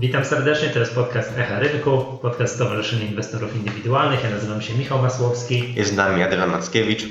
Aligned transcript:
Witam 0.00 0.24
serdecznie, 0.24 0.68
to 0.68 0.78
jest 0.78 0.94
podcast 0.94 1.38
Echa 1.38 1.58
Rynku, 1.58 2.18
podcast 2.22 2.54
Stowarzyszenia 2.54 3.04
Inwestorów 3.04 3.56
Indywidualnych. 3.56 4.24
Ja 4.24 4.30
nazywam 4.30 4.62
się 4.62 4.74
Michał 4.74 5.02
Masłowski. 5.02 5.74
Jest 5.74 5.92
z 5.92 5.96
nami 5.96 6.22
Adrian 6.22 6.50
Mackiewicz. 6.50 7.04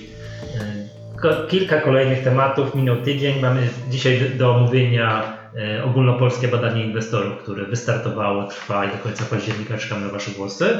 E, 1.23 1.47
kilka 1.47 1.81
kolejnych 1.81 2.23
tematów, 2.23 2.75
minął 2.75 3.01
tydzień. 3.01 3.41
Mamy 3.41 3.69
dzisiaj 3.89 4.31
do 4.37 4.55
omówienia 4.55 5.37
e, 5.55 5.83
ogólnopolskie 5.83 6.47
badanie 6.47 6.85
inwestorów, 6.85 7.37
które 7.37 7.65
wystartowało, 7.65 8.47
trwa 8.47 8.85
i 8.85 8.91
do 8.91 8.97
końca 8.97 9.25
października 9.25 9.77
czekam 9.77 10.01
na 10.01 10.09
Wasze 10.09 10.31
głosy. 10.31 10.77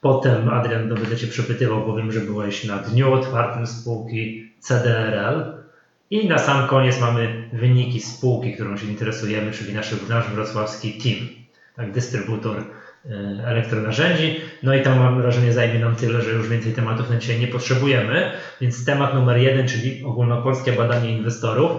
Potem 0.00 0.48
Adrian, 0.48 0.88
będę 0.88 1.16
Cię 1.16 1.26
przepytywał, 1.26 1.86
powiem, 1.86 2.12
że 2.12 2.20
byłeś 2.20 2.64
na 2.64 2.76
dniu 2.76 3.12
otwartym 3.12 3.66
spółki 3.66 4.52
CDRL. 4.60 5.58
I 6.10 6.28
na 6.28 6.38
sam 6.38 6.68
koniec 6.68 7.00
mamy 7.00 7.48
wyniki 7.52 8.00
spółki, 8.00 8.54
którą 8.54 8.76
się 8.76 8.86
interesujemy, 8.86 9.52
czyli 9.52 9.74
nasz, 9.74 9.94
nasz 10.08 10.28
wrocławski 10.28 10.92
team, 10.92 11.38
tak, 11.78 11.92
dystrybutor 11.92 12.58
e, 12.58 13.10
elektronarzędzi. 13.46 14.40
No 14.62 14.74
i 14.74 14.82
tam 14.82 14.98
mam 14.98 15.22
wrażenie 15.22 15.52
zajmie 15.52 15.78
nam 15.78 15.96
tyle, 15.96 16.22
że 16.22 16.30
już 16.30 16.48
więcej 16.48 16.72
tematów 16.72 17.10
na 17.10 17.16
dzisiaj 17.16 17.40
nie 17.40 17.48
potrzebujemy. 17.48 18.32
Więc 18.60 18.84
temat 18.84 19.14
numer 19.14 19.36
jeden, 19.36 19.68
czyli 19.68 20.04
ogólnopolskie 20.04 20.72
badanie 20.72 21.12
inwestorów. 21.12 21.70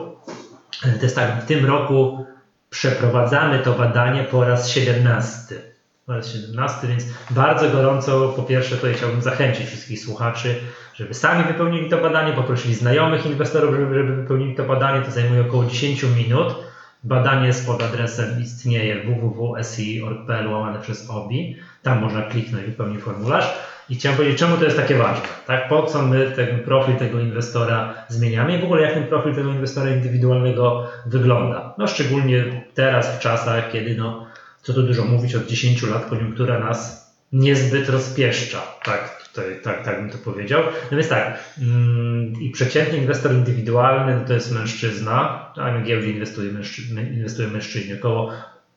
E, 0.85 0.91
to 0.91 1.03
jest 1.03 1.15
tak, 1.15 1.43
w 1.43 1.45
tym 1.45 1.65
roku 1.65 2.25
przeprowadzamy 2.69 3.59
to 3.59 3.73
badanie 3.73 4.23
po 4.23 4.45
raz 4.45 4.69
17 4.69 5.69
po 6.09 6.13
raz 6.13 6.33
17, 6.33 6.87
więc 6.87 7.05
bardzo 7.31 7.69
gorąco 7.69 8.33
po 8.35 8.43
pierwsze 8.43 8.75
tutaj 8.75 8.93
chciałbym 8.93 9.21
zachęcić 9.21 9.67
wszystkich 9.67 9.99
słuchaczy, 9.99 10.55
żeby 10.93 11.13
sami 11.13 11.43
wypełnili 11.43 11.89
to 11.89 11.97
badanie, 11.97 12.33
poprosili 12.33 12.75
znajomych 12.75 13.25
inwestorów, 13.25 13.75
żeby, 13.75 13.95
żeby 13.95 14.15
wypełnili 14.15 14.55
to 14.55 14.63
badanie. 14.63 15.05
To 15.05 15.11
zajmuje 15.11 15.41
około 15.41 15.65
10 15.65 16.03
minut. 16.03 16.55
Badanie 17.03 17.47
jest 17.47 17.65
pod 17.65 17.83
adresem 17.83 18.41
istnieje 18.41 19.03
www.si.org.pl 19.03 20.47
łamane 20.47 20.79
przez 20.79 21.09
OBI. 21.09 21.55
Tam 21.83 21.99
można 21.99 22.21
kliknąć 22.21 22.65
wypełnić 22.65 23.01
formularz. 23.01 23.53
I 23.89 23.95
chciałem 23.95 24.17
powiedzieć, 24.17 24.39
czemu 24.39 24.57
to 24.57 24.63
jest 24.63 24.77
takie 24.77 24.95
ważne, 24.95 25.27
tak? 25.47 25.69
Po 25.69 25.83
co 25.83 26.01
my 26.01 26.31
ten 26.35 26.63
profil 26.63 26.95
tego 26.95 27.19
inwestora 27.19 27.93
zmieniamy 28.07 28.57
i 28.57 28.61
w 28.61 28.63
ogóle 28.63 28.81
jak 28.81 28.93
ten 28.93 29.07
profil 29.07 29.35
tego 29.35 29.49
inwestora 29.49 29.89
indywidualnego 29.89 30.87
wygląda. 31.05 31.73
No 31.77 31.87
szczególnie 31.87 32.63
teraz 32.73 33.15
w 33.15 33.19
czasach, 33.19 33.71
kiedy 33.71 33.95
no, 33.95 34.27
co 34.61 34.73
tu 34.73 34.83
dużo 34.83 35.05
mówić, 35.05 35.35
od 35.35 35.45
10 35.45 35.83
lat 35.83 36.05
koniunktura 36.05 36.59
nas 36.59 37.09
niezbyt 37.31 37.89
rozpieszcza, 37.89 38.61
tak, 38.83 39.18
tak, 39.63 39.85
tak 39.85 40.01
bym 40.01 40.09
to 40.09 40.17
powiedział. 40.17 40.63
No 40.91 40.97
więc 40.97 41.09
tak, 41.09 41.39
mm, 41.61 42.33
i 42.41 42.51
przeciętny 42.51 42.97
inwestor 42.97 43.33
indywidualny 43.33 44.15
no 44.15 44.27
to 44.27 44.33
jest 44.33 44.51
mężczyzna, 44.51 45.45
a 45.55 45.71
na 45.71 45.81
giełdzie 45.81 46.09
inwestuje 46.09 46.51
mężczyźni, 46.51 47.01
inwestują 47.01 47.49
mężczyźni, 47.49 47.93
około 47.93 48.31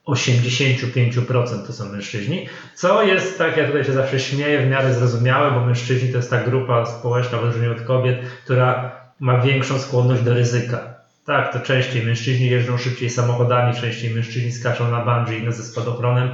85% 0.07 1.67
to 1.67 1.73
są 1.73 1.89
mężczyźni, 1.89 2.49
co 2.75 3.03
jest, 3.03 3.39
tak 3.39 3.57
ja 3.57 3.67
tutaj 3.67 3.85
się 3.85 3.93
zawsze 3.93 4.21
śmieję, 4.21 4.61
w 4.61 4.71
miarę 4.71 4.93
zrozumiałe, 4.93 5.51
bo 5.51 5.67
mężczyźni 5.67 6.11
to 6.11 6.17
jest 6.17 6.31
ta 6.31 6.39
grupa 6.39 6.87
społeczna, 6.87 7.39
w 7.39 7.45
odróżnieniu 7.45 7.73
od 7.73 7.83
kobiet, 7.83 8.21
która 8.45 8.97
ma 9.21 9.41
większą 9.41 9.79
skłonność 9.79 10.23
do 10.23 10.35
ryzyka. 10.35 10.95
Tak, 11.27 11.53
to 11.53 11.61
częściej 11.61 12.03
mężczyźni 12.03 12.49
jeżdżą 12.49 12.77
szybciej 12.77 13.11
samochodami, 13.11 13.75
częściej 13.75 14.15
mężczyźni 14.15 14.53
skaczą 14.53 14.91
na 14.91 15.05
bungee 15.05 15.45
i 15.49 15.53
ze 15.53 15.63
spadochronem. 15.63 16.31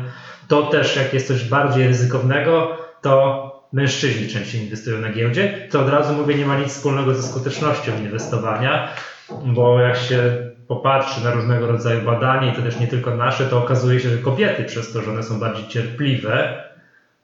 To 0.48 0.62
też, 0.62 0.96
jak 0.96 1.14
jest 1.14 1.26
coś 1.26 1.44
bardziej 1.44 1.86
ryzykownego, 1.86 2.76
to 3.02 3.47
mężczyźni 3.72 4.28
częściej 4.28 4.60
inwestują 4.60 4.98
na 4.98 5.12
giełdzie. 5.12 5.68
To 5.70 5.80
od 5.80 5.88
razu 5.88 6.14
mówię, 6.14 6.34
nie 6.34 6.46
ma 6.46 6.56
nic 6.56 6.68
wspólnego 6.68 7.14
ze 7.14 7.22
skutecznością 7.22 7.98
inwestowania, 7.98 8.92
bo 9.44 9.80
jak 9.80 9.96
się 9.96 10.36
popatrzy 10.68 11.24
na 11.24 11.30
różnego 11.30 11.66
rodzaju 11.66 12.04
badania, 12.04 12.52
i 12.52 12.56
to 12.56 12.62
też 12.62 12.80
nie 12.80 12.86
tylko 12.86 13.16
nasze, 13.16 13.46
to 13.46 13.58
okazuje 13.58 14.00
się, 14.00 14.10
że 14.10 14.18
kobiety 14.18 14.64
przez 14.64 14.92
to, 14.92 15.02
że 15.02 15.10
one 15.10 15.22
są 15.22 15.38
bardziej 15.38 15.68
cierpliwe, 15.68 16.62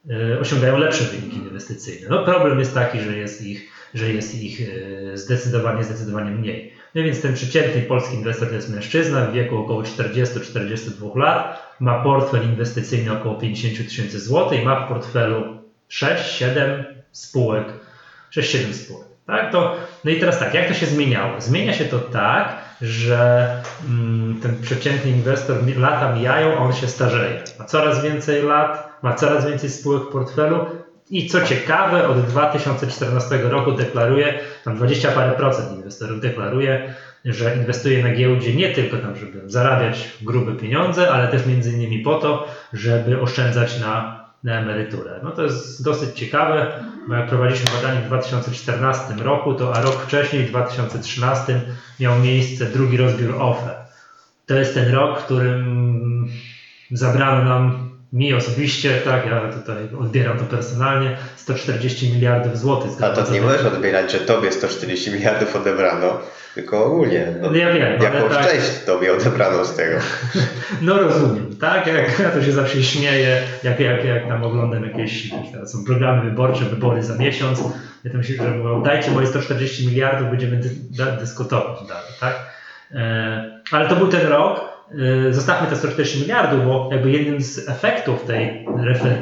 yy, 0.04 0.38
osiągają 0.40 0.76
lepsze 0.76 1.04
wyniki 1.04 1.36
inwestycyjne. 1.36 2.08
No 2.08 2.24
problem 2.24 2.58
jest 2.58 2.74
taki, 2.74 3.00
że 3.00 3.16
jest 3.16 3.40
ich, 3.40 3.70
że 3.94 4.10
jest 4.10 4.34
ich 4.34 4.60
yy, 4.60 5.16
zdecydowanie, 5.16 5.84
zdecydowanie 5.84 6.30
mniej. 6.30 6.72
No 6.94 7.02
więc 7.02 7.20
ten 7.20 7.32
przeciętny 7.32 7.82
polski 7.82 8.16
inwestor 8.16 8.48
to 8.48 8.54
jest 8.54 8.68
mężczyzna 8.68 9.22
w 9.22 9.32
wieku 9.32 9.56
około 9.56 9.82
40-42 9.82 11.16
lat, 11.16 11.60
ma 11.80 12.02
portfel 12.02 12.42
inwestycyjny 12.42 13.12
około 13.12 13.34
50 13.34 13.88
tysięcy 13.88 14.18
złotych 14.18 14.64
ma 14.64 14.84
w 14.84 14.88
portfelu 14.88 15.63
6-7 15.90 16.84
spółek, 17.12 17.64
6-7 18.32 18.72
spółek. 18.72 19.08
Tak? 19.26 19.52
To, 19.52 19.76
no 20.04 20.10
i 20.10 20.20
teraz 20.20 20.38
tak, 20.38 20.54
jak 20.54 20.68
to 20.68 20.74
się 20.74 20.86
zmieniało? 20.86 21.40
Zmienia 21.40 21.72
się 21.72 21.84
to 21.84 21.98
tak, 21.98 22.58
że 22.82 23.48
mm, 23.88 24.40
ten 24.40 24.60
przeciętny 24.60 25.10
inwestor 25.10 25.56
lata 25.76 26.12
mijają, 26.12 26.58
on 26.58 26.72
się 26.72 26.88
starzeje. 26.88 27.42
Ma 27.58 27.64
coraz 27.64 28.02
więcej 28.02 28.42
lat, 28.42 28.98
ma 29.02 29.14
coraz 29.14 29.46
więcej 29.46 29.70
spółek 29.70 30.02
w 30.02 30.12
portfelu 30.12 30.66
i 31.10 31.26
co 31.26 31.40
ciekawe, 31.40 32.08
od 32.08 32.20
2014 32.26 33.38
roku 33.38 33.72
deklaruje, 33.72 34.40
tam 34.64 34.76
20 34.76 35.12
parę 35.12 35.32
procent 35.32 35.72
inwestorów 35.72 36.20
deklaruje, 36.20 36.94
że 37.24 37.56
inwestuje 37.56 38.02
na 38.02 38.14
giełdzie 38.14 38.54
nie 38.54 38.74
tylko 38.74 38.96
tam, 38.96 39.16
żeby 39.16 39.50
zarabiać 39.50 40.08
grube 40.22 40.52
pieniądze, 40.52 41.10
ale 41.10 41.28
też 41.28 41.46
między 41.46 41.72
innymi 41.72 41.98
po 41.98 42.14
to, 42.14 42.48
żeby 42.72 43.20
oszczędzać 43.20 43.80
na, 43.80 44.23
na 44.44 44.60
emeryturę. 44.60 45.20
No 45.22 45.30
to 45.30 45.42
jest 45.42 45.84
dosyć 45.84 46.18
ciekawe, 46.18 46.84
bo 47.08 47.14
jak 47.14 47.28
prowadziliśmy 47.28 47.70
badanie 47.82 48.00
w 48.00 48.06
2014 48.06 49.14
roku, 49.14 49.54
to 49.54 49.74
a 49.74 49.82
rok 49.82 50.02
wcześniej, 50.02 50.46
w 50.46 50.48
2013 50.48 51.60
miał 52.00 52.18
miejsce 52.18 52.66
drugi 52.66 52.96
rozbiór 52.96 53.42
OFE. 53.42 53.74
To 54.46 54.54
jest 54.54 54.74
ten 54.74 54.92
rok, 54.92 55.20
w 55.20 55.24
którym 55.24 56.28
zabrano 56.90 57.44
nam 57.44 57.83
mi 58.14 58.34
osobiście, 58.34 59.00
tak, 59.04 59.26
ja 59.26 59.52
tutaj 59.52 59.88
odbieram 60.00 60.38
to 60.38 60.44
personalnie, 60.44 61.16
140 61.36 62.12
miliardów 62.12 62.58
złotych. 62.58 62.90
A 63.02 63.10
to 63.10 63.32
nie 63.32 63.40
możesz 63.40 63.64
odbierać, 63.64 64.12
że 64.12 64.18
tobie 64.18 64.52
140 64.52 65.10
miliardów 65.10 65.56
odebrano, 65.56 66.20
tylko 66.54 66.84
ogólnie. 66.84 67.26
No, 67.40 67.54
ja 67.54 67.72
wiem. 67.72 68.02
Jakąś 68.02 68.34
tak, 68.34 68.50
część 68.50 68.84
tobie 68.86 69.12
odebrano 69.12 69.64
z 69.64 69.76
tego. 69.76 69.98
No 70.80 70.98
rozumiem, 70.98 71.56
tak? 71.60 71.86
Jak, 71.86 72.18
ja 72.18 72.30
to 72.30 72.42
się 72.42 72.52
zawsze 72.52 72.82
śmieję, 72.82 73.42
jak, 73.62 73.80
jak, 73.80 74.04
jak 74.04 74.28
tam 74.28 74.44
oglądam 74.44 74.84
jakieś, 74.84 75.30
teraz 75.52 75.72
są 75.72 75.84
programy 75.84 76.30
wyborcze, 76.30 76.64
wybory 76.64 77.02
za 77.02 77.16
miesiąc, 77.16 77.64
ja 78.04 78.12
tam 78.12 78.24
się, 78.24 78.34
że 78.34 78.50
mówią, 78.50 78.82
dajcie 78.82 79.10
moje 79.10 79.26
140 79.26 79.86
miliardów, 79.86 80.30
będziemy 80.30 80.56
dy, 80.56 80.70
dyskutować 81.20 81.88
dalej, 81.88 82.12
tak? 82.20 82.34
E, 82.90 83.60
ale 83.70 83.88
to 83.88 83.96
był 83.96 84.08
ten 84.08 84.26
rok, 84.26 84.73
zostawmy 85.30 85.68
te 85.68 85.76
140 85.76 86.20
miliardów, 86.20 86.64
bo 86.64 86.88
jakby 86.92 87.10
jednym 87.10 87.40
z 87.40 87.68
efektów 87.68 88.22
tej, 88.22 88.66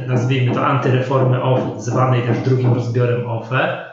nazwijmy 0.06 0.54
to 0.54 0.66
antyreformy 0.66 1.42
OFE, 1.42 1.80
zwanej 1.80 2.22
też 2.22 2.38
drugim 2.38 2.72
rozbiorem 2.74 3.28
OFE, 3.28 3.84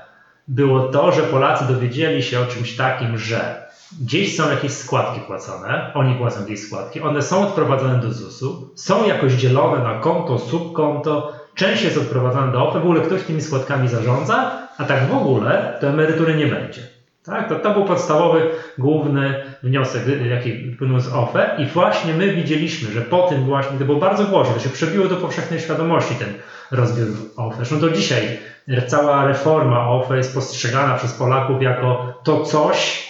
było 0.47 0.79
to, 0.79 1.11
że 1.11 1.23
Polacy 1.23 1.73
dowiedzieli 1.73 2.23
się 2.23 2.39
o 2.39 2.45
czymś 2.45 2.75
takim, 2.75 3.17
że 3.17 3.69
gdzieś 4.01 4.37
są 4.37 4.49
jakieś 4.49 4.71
składki 4.71 5.21
płacone, 5.21 5.91
oni 5.93 6.15
płacą 6.15 6.41
jakieś 6.41 6.67
składki, 6.67 7.01
one 7.01 7.21
są 7.21 7.47
odprowadzane 7.47 8.01
do 8.01 8.11
ZUS-u, 8.11 8.71
są 8.75 9.07
jakoś 9.07 9.33
dzielone 9.33 9.83
na 9.83 9.99
konto, 9.99 10.39
subkonto, 10.39 11.33
część 11.55 11.83
jest 11.83 11.97
odprowadzana 11.97 12.51
do 12.51 12.67
OFE, 12.67 12.79
w 12.79 12.83
ogóle 12.83 13.01
ktoś 13.01 13.23
tymi 13.23 13.41
składkami 13.41 13.87
zarządza, 13.87 14.67
a 14.77 14.85
tak 14.85 15.07
w 15.07 15.13
ogóle 15.13 15.77
to 15.81 15.87
emerytury 15.87 16.35
nie 16.35 16.47
będzie. 16.47 16.98
Tak? 17.29 17.49
To, 17.49 17.55
to 17.55 17.73
był 17.73 17.85
podstawowy, 17.85 18.41
główny 18.77 19.43
wniosek, 19.63 20.01
jaki 20.29 20.51
płynął 20.53 20.99
z 20.99 21.13
OFE 21.13 21.55
i 21.57 21.65
właśnie 21.65 22.13
my 22.13 22.33
widzieliśmy, 22.33 22.91
że 22.91 23.01
po 23.01 23.21
tym 23.21 23.43
właśnie, 23.43 23.79
to 23.79 23.85
było 23.85 23.99
bardzo 23.99 24.23
głośno, 24.25 24.53
to 24.53 24.59
się 24.59 24.69
przebiło 24.69 25.07
do 25.07 25.15
powszechnej 25.15 25.59
świadomości 25.59 26.15
ten 26.15 26.33
rozbiór 26.71 27.07
OFE. 27.37 27.55
Zresztą 27.55 27.79
do 27.79 27.89
dzisiaj 27.89 28.39
cała 28.87 29.25
reforma 29.25 29.89
OFE 29.89 30.17
jest 30.17 30.33
postrzegana 30.33 30.95
przez 30.95 31.13
Polaków 31.13 31.61
jako 31.61 32.19
to 32.23 32.43
coś, 32.43 33.09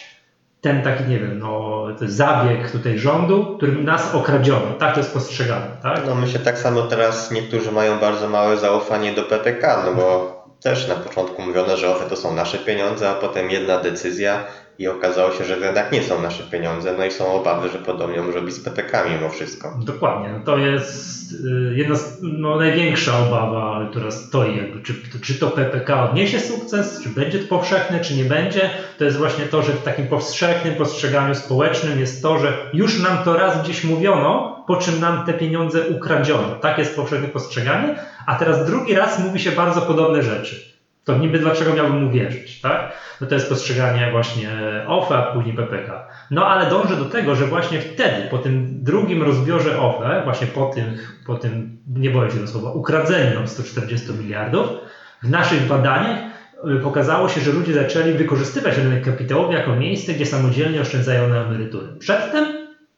ten 0.61 0.81
taki, 0.81 1.03
nie 1.03 1.19
wiem, 1.19 1.39
no, 1.39 1.85
zabieg 2.01 2.71
tutaj 2.71 2.99
rządu, 2.99 3.55
którym 3.57 3.85
nas 3.85 4.15
okradziono. 4.15 4.73
Tak 4.79 4.93
to 4.93 4.99
jest 4.99 5.13
postrzegane, 5.13 5.65
tak? 5.83 6.01
No 6.07 6.15
myślę 6.15 6.39
tak 6.39 6.57
samo 6.57 6.81
teraz 6.81 7.31
niektórzy 7.31 7.71
mają 7.71 7.99
bardzo 7.99 8.29
małe 8.29 8.57
zaufanie 8.57 9.13
do 9.13 9.23
PPK, 9.23 9.83
no 9.85 9.93
bo 9.93 10.38
też 10.61 10.87
na 10.87 10.95
początku 10.95 11.41
mówiono, 11.41 11.77
że 11.77 11.95
OFE 11.95 12.09
to 12.09 12.15
są 12.15 12.35
nasze 12.35 12.59
pieniądze, 12.59 13.09
a 13.09 13.15
potem 13.15 13.51
jedna 13.51 13.77
decyzja 13.77 14.45
i 14.79 14.87
okazało 14.87 15.31
się, 15.31 15.43
że 15.43 15.57
to 15.57 15.65
jednak 15.65 15.91
nie 15.91 16.03
są 16.03 16.21
nasze 16.21 16.43
pieniądze, 16.43 16.95
no 16.97 17.05
i 17.05 17.11
są 17.11 17.33
obawy, 17.33 17.69
że 17.69 17.77
podobnie 17.77 18.21
może 18.21 18.41
być 18.41 18.53
z 18.53 18.59
PPK 18.59 19.03
mimo 19.09 19.29
wszystko. 19.29 19.77
Dokładnie, 19.85 20.29
no 20.37 20.45
to 20.45 20.57
jest 20.57 21.31
y, 21.31 21.73
jedna 21.75 21.95
z, 21.95 22.17
no, 22.21 22.55
największa 22.55 23.19
obawa, 23.19 23.87
która 23.91 24.11
stoi, 24.11 24.57
jakby, 24.57 24.81
czy, 24.81 24.93
czy 25.21 25.39
to 25.39 25.47
PPK 25.47 26.09
odniesie 26.09 26.39
sukces, 26.39 27.01
czy 27.03 27.09
będzie 27.09 27.39
to 27.39 27.47
powszechne, 27.47 27.99
czy 27.99 28.15
nie 28.15 28.23
będzie, 28.23 28.69
to 28.97 29.03
jest 29.03 29.17
właśnie 29.17 29.45
to, 29.45 29.61
że 29.61 29.73
w 29.73 29.83
takim 29.83 30.07
powszechnym 30.07 30.75
postrzeganiu 30.75 31.35
społecznym 31.35 31.99
jest 31.99 32.21
to, 32.21 32.39
że 32.39 32.57
już 32.73 33.03
nam 33.03 33.17
to 33.23 33.37
raz 33.37 33.63
gdzieś 33.63 33.83
mówiono, 33.83 34.63
po 34.67 34.75
czym 34.75 34.99
nam 34.99 35.25
te 35.25 35.33
pieniądze 35.33 35.87
ukradziono. 35.87 36.55
Tak 36.61 36.77
jest 36.77 36.95
powszechne 36.95 37.27
postrzeganie, 37.27 37.95
a 38.25 38.35
teraz 38.35 38.65
drugi 38.65 38.95
raz 38.95 39.19
mówi 39.19 39.39
się 39.39 39.51
bardzo 39.51 39.81
podobne 39.81 40.23
rzeczy. 40.23 40.68
To 41.09 41.15
niby 41.15 41.39
dlaczego 41.39 41.73
miałbym 41.73 41.97
mu 41.97 42.11
wierzyć, 42.11 42.61
tak? 42.61 42.93
No 43.21 43.27
to 43.27 43.35
jest 43.35 43.49
postrzeganie 43.49 44.09
właśnie 44.11 44.51
OFE, 44.87 45.17
a 45.17 45.33
później 45.33 45.55
PPK. 45.55 46.07
No 46.31 46.45
ale 46.45 46.69
dążę 46.69 46.97
do 46.97 47.05
tego, 47.05 47.35
że 47.35 47.45
właśnie 47.45 47.79
wtedy, 47.79 48.27
po 48.31 48.37
tym 48.37 48.83
drugim 48.83 49.23
rozbiorze 49.23 49.79
OFE, 49.79 50.21
właśnie 50.23 50.47
po 50.47 50.65
tym, 50.65 50.95
po 51.25 51.35
tym 51.35 51.77
nie 51.87 52.09
boję 52.09 52.29
się 52.29 52.35
tego 52.35 52.47
słowa, 52.47 52.69
ukradzeniu 52.69 53.33
nam 53.35 53.47
140 53.47 54.13
miliardów, 54.13 54.67
w 55.23 55.29
naszych 55.29 55.67
badaniach 55.67 56.19
y, 56.77 56.79
pokazało 56.79 57.29
się, 57.29 57.41
że 57.41 57.51
ludzie 57.51 57.73
zaczęli 57.73 58.13
wykorzystywać 58.13 58.77
rynek 58.77 59.05
kapitałowy 59.05 59.53
jako 59.53 59.73
miejsce, 59.73 60.13
gdzie 60.13 60.25
samodzielnie 60.25 60.81
oszczędzają 60.81 61.27
na 61.27 61.41
emerytury. 61.41 61.93
Przedtem 61.99 62.45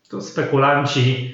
to 0.10 0.22
spekulanci 0.22 1.34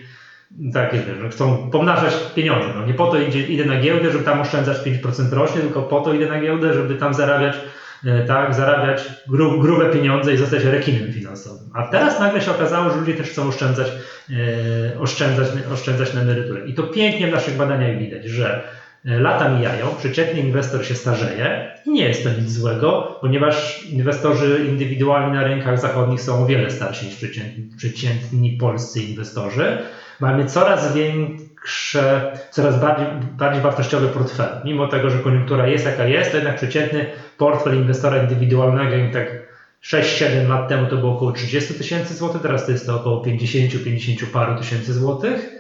takie, 0.74 1.00
że 1.00 1.30
chcą 1.30 1.70
pomnażać 1.72 2.14
pieniądze. 2.36 2.68
No 2.76 2.86
nie 2.86 2.94
po 2.94 3.08
to 3.08 3.18
idzie, 3.18 3.48
idę 3.48 3.66
na 3.66 3.78
giełdę, 3.78 4.12
żeby 4.12 4.26
tam 4.26 4.42
oszczędzać 4.42 4.78
5% 4.78 5.34
rocznie, 5.34 5.62
tylko 5.62 5.84
po 5.84 6.02
to 6.02 6.14
idę 6.14 6.28
na 6.28 6.40
giełdę, 6.40 6.74
żeby 6.74 6.96
tam 6.96 7.14
zarabiać, 7.14 7.58
e, 8.04 8.22
tak, 8.24 8.56
zarabiać 8.56 9.12
gru, 9.28 9.60
grube 9.60 9.90
pieniądze 9.90 10.34
i 10.34 10.38
zostać 10.38 10.64
rekinem 10.64 11.12
finansowym. 11.12 11.70
A 11.74 11.84
teraz 11.84 12.20
nagle 12.20 12.42
się 12.42 12.52
okazało, 12.52 12.90
że 12.92 13.00
ludzie 13.00 13.14
też 13.14 13.30
chcą 13.30 13.48
oszczędzać, 13.48 13.94
e, 14.30 14.98
oszczędzać, 15.00 15.48
oszczędzać 15.70 16.14
na 16.14 16.20
emeryturę. 16.20 16.62
I 16.64 16.74
to 16.74 16.84
pięknie 16.84 17.28
w 17.28 17.32
naszych 17.32 17.56
badaniach 17.56 17.98
widać, 17.98 18.26
że 18.26 18.62
lata 19.08 19.50
mijają, 19.50 19.96
przeciętny 19.98 20.40
inwestor 20.40 20.86
się 20.86 20.96
starzeje 20.96 21.72
i 21.86 21.92
nie 21.92 22.08
jest 22.08 22.24
to 22.24 22.30
nic 22.30 22.52
złego, 22.52 23.18
ponieważ 23.22 23.84
inwestorzy 23.84 24.66
indywidualni 24.70 25.32
na 25.32 25.44
rynkach 25.44 25.80
zachodnich 25.80 26.22
są 26.22 26.44
o 26.44 26.46
wiele 26.46 26.72
starsi 26.72 27.06
niż 27.06 27.16
przeciętni, 27.16 27.70
przeciętni 27.78 28.52
polscy 28.52 29.02
inwestorzy 29.02 29.78
mamy 30.20 30.46
coraz 30.46 30.96
większe, 30.96 32.34
coraz 32.52 32.80
bardziej, 32.82 33.08
bardziej 33.38 33.62
wartościowe 33.62 34.08
portfele. 34.08 34.62
Mimo 34.66 34.88
tego, 34.88 35.10
że 35.10 35.20
koniunktura 35.20 35.68
jest 35.68 35.86
jaka 35.86 36.06
jest, 36.06 36.32
to 36.32 36.38
jednak 36.38 36.56
przeciętny 36.56 37.06
portfel 37.38 37.76
inwestora 37.76 38.18
indywidualnego, 38.18 38.96
jak 38.96 39.14
tak 39.14 39.48
6-7 39.84 40.48
lat 40.50 40.68
temu 40.68 40.88
to 40.90 40.98
było 40.98 41.16
około 41.16 41.32
30 41.32 41.74
tysięcy 41.74 42.14
złotych, 42.14 42.42
teraz 42.42 42.66
to 42.66 42.72
jest 42.72 42.86
to 42.86 42.96
około 42.96 43.26
50-50 43.26 44.26
paru 44.26 44.58
tysięcy 44.58 44.94
złotych. 44.94 45.57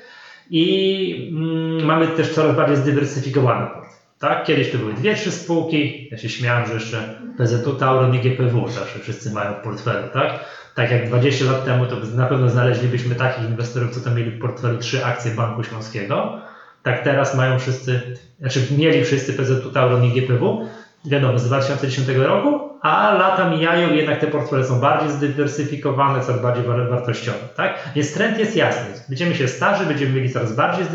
I 0.49 1.29
mm, 1.31 1.85
mamy 1.85 2.07
też 2.07 2.33
coraz 2.33 2.55
bardziej 2.55 2.77
zdywersyfikowany 2.77 3.67
portfel. 3.67 3.97
Tak? 4.19 4.43
Kiedyś 4.43 4.71
to 4.71 4.77
były 4.77 4.93
dwie, 4.93 5.15
trzy 5.15 5.31
spółki. 5.31 6.07
Ja 6.11 6.17
się 6.17 6.29
śmiałem, 6.29 6.67
że 6.67 6.73
jeszcze 6.73 7.21
PZU, 7.37 7.73
Tauron 7.73 8.15
i 8.15 8.19
GPW 8.19 8.67
zawsze 8.67 8.99
wszyscy 8.99 9.31
mają 9.31 9.53
w 9.53 9.63
portfelu. 9.63 10.07
Tak? 10.13 10.39
tak 10.77 10.91
jak 10.91 11.07
20 11.07 11.45
lat 11.45 11.65
temu, 11.65 11.85
to 11.85 11.95
na 12.15 12.25
pewno 12.25 12.49
znaleźlibyśmy 12.49 13.15
takich 13.15 13.49
inwestorów, 13.49 13.91
co 13.91 14.01
to 14.01 14.11
mieli 14.11 14.31
w 14.31 14.41
portfelu 14.41 14.77
trzy 14.77 15.05
akcje 15.05 15.31
Banku 15.31 15.63
Śląskiego. 15.63 16.41
Tak 16.83 17.03
teraz 17.03 17.35
mają 17.35 17.59
wszyscy, 17.59 18.13
znaczy 18.39 18.59
mieli 18.77 19.03
wszyscy 19.03 19.33
PZU 19.33 19.71
Tauron 19.71 20.03
i 20.03 20.11
GPW, 20.11 20.67
wiadomo, 21.05 21.39
z 21.39 21.45
2010 21.45 22.07
roku, 22.07 22.66
a 22.81 23.13
lata 23.13 23.49
mijają 23.49 23.93
jednak 23.93 24.19
te 24.19 24.27
portfele 24.27 24.63
są 24.63 24.79
bardziej 24.79 25.11
zdywersyfikowane, 25.11 26.21
coraz 26.23 26.41
bardziej 26.41 26.63
wartościowe. 26.65 27.37
Tak? 27.55 27.89
Więc 27.95 28.13
trend 28.13 28.39
jest 28.39 28.55
jasny. 28.55 28.93
Będziemy 29.09 29.35
się 29.35 29.47
starzy, 29.47 29.85
będziemy 29.85 30.13
mieli 30.13 30.33
coraz 30.33 30.55
bardziej 30.55 30.85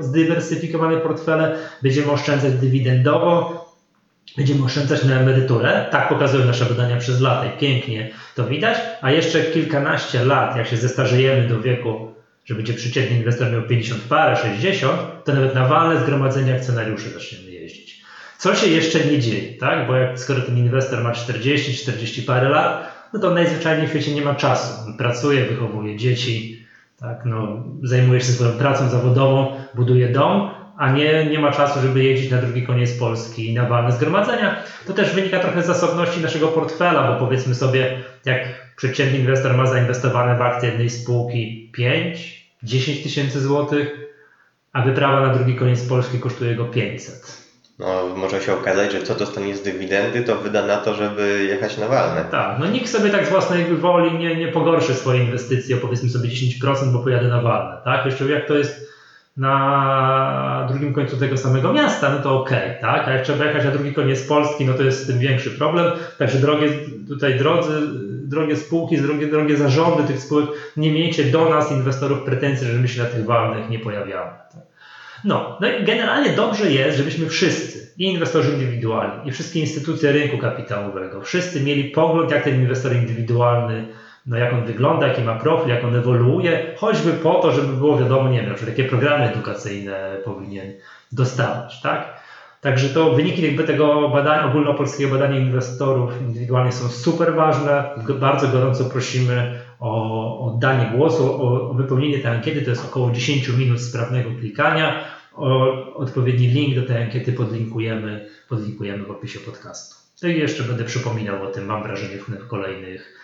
zdywersyfikowane 0.00 0.96
portfele, 0.96 1.56
będziemy 1.82 2.12
oszczędzać 2.12 2.52
dywidendowo, 2.52 3.62
będziemy 4.36 4.64
oszczędzać 4.64 5.04
na 5.04 5.20
emeryturę. 5.20 5.86
Tak 5.90 6.08
pokazują 6.08 6.46
nasze 6.46 6.64
badania 6.64 6.96
przez 6.96 7.20
lata 7.20 7.46
i 7.46 7.58
pięknie 7.58 8.10
to 8.34 8.44
widać. 8.44 8.78
A 9.02 9.10
jeszcze 9.10 9.42
kilkanaście 9.42 10.24
lat, 10.24 10.56
jak 10.56 10.66
się 10.66 10.76
zestarzejemy 10.76 11.48
do 11.48 11.60
wieku, 11.60 12.12
że 12.44 12.54
będzie 12.54 12.74
przeciętny 12.74 13.16
inwestor 13.16 13.50
miał 13.52 13.62
50 13.62 14.02
parę, 14.02 14.36
60, 14.36 15.24
to 15.24 15.32
nawet 15.32 15.54
na 15.54 15.68
walne 15.68 16.00
zgromadzenia 16.00 16.54
akcjonariuszy 16.54 17.10
zaczniemy. 17.10 17.51
Co 18.42 18.54
się 18.54 18.66
jeszcze 18.66 19.04
nie 19.04 19.18
dzieje, 19.18 19.58
tak? 19.58 19.86
Bo 19.86 19.96
jak, 19.96 20.18
skoro 20.18 20.40
ten 20.42 20.58
inwestor 20.58 21.04
ma 21.04 21.12
40, 21.12 21.74
40 21.74 22.22
parę 22.22 22.48
lat, 22.48 22.92
no 23.12 23.20
to 23.20 23.30
najzwyczajniej 23.30 23.86
w 23.86 23.90
świecie 23.90 24.14
nie 24.14 24.22
ma 24.22 24.34
czasu. 24.34 24.72
Pracuje, 24.98 25.44
wychowuje 25.44 25.96
dzieci, 25.96 26.64
tak? 27.00 27.24
no, 27.24 27.64
zajmuje 27.82 28.20
się 28.20 28.26
swoją 28.26 28.52
pracą 28.52 28.88
zawodową, 28.88 29.56
buduje 29.74 30.08
dom, 30.08 30.50
a 30.78 30.92
nie, 30.92 31.26
nie 31.26 31.38
ma 31.38 31.50
czasu, 31.50 31.80
żeby 31.80 32.04
jeździć 32.04 32.30
na 32.30 32.38
drugi 32.38 32.62
koniec 32.62 32.98
Polski 32.98 33.54
na 33.54 33.66
walne 33.66 33.92
zgromadzenia. 33.92 34.62
To 34.86 34.92
też 34.92 35.14
wynika 35.14 35.38
trochę 35.38 35.62
z 35.62 35.66
zasobności 35.66 36.20
naszego 36.20 36.48
portfela, 36.48 37.12
bo 37.12 37.18
powiedzmy 37.18 37.54
sobie, 37.54 38.02
jak 38.24 38.72
przeciętny 38.76 39.18
inwestor 39.18 39.56
ma 39.56 39.66
zainwestowane 39.66 40.36
w 40.36 40.42
akcje 40.42 40.68
jednej 40.68 40.90
spółki 40.90 41.70
5, 41.72 42.46
10 42.62 43.02
tysięcy 43.02 43.40
złotych, 43.40 43.92
a 44.72 44.82
wyprawa 44.82 45.20
na 45.20 45.34
drugi 45.34 45.54
koniec 45.54 45.88
Polski 45.88 46.18
kosztuje 46.18 46.54
go 46.56 46.64
500. 46.64 47.41
No, 47.78 48.08
może 48.16 48.40
się 48.40 48.52
okazać, 48.52 48.92
że 48.92 49.02
co 49.02 49.14
dostanie 49.14 49.56
z 49.56 49.62
dywidendy, 49.62 50.22
to 50.22 50.36
wyda 50.36 50.66
na 50.66 50.76
to, 50.76 50.94
żeby 50.94 51.46
jechać 51.48 51.78
na 51.78 51.88
walne. 51.88 52.24
Tak, 52.30 52.58
no 52.58 52.66
nikt 52.66 52.88
sobie 52.88 53.10
tak 53.10 53.26
z 53.26 53.30
własnej 53.30 53.64
woli 53.64 54.18
nie, 54.18 54.36
nie 54.36 54.48
pogorszy 54.48 54.94
swojej 54.94 55.22
inwestycji 55.22 55.74
o 55.74 55.78
powiedzmy 55.78 56.08
sobie 56.08 56.28
10%, 56.28 56.92
bo 56.92 56.98
pojadę 56.98 57.28
na 57.28 57.42
walne. 57.42 57.76
Tak? 57.84 58.06
Jeszcze 58.06 58.24
jak 58.24 58.46
to 58.46 58.54
jest 58.54 58.92
na 59.36 60.66
drugim 60.70 60.94
końcu 60.94 61.16
tego 61.16 61.36
samego 61.36 61.72
miasta, 61.72 62.10
no 62.10 62.18
to 62.18 62.40
okej, 62.40 62.70
okay, 62.70 62.80
tak? 62.80 63.08
A 63.08 63.12
jak 63.12 63.22
trzeba 63.22 63.44
jechać 63.44 63.64
na 63.64 63.70
drugi 63.70 63.92
koniec 63.92 64.22
Polski, 64.22 64.64
no 64.64 64.74
to 64.74 64.82
jest 64.82 65.04
z 65.04 65.06
tym 65.06 65.18
większy 65.18 65.50
problem. 65.50 65.92
Także 66.18 66.38
drogie, 66.38 66.68
tutaj 67.08 67.38
drodzy, 67.38 67.80
drogie 68.24 68.56
spółki, 68.56 68.98
drogie, 68.98 69.26
drogie 69.26 69.56
zarządy 69.56 70.02
tych 70.02 70.18
spółek, 70.18 70.46
nie 70.76 70.92
miejcie 70.92 71.24
do 71.24 71.50
nas, 71.50 71.72
inwestorów, 71.72 72.22
pretensji, 72.22 72.66
że 72.66 72.78
my 72.78 72.88
się 72.88 73.02
na 73.02 73.08
tych 73.08 73.24
walnych 73.24 73.70
nie 73.70 73.78
pojawiamy. 73.78 74.30
Tak? 74.52 74.71
No, 75.24 75.58
no 75.60 75.68
i 75.68 75.84
generalnie 75.84 76.30
dobrze 76.30 76.70
jest, 76.70 76.98
żebyśmy 76.98 77.28
wszyscy, 77.28 77.92
i 77.96 78.04
inwestorzy 78.04 78.52
indywidualni, 78.52 79.28
i 79.28 79.32
wszystkie 79.32 79.60
instytucje 79.60 80.12
rynku 80.12 80.38
kapitałowego, 80.38 81.20
wszyscy 81.20 81.60
mieli 81.60 81.90
pogląd, 81.90 82.30
jak 82.30 82.44
ten 82.44 82.60
inwestor 82.60 82.92
indywidualny 82.92 83.88
no 84.26 84.36
jak 84.36 84.52
on 84.52 84.64
wygląda, 84.64 85.08
jaki 85.08 85.22
ma 85.22 85.34
profil, 85.34 85.68
jak 85.68 85.84
on 85.84 85.96
ewoluuje, 85.96 86.74
choćby 86.76 87.12
po 87.12 87.34
to, 87.34 87.52
żeby 87.52 87.72
było 87.72 87.98
wiadomo, 87.98 88.28
nie 88.28 88.42
wiem, 88.42 88.56
że 88.56 88.66
takie 88.66 88.84
programy 88.84 89.24
edukacyjne 89.24 90.18
powinien 90.24 90.72
dostawać, 91.12 91.80
tak? 91.80 92.22
Także 92.60 92.88
to 92.88 93.10
wyniki 93.10 93.42
jakby 93.42 93.64
tego 93.64 94.08
badania, 94.08 94.44
ogólnopolskiego 94.44 95.10
badania 95.10 95.36
inwestorów 95.36 96.20
indywidualnych 96.20 96.74
są 96.74 96.88
super 96.88 97.34
ważne. 97.34 97.84
Bardzo 98.20 98.48
gorąco 98.48 98.84
prosimy 98.84 99.58
o 99.82 100.38
oddanie 100.46 100.96
głosu, 100.96 101.42
o, 101.42 101.74
wypełnienie 101.74 102.18
tej 102.18 102.30
ankiety. 102.30 102.62
To 102.62 102.70
jest 102.70 102.84
około 102.84 103.10
10 103.10 103.48
minut 103.48 103.80
sprawnego 103.80 104.30
klikania. 104.40 105.04
O, 105.34 105.94
odpowiedni 105.94 106.46
link 106.46 106.74
do 106.74 106.86
tej 106.86 107.02
ankiety 107.02 107.32
podlinkujemy, 107.32 108.28
podlinkujemy 108.48 109.04
w 109.04 109.10
opisie 109.10 109.40
podcastu. 109.40 109.96
To 110.20 110.28
i 110.28 110.38
jeszcze 110.38 110.62
będę 110.62 110.84
przypominał 110.84 111.42
o 111.42 111.46
tym, 111.46 111.66
mam 111.66 111.82
wrażenie, 111.82 112.18
w 112.18 112.48
kolejnych 112.48 113.22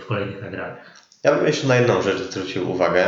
w 0.00 0.06
kolejnych 0.06 0.42
nagraniach. 0.42 1.06
Ja 1.24 1.34
bym 1.34 1.46
jeszcze 1.46 1.66
na 1.66 1.76
jedną 1.76 2.02
rzecz 2.02 2.18
zwrócił 2.18 2.70
uwagę, 2.70 3.06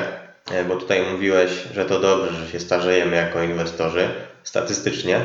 e, 0.51 0.65
bo 0.65 0.77
tutaj 0.77 1.03
mówiłeś, 1.13 1.51
że 1.75 1.85
to 1.85 2.01
dobrze, 2.01 2.35
że 2.35 2.53
się 2.53 2.61
starzejemy 2.61 3.17
jako 3.17 3.43
inwestorzy 3.43 4.09
statystycznie. 4.43 5.21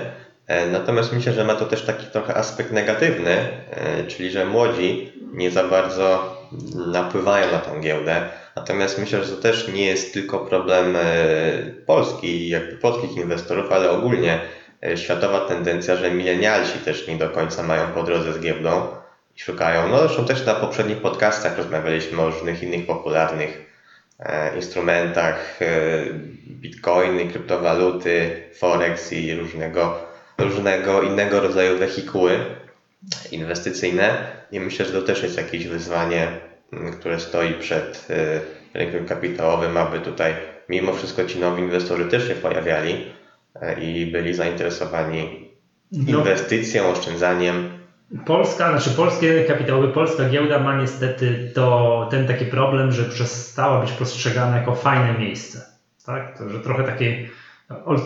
E, 0.47 0.67
natomiast 0.67 1.13
myślę, 1.13 1.33
że 1.33 1.43
ma 1.43 1.55
to 1.55 1.65
też 1.65 1.85
taki 1.85 2.05
trochę 2.05 2.35
aspekt 2.35 2.71
negatywny, 2.71 3.31
e, 3.71 4.03
czyli 4.07 4.31
że 4.31 4.45
młodzi 4.45 5.11
nie 5.33 5.51
za 5.51 5.63
bardzo 5.63 6.37
napływają 6.91 7.51
na 7.51 7.59
tą 7.59 7.81
giełdę. 7.81 8.29
Natomiast 8.55 8.99
myślę, 8.99 9.23
że 9.23 9.35
to 9.35 9.41
też 9.41 9.67
nie 9.67 9.85
jest 9.85 10.13
tylko 10.13 10.39
problem 10.39 10.97
Polski, 11.85 12.49
jakby 12.49 12.77
polskich 12.77 13.17
inwestorów, 13.17 13.71
ale 13.71 13.91
ogólnie 13.91 14.39
światowa 14.95 15.39
tendencja, 15.39 15.95
że 15.95 16.11
milenialsi 16.11 16.79
też 16.79 17.07
nie 17.07 17.17
do 17.17 17.29
końca 17.29 17.63
mają 17.63 17.87
po 17.87 18.03
drodze 18.03 18.33
z 18.33 18.39
giełdą 18.39 18.87
i 19.37 19.39
szukają. 19.39 19.87
No 19.87 19.99
zresztą 19.99 20.25
też 20.25 20.45
na 20.45 20.53
poprzednich 20.53 20.97
podcastach 20.97 21.57
rozmawialiśmy 21.57 22.21
o 22.21 22.29
różnych 22.29 22.63
innych 22.63 22.85
popularnych 22.85 23.71
e, 24.19 24.55
instrumentach, 24.55 25.61
e, 25.61 25.65
bitcoiny, 26.47 27.27
kryptowaluty, 27.27 28.43
forex 28.53 29.13
i 29.13 29.35
różnego, 29.35 29.99
różnego 30.37 31.01
innego 31.01 31.39
rodzaju 31.39 31.77
wehikuły 31.77 32.39
inwestycyjne. 33.31 34.27
I 34.51 34.59
myślę, 34.59 34.85
że 34.85 34.91
to 34.91 35.01
też 35.01 35.23
jest 35.23 35.37
jakieś 35.37 35.67
wyzwanie, 35.67 36.27
które 36.99 37.19
stoi 37.19 37.53
przed 37.53 38.07
e, 38.09 38.39
rynkiem 38.79 39.05
kapitałowym, 39.05 39.77
aby 39.77 39.99
tutaj 39.99 40.33
mimo 40.69 40.93
wszystko 40.93 41.25
ci 41.25 41.39
nowi 41.39 41.61
inwestorzy 41.61 42.05
też 42.05 42.27
się 42.27 42.35
pojawiali 42.35 43.05
i 43.81 44.05
byli 44.05 44.33
zainteresowani 44.33 45.49
no. 45.91 46.17
inwestycją, 46.19 46.87
oszczędzaniem 46.87 47.83
Polska, 48.25 48.69
znaczy 48.69 48.97
polskie 48.97 49.45
kapitałowe, 49.45 49.87
polska 49.87 50.29
giełda 50.29 50.59
ma 50.59 50.81
niestety 50.81 51.51
to, 51.55 52.07
ten 52.11 52.27
taki 52.27 52.45
problem, 52.45 52.91
że 52.91 53.03
przestała 53.03 53.81
być 53.81 53.91
postrzegana 53.91 54.57
jako 54.57 54.75
fajne 54.75 55.19
miejsce. 55.19 55.61
Tak? 56.05 56.37
To, 56.37 56.49
że 56.49 56.59
trochę 56.59 56.83
takie, 56.83 57.29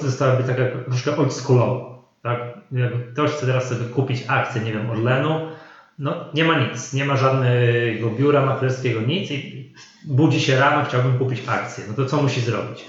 została 0.02 0.36
być 0.36 0.48
taka 0.48 0.64
troszkę 0.86 1.18
oldschoolowo. 1.18 1.97
Tak? 2.24 2.40
Jakby 2.72 3.14
ktoś 3.14 3.32
chce 3.32 3.46
teraz 3.46 3.70
sobie 3.70 3.86
kupić 3.86 4.24
akcję, 4.28 4.62
nie 4.62 4.74
wiem, 4.74 4.90
Orlenu, 4.90 5.48
no 6.00 6.30
nie 6.34 6.44
ma 6.44 6.60
nic, 6.60 6.94
nie 6.94 7.06
ma 7.06 7.16
żadnego 7.16 8.10
biura 8.10 8.46
maklerskiego, 8.46 9.02
nic 9.02 9.32
i 9.32 9.72
budzi 10.08 10.42
się 10.42 10.60
rano, 10.60 10.86
chciałbym 10.86 11.20
kupić 11.20 11.50
akcję. 11.50 11.84
No 11.88 11.94
to 11.94 12.06
co 12.06 12.22
musi 12.22 12.42
zrobić? 12.42 12.86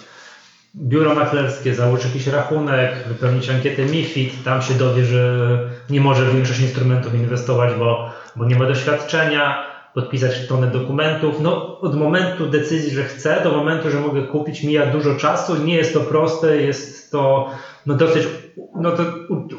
Biuro 0.76 1.14
maklerskie, 1.14 1.74
założy 1.74 2.08
jakiś 2.08 2.26
rachunek, 2.26 3.08
wypełnić 3.08 3.50
ankietę 3.50 3.84
MIFID, 3.84 4.44
tam 4.44 4.62
się 4.62 4.74
dowie, 4.74 5.04
że 5.04 5.58
nie 5.90 6.00
może 6.00 6.24
w 6.24 6.34
większość 6.34 6.60
instrumentów 6.60 7.14
inwestować, 7.14 7.74
bo, 7.74 8.10
bo 8.36 8.44
nie 8.44 8.56
ma 8.56 8.66
doświadczenia, 8.66 9.67
podpisać 10.00 10.46
tonę 10.46 10.66
dokumentów. 10.66 11.40
No, 11.40 11.80
od 11.80 11.96
momentu 11.96 12.46
decyzji, 12.46 12.90
że 12.90 13.04
chcę, 13.04 13.40
do 13.44 13.52
momentu, 13.52 13.90
że 13.90 14.00
mogę 14.00 14.22
kupić, 14.22 14.62
mija 14.62 14.86
dużo 14.86 15.14
czasu. 15.14 15.56
Nie 15.56 15.76
jest 15.76 15.94
to 15.94 16.00
proste, 16.00 16.56
jest 16.56 17.12
to 17.12 17.50
no, 17.86 17.94
dosyć 17.94 18.28
no, 18.74 18.90
to 18.92 19.02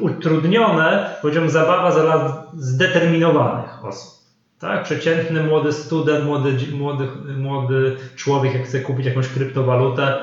utrudnione, 0.00 1.10
powiedziałbym, 1.22 1.50
zabawa 1.50 1.90
dla 1.90 2.44
zdeterminowanych 2.56 3.84
osób. 3.84 4.20
Tak? 4.58 4.84
Przeciętny 4.84 5.42
młody 5.44 5.72
student, 5.72 6.24
młody, 6.24 6.52
młody, 6.72 7.08
młody 7.36 7.96
człowiek, 8.16 8.54
jak 8.54 8.64
chce 8.64 8.80
kupić 8.80 9.06
jakąś 9.06 9.28
kryptowalutę, 9.28 10.18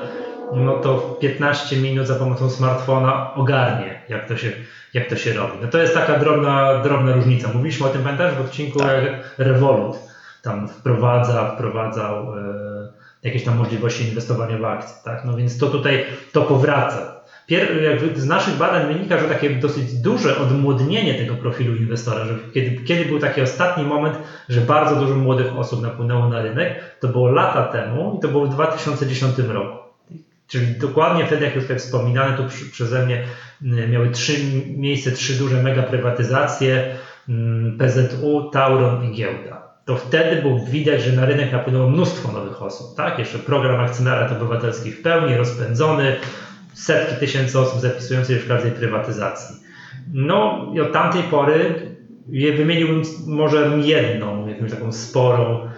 no 0.54 0.72
to 0.72 0.98
w 0.98 1.18
15 1.18 1.76
minut 1.76 2.06
za 2.06 2.14
pomocą 2.14 2.50
smartfona 2.50 3.34
ogarnie, 3.34 4.02
jak 4.08 4.28
to 4.28 4.36
się, 4.36 4.52
jak 4.94 5.08
to 5.08 5.16
się 5.16 5.32
robi. 5.32 5.52
No 5.62 5.68
to 5.68 5.78
jest 5.78 5.94
taka 5.94 6.18
drobna, 6.18 6.82
drobna 6.82 7.12
różnica. 7.12 7.48
Mówiliśmy 7.54 7.86
o 7.86 7.88
tym, 7.88 8.02
pamiętasz, 8.02 8.34
w 8.34 8.40
odcinku 8.40 8.78
tak. 8.78 9.34
Revolut 9.38 10.07
tam 10.48 10.68
wprowadza, 10.68 11.50
wprowadzał 11.50 12.34
e, 12.38 12.88
jakieś 13.22 13.44
tam 13.44 13.56
możliwości 13.56 14.04
inwestowania 14.08 14.58
w 14.58 14.64
akcje, 14.64 14.96
tak? 15.04 15.24
No 15.24 15.36
więc 15.36 15.58
to 15.58 15.66
tutaj, 15.66 16.04
to 16.32 16.42
powraca. 16.42 17.18
Pier, 17.46 17.68
z 18.14 18.26
naszych 18.26 18.56
badań 18.56 18.94
wynika, 18.94 19.18
że 19.18 19.28
takie 19.28 19.50
dosyć 19.50 19.94
duże 19.94 20.38
odmłodnienie 20.38 21.14
tego 21.14 21.34
profilu 21.34 21.74
inwestora, 21.74 22.24
że 22.24 22.34
kiedy, 22.54 22.84
kiedy 22.84 23.04
był 23.04 23.18
taki 23.18 23.40
ostatni 23.40 23.84
moment, 23.84 24.18
że 24.48 24.60
bardzo 24.60 24.96
dużo 24.96 25.14
młodych 25.14 25.56
osób 25.56 25.82
napłynęło 25.82 26.28
na 26.28 26.42
rynek, 26.42 26.96
to 27.00 27.08
było 27.08 27.28
lata 27.28 27.62
temu 27.62 28.14
i 28.18 28.22
to 28.22 28.28
było 28.28 28.46
w 28.46 28.48
2010 28.48 29.38
roku. 29.38 29.78
Czyli 30.46 30.78
dokładnie 30.78 31.26
wtedy, 31.26 31.44
jak 31.44 31.54
już 31.54 31.64
tutaj 31.64 31.78
wspominane, 31.78 32.36
tu 32.36 32.44
przy, 32.44 32.70
przeze 32.70 33.06
mnie 33.06 33.24
miały 33.88 34.10
trzy 34.10 34.32
miejsce, 34.66 35.10
trzy 35.12 35.38
duże 35.38 35.62
mega 35.62 35.82
prywatyzacje, 35.82 36.94
PZU, 37.78 38.50
Tauron 38.50 39.04
i 39.04 39.16
giełda. 39.16 39.67
To 39.88 39.96
wtedy 39.96 40.42
było 40.42 40.58
widać, 40.58 41.02
że 41.02 41.12
na 41.12 41.26
rynek 41.26 41.52
napłynęło 41.52 41.90
mnóstwo 41.90 42.32
nowych 42.32 42.62
osób. 42.62 42.96
Tak? 42.96 43.18
Jeszcze 43.18 43.38
program 43.38 43.80
akcjonariat 43.80 44.32
obywatelski 44.32 44.92
w 44.92 45.02
pełni 45.02 45.36
rozpędzony, 45.36 46.16
setki 46.74 47.16
tysięcy 47.20 47.58
osób 47.58 47.80
zapisujących 47.80 48.38
się 48.38 48.44
w 48.44 48.48
każdej 48.48 48.72
prywatyzacji. 48.72 49.56
No 50.12 50.66
i 50.74 50.80
od 50.80 50.92
tamtej 50.92 51.22
pory 51.22 51.74
je 52.28 52.52
wymieniłbym 52.52 53.02
może 53.26 53.70
jedną, 53.82 54.48
jakąś 54.48 54.70
taką 54.70 54.92
sporą, 54.92 55.68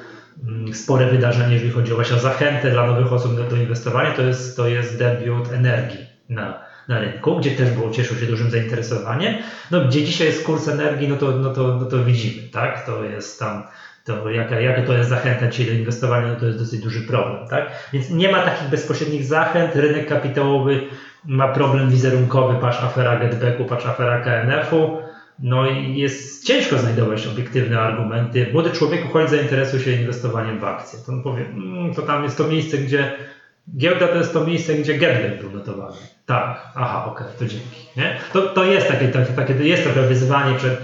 mm, 0.48 0.74
spore 0.74 1.06
wydarzenie, 1.06 1.54
jeżeli 1.54 1.70
chodzi 1.70 1.92
o 1.92 1.94
właśnie 1.94 2.18
zachętę 2.18 2.70
dla 2.70 2.86
nowych 2.86 3.12
osób 3.12 3.36
do, 3.36 3.44
do 3.44 3.56
inwestowania, 3.56 4.12
to 4.12 4.22
jest, 4.22 4.56
to 4.56 4.68
jest 4.68 4.98
debiut 4.98 5.52
energii 5.52 6.06
na, 6.28 6.64
na 6.88 7.00
rynku, 7.00 7.36
gdzie 7.36 7.50
też 7.50 7.70
było, 7.70 7.90
cieszył 7.90 8.16
się 8.16 8.26
dużym 8.26 8.50
zainteresowaniem. 8.50 9.34
No, 9.70 9.84
gdzie 9.84 10.04
dzisiaj 10.04 10.26
jest 10.26 10.44
kurs 10.44 10.68
energii, 10.68 11.08
no 11.08 11.16
to, 11.16 11.30
no 11.30 11.52
to, 11.52 11.78
no 11.80 11.84
to 11.84 12.04
widzimy, 12.04 12.48
tak? 12.48 12.86
To 12.86 13.04
jest 13.04 13.38
tam 13.38 13.62
to 14.04 14.30
jaka, 14.30 14.60
jaka 14.60 14.82
to 14.82 14.92
jest 14.92 15.10
zachęta 15.10 15.48
ci 15.48 15.66
do 15.66 15.72
inwestowania, 15.72 16.26
no 16.26 16.36
to 16.36 16.46
jest 16.46 16.58
dosyć 16.58 16.80
duży 16.80 17.02
problem, 17.02 17.48
tak? 17.48 17.70
Więc 17.92 18.10
nie 18.10 18.32
ma 18.32 18.42
takich 18.42 18.68
bezpośrednich 18.68 19.24
zachęt, 19.24 19.76
rynek 19.76 20.08
kapitałowy 20.08 20.80
ma 21.24 21.48
problem 21.48 21.90
wizerunkowy, 21.90 22.54
patrz 22.60 22.82
afera 22.82 23.18
Getbacku, 23.18 23.64
patrz 23.64 23.86
afera 23.86 24.20
KNF-u, 24.20 24.98
no 25.38 25.66
i 25.66 25.96
jest 25.96 26.46
ciężko 26.46 26.78
znajdować 26.78 27.26
obiektywne 27.26 27.80
argumenty. 27.80 28.46
Młody 28.52 28.70
człowieku, 28.70 29.08
chodź 29.08 29.30
zainteresuj 29.30 29.80
się 29.80 29.90
inwestowaniem 29.90 30.58
w 30.58 30.64
akcje. 30.64 30.98
To 31.06 31.12
on 31.12 31.22
powie, 31.22 31.44
mm, 31.44 31.94
to 31.94 32.02
tam 32.02 32.24
jest 32.24 32.38
to 32.38 32.48
miejsce, 32.48 32.78
gdzie 32.78 33.12
giełda 33.76 34.08
to 34.08 34.14
jest 34.14 34.32
to 34.32 34.44
miejsce, 34.44 34.74
gdzie 34.74 34.98
Getback 34.98 35.42
był 35.42 35.50
notowany. 35.50 35.96
Tak, 36.26 36.72
aha, 36.74 37.04
okej, 37.06 37.26
okay, 37.26 37.38
to 37.38 37.46
dzięki. 37.46 37.86
Nie? 37.96 38.18
To, 38.32 38.42
to 38.42 38.64
jest 38.64 38.88
takie, 38.88 39.08
takie, 39.08 39.32
takie, 39.32 39.54
jest 39.54 39.82
trochę 39.82 40.02
wyzwanie 40.02 40.58
przed 40.58 40.80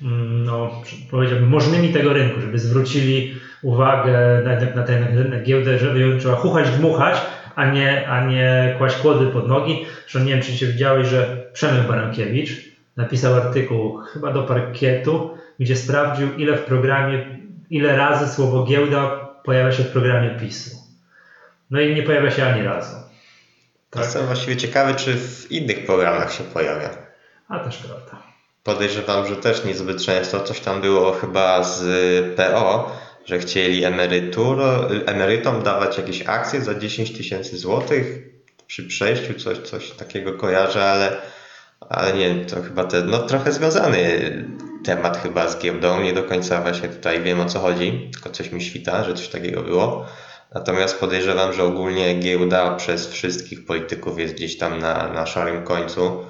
no, 0.00 0.82
powiedziałbym, 1.10 1.48
możnymi 1.48 1.92
tego 1.92 2.12
rynku, 2.12 2.40
żeby 2.40 2.58
zwrócili 2.58 3.34
uwagę 3.62 4.42
na, 4.44 4.84
na, 4.84 5.24
na 5.28 5.40
giełdę, 5.42 5.78
żeby 5.78 6.00
ją 6.00 6.18
trzeba 6.18 6.34
chuchać, 6.34 6.70
dmuchać, 6.70 7.20
a 7.54 7.70
nie, 7.70 8.08
a 8.08 8.26
nie 8.26 8.74
kłaść 8.78 8.96
kłody 8.96 9.26
pod 9.26 9.48
nogi. 9.48 9.86
Zresztą 10.00 10.18
nie 10.18 10.34
wiem, 10.34 10.42
czy 10.42 10.52
się 10.52 10.66
widziałeś, 10.66 11.08
że 11.08 11.36
Przemek 11.52 11.88
Barankiewicz 11.88 12.50
napisał 12.96 13.34
artykuł 13.34 13.98
chyba 13.98 14.32
do 14.32 14.42
parkietu, 14.42 15.38
gdzie 15.58 15.76
sprawdził, 15.76 16.34
ile 16.36 16.56
w 16.56 16.64
programie, 16.64 17.38
ile 17.70 17.96
razy 17.96 18.34
słowo 18.34 18.64
giełda 18.64 19.28
pojawia 19.44 19.72
się 19.72 19.82
w 19.82 19.92
programie 19.92 20.30
PiSu. 20.30 20.76
No 21.70 21.80
i 21.80 21.94
nie 21.94 22.02
pojawia 22.02 22.30
się 22.30 22.46
ani 22.46 22.62
razu. 22.62 22.96
Tak? 23.90 24.02
Jestem 24.02 24.26
właściwie 24.26 24.56
ciekawy, 24.56 24.94
czy 24.94 25.14
w 25.14 25.50
innych 25.50 25.86
programach 25.86 26.32
się 26.32 26.44
pojawia. 26.44 26.90
A 27.48 27.58
też 27.58 27.76
prawda 27.76 28.29
podejrzewam, 28.74 29.26
że 29.26 29.36
też 29.36 29.64
niezbyt 29.64 30.02
często. 30.02 30.40
Coś 30.40 30.60
tam 30.60 30.80
było 30.80 31.12
chyba 31.12 31.64
z 31.64 31.82
PO, 32.36 32.96
że 33.24 33.38
chcieli 33.38 33.84
emerytur, 33.84 34.58
emerytom 35.06 35.62
dawać 35.62 35.96
jakieś 35.96 36.22
akcje 36.26 36.60
za 36.60 36.74
10 36.74 37.16
tysięcy 37.16 37.58
złotych 37.58 38.18
przy 38.66 38.86
przejściu, 38.86 39.34
coś, 39.34 39.58
coś 39.58 39.90
takiego 39.90 40.32
kojarzę, 40.32 40.84
ale, 40.84 41.16
ale 41.80 42.12
nie, 42.12 42.44
to 42.44 42.62
chyba 42.62 42.84
ten, 42.84 43.06
no 43.06 43.18
trochę 43.18 43.52
związany 43.52 44.30
temat 44.84 45.22
chyba 45.22 45.48
z 45.48 45.58
giełdą, 45.58 46.02
nie 46.02 46.12
do 46.12 46.22
końca 46.22 46.60
właśnie 46.60 46.88
tutaj 46.88 47.22
wiem 47.22 47.40
o 47.40 47.46
co 47.46 47.60
chodzi, 47.60 48.10
tylko 48.12 48.30
coś 48.30 48.52
mi 48.52 48.62
świta, 48.62 49.04
że 49.04 49.14
coś 49.14 49.28
takiego 49.28 49.62
było. 49.62 50.06
Natomiast 50.54 51.00
podejrzewam, 51.00 51.52
że 51.52 51.64
ogólnie 51.64 52.14
giełda 52.14 52.74
przez 52.74 53.08
wszystkich 53.08 53.66
polityków 53.66 54.18
jest 54.18 54.34
gdzieś 54.34 54.58
tam 54.58 54.78
na, 54.78 55.08
na 55.08 55.26
szarym 55.26 55.64
końcu 55.64 56.24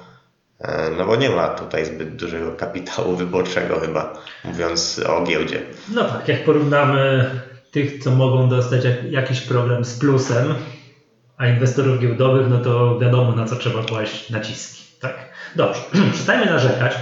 no 0.97 1.05
bo 1.05 1.15
nie 1.15 1.29
ma 1.29 1.47
tutaj 1.47 1.85
zbyt 1.85 2.15
dużego 2.15 2.51
kapitału 2.51 3.15
wyborczego 3.15 3.79
chyba, 3.79 4.13
mówiąc 4.43 5.01
o 5.07 5.23
giełdzie. 5.23 5.61
No 5.93 6.03
tak, 6.03 6.27
jak 6.27 6.43
porównamy 6.43 7.25
tych, 7.71 8.03
co 8.03 8.11
mogą 8.11 8.49
dostać 8.49 8.81
jakiś 9.09 9.41
program 9.41 9.85
z 9.85 9.99
plusem, 9.99 10.53
a 11.37 11.47
inwestorów 11.47 11.99
giełdowych, 11.99 12.49
no 12.49 12.57
to 12.57 12.99
wiadomo 12.99 13.31
na 13.31 13.45
co 13.45 13.55
trzeba 13.55 13.83
kłaść 13.83 14.29
naciski. 14.29 14.83
Tak? 14.99 15.15
Dobrze, 15.55 15.81
przestańmy 16.13 16.45
narzekać. 16.45 16.97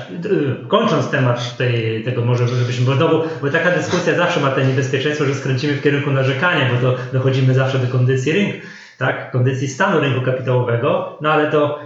Kończąc 0.67 1.09
temat 1.09 1.57
tej, 1.57 2.03
tego 2.03 2.25
może, 2.25 2.47
żebyśmy, 2.47 2.85
bo, 2.85 2.95
znowu, 2.95 3.23
bo 3.41 3.49
taka 3.49 3.71
dyskusja 3.71 4.15
zawsze 4.15 4.39
ma 4.39 4.51
to 4.51 4.61
niebezpieczeństwo, 4.61 5.25
że 5.25 5.35
skręcimy 5.35 5.73
w 5.73 5.81
kierunku 5.81 6.11
narzekania, 6.11 6.69
bo 6.73 6.81
to 6.81 6.97
dochodzimy 7.13 7.53
zawsze 7.53 7.79
do 7.79 7.87
kondycji 7.87 8.31
rynku, 8.31 8.67
tak? 8.97 9.31
kondycji 9.31 9.67
stanu 9.67 9.99
rynku 9.99 10.21
kapitałowego, 10.21 11.17
no 11.21 11.31
ale 11.31 11.51
to 11.51 11.79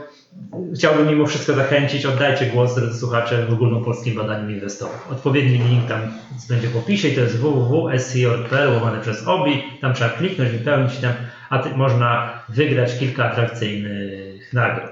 chciałbym 0.76 1.08
mimo 1.08 1.26
wszystko 1.26 1.54
zachęcić, 1.54 2.06
oddajcie 2.06 2.46
głos, 2.46 2.76
drodzy 2.76 3.00
słuchacze, 3.00 3.46
w 3.46 3.54
ogólnopolskim 3.54 4.16
badaniu 4.16 4.50
inwestorów. 4.50 5.08
Odpowiedni 5.12 5.58
link 5.58 5.88
tam 5.88 6.02
będzie 6.50 6.68
w 6.68 6.78
opisie 6.78 7.08
i 7.08 7.16
to 7.16 7.22
jest 7.22 7.38
www.sco.pl 7.38 8.74
łamane 8.74 9.02
przez 9.02 9.28
OBI. 9.28 9.64
Tam 9.82 9.94
trzeba 9.94 10.10
kliknąć, 10.10 10.52
wypełnić 10.52 10.98
tam, 10.98 11.14
a 11.50 11.60
ty, 11.60 11.70
można 11.70 12.34
wygrać 12.50 13.00
kilka 13.00 13.32
atrakcyjnych 13.32 14.54
nagród. 14.54 14.92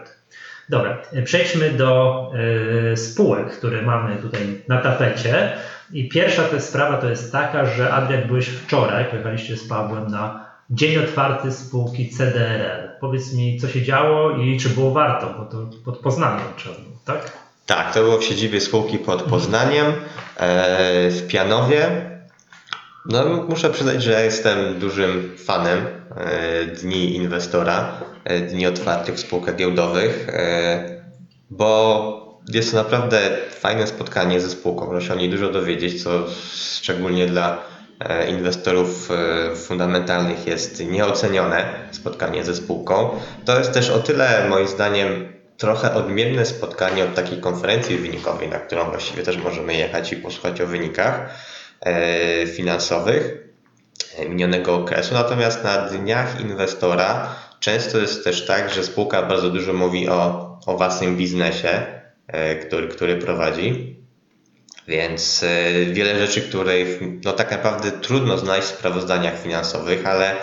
Dobra, 0.70 1.02
przejdźmy 1.24 1.70
do 1.70 2.32
y, 2.94 2.98
spółek, 2.98 3.52
które 3.52 3.82
mamy 3.82 4.16
tutaj 4.16 4.42
na 4.68 4.78
tapecie. 4.78 5.52
I 5.92 6.10
pierwsza 6.10 6.44
to 6.44 6.56
jest 6.56 6.70
sprawa 6.70 6.98
to 6.98 7.10
jest 7.10 7.32
taka, 7.32 7.66
że 7.66 7.94
Adrian 7.94 8.28
byłeś 8.28 8.48
wczoraj, 8.48 9.06
pojechaliście 9.06 9.58
z 9.58 9.68
Pawłem 9.68 10.08
na 10.08 10.51
dzień 10.72 10.98
otwarty 10.98 11.52
spółki 11.52 12.10
CDRL. 12.10 12.90
Powiedz 13.00 13.34
mi, 13.34 13.60
co 13.60 13.68
się 13.68 13.82
działo 13.82 14.38
i 14.38 14.60
czy 14.60 14.70
było 14.70 14.92
warto, 14.92 15.36
bo 15.40 15.46
to 15.46 15.78
pod 15.86 16.00
Poznaniem 16.00 16.48
trzeba 16.58 16.76
było, 16.76 16.98
tak? 17.06 17.32
Tak, 17.66 17.94
to 17.94 18.04
było 18.04 18.18
w 18.18 18.24
siedzibie 18.24 18.62
spółki 18.62 18.98
pod 18.98 19.22
Poznaniem, 19.22 19.86
e, 20.38 21.10
w 21.10 21.28
Pianowie. 21.28 22.12
No, 23.06 23.46
muszę 23.50 23.70
przyznać, 23.70 24.04
że 24.04 24.26
jestem 24.26 24.80
dużym 24.80 25.38
fanem 25.38 25.86
e, 26.16 26.66
Dni 26.66 27.16
Inwestora, 27.16 27.92
e, 28.24 28.42
Dni 28.42 28.68
Otwartych 28.68 29.16
w 29.16 29.20
spółkach 29.20 29.56
giełdowych, 29.56 30.28
bo 31.50 32.42
jest 32.54 32.72
to 32.72 32.78
naprawdę 32.78 33.38
fajne 33.60 33.88
spotkanie 33.88 34.40
ze 34.40 34.50
spółką. 34.50 34.86
Można 34.86 35.02
się 35.02 35.14
o 35.14 35.18
niej 35.18 35.30
dużo 35.30 35.50
dowiedzieć, 35.50 36.04
co 36.04 36.26
szczególnie 36.54 37.26
dla 37.28 37.58
inwestorów 38.30 39.10
e, 39.12 39.56
fundamentalnych 39.56 40.48
jest 40.48 40.86
nieocenione 40.86 41.66
spotkanie 41.92 42.44
ze 42.44 42.56
spółką. 42.56 43.10
To 43.46 43.60
jest 43.60 43.74
też 43.74 43.90
o 43.90 44.00
tyle 44.00 44.50
moim 44.50 44.68
zdaniem 44.68 45.34
trochę 45.58 45.94
odmienne 45.94 46.46
spotkanie 46.46 47.04
od 47.04 47.16
takiej 47.16 47.40
konferencji 47.40 47.98
wynikowej, 47.98 48.50
na 48.50 48.60
którą 48.60 48.90
właściwie 48.90 49.24
też 49.24 49.38
możemy 49.38 49.74
jechać 49.74 50.14
i 50.14 50.16
posłuchać 50.16 50.62
o 50.62 50.68
wynikach 50.68 51.30
e, 51.82 52.48
finansowych 52.48 53.48
minionego 54.30 54.76
okresu. 54.76 55.14
Natomiast 55.14 55.64
na 55.64 55.78
dniach 55.78 56.42
inwestora 56.42 57.36
często 57.60 57.98
jest 57.98 58.24
też 58.24 58.46
tak, 58.46 58.70
że 58.70 58.84
spółka 58.84 59.24
bardzo 59.24 59.50
dużo 59.50 59.74
mówi 59.74 60.10
o, 60.10 60.60
o 60.66 60.78
własnym 60.78 61.18
biznesie, 61.18 61.86
który, 62.68 62.88
który 62.88 63.16
prowadzi. 63.16 64.01
Więc 64.88 65.44
e, 65.44 65.86
wiele 65.86 66.28
rzeczy, 66.28 66.42
których 66.42 67.00
no 67.26 67.34
tak 67.34 67.52
naprawdę 67.52 67.92
trudno 67.92 68.38
znaleźć 68.38 68.68
w 68.68 68.78
sprawozdaniach 68.78 69.42
finansowych, 69.44 70.06
ale 70.06 70.36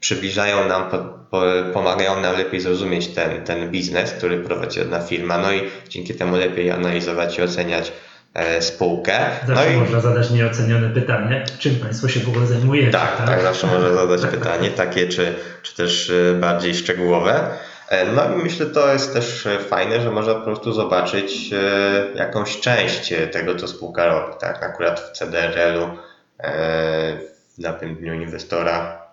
przybliżają 0.00 0.68
nam, 0.68 0.90
po, 0.90 0.98
po, 1.30 1.42
pomagają 1.72 2.20
nam 2.20 2.36
lepiej 2.36 2.60
zrozumieć 2.60 3.06
ten, 3.06 3.44
ten 3.44 3.70
biznes, 3.70 4.12
który 4.12 4.38
prowadzi 4.38 4.78
jedna 4.78 5.00
firma, 5.00 5.38
no 5.38 5.52
i 5.52 5.62
dzięki 5.88 6.14
temu 6.14 6.36
lepiej 6.36 6.70
analizować 6.70 7.38
i 7.38 7.42
oceniać 7.42 7.92
e, 8.34 8.62
spółkę. 8.62 9.18
Zawsze 9.46 9.64
no 9.64 9.70
i, 9.70 9.76
można 9.76 10.00
zadać 10.00 10.30
nieocenione 10.30 10.90
pytanie, 10.90 11.44
czym 11.58 11.76
Państwo 11.76 12.08
się 12.08 12.20
w 12.20 12.28
ogóle 12.28 12.46
zajmujecie. 12.46 12.90
tak, 12.90 13.26
tak, 13.26 13.42
zawsze 13.42 13.66
można 13.66 13.92
zadać 13.94 14.20
pytanie, 14.26 14.70
takie 14.70 15.08
czy, 15.08 15.34
czy 15.62 15.76
też 15.76 16.10
e, 16.10 16.34
bardziej 16.34 16.74
szczegółowe. 16.74 17.50
E, 17.88 18.06
no 18.06 18.34
i 18.34 18.42
myślę, 18.42 18.66
to 18.66 18.92
jest 18.92 19.12
też 19.12 19.48
fajne, 19.68 20.00
że 20.00 20.10
można 20.10 20.34
po 20.34 20.40
prostu 20.40 20.72
zobaczyć 20.72 21.52
e, 21.52 22.18
jakąś 22.18 22.60
część 22.60 23.14
tego, 23.32 23.54
co 23.54 23.68
spółka 23.68 24.06
robi. 24.06 24.38
Tak? 24.40 24.62
Akurat 24.62 25.00
w 25.00 25.12
CDRL-u 25.12 25.98
e, 26.40 27.18
na 27.58 27.72
tym 27.72 27.96
dniu 27.96 28.14
inwestora 28.14 29.04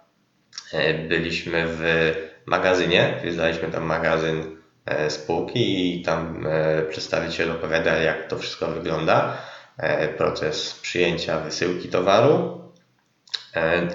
byliśmy 1.10 1.66
w 1.68 2.14
magazynie, 2.46 3.18
zwiedzaliśmy 3.22 3.68
tam 3.68 3.84
magazyn 3.84 4.58
spółki 5.10 6.00
i 6.00 6.04
tam 6.04 6.46
przedstawiciel 6.90 7.52
opowiada, 7.52 7.98
jak 7.98 8.28
to 8.28 8.38
wszystko 8.38 8.68
wygląda, 8.68 9.38
proces 10.18 10.80
przyjęcia 10.82 11.40
wysyłki 11.40 11.90
towaru 11.90 12.62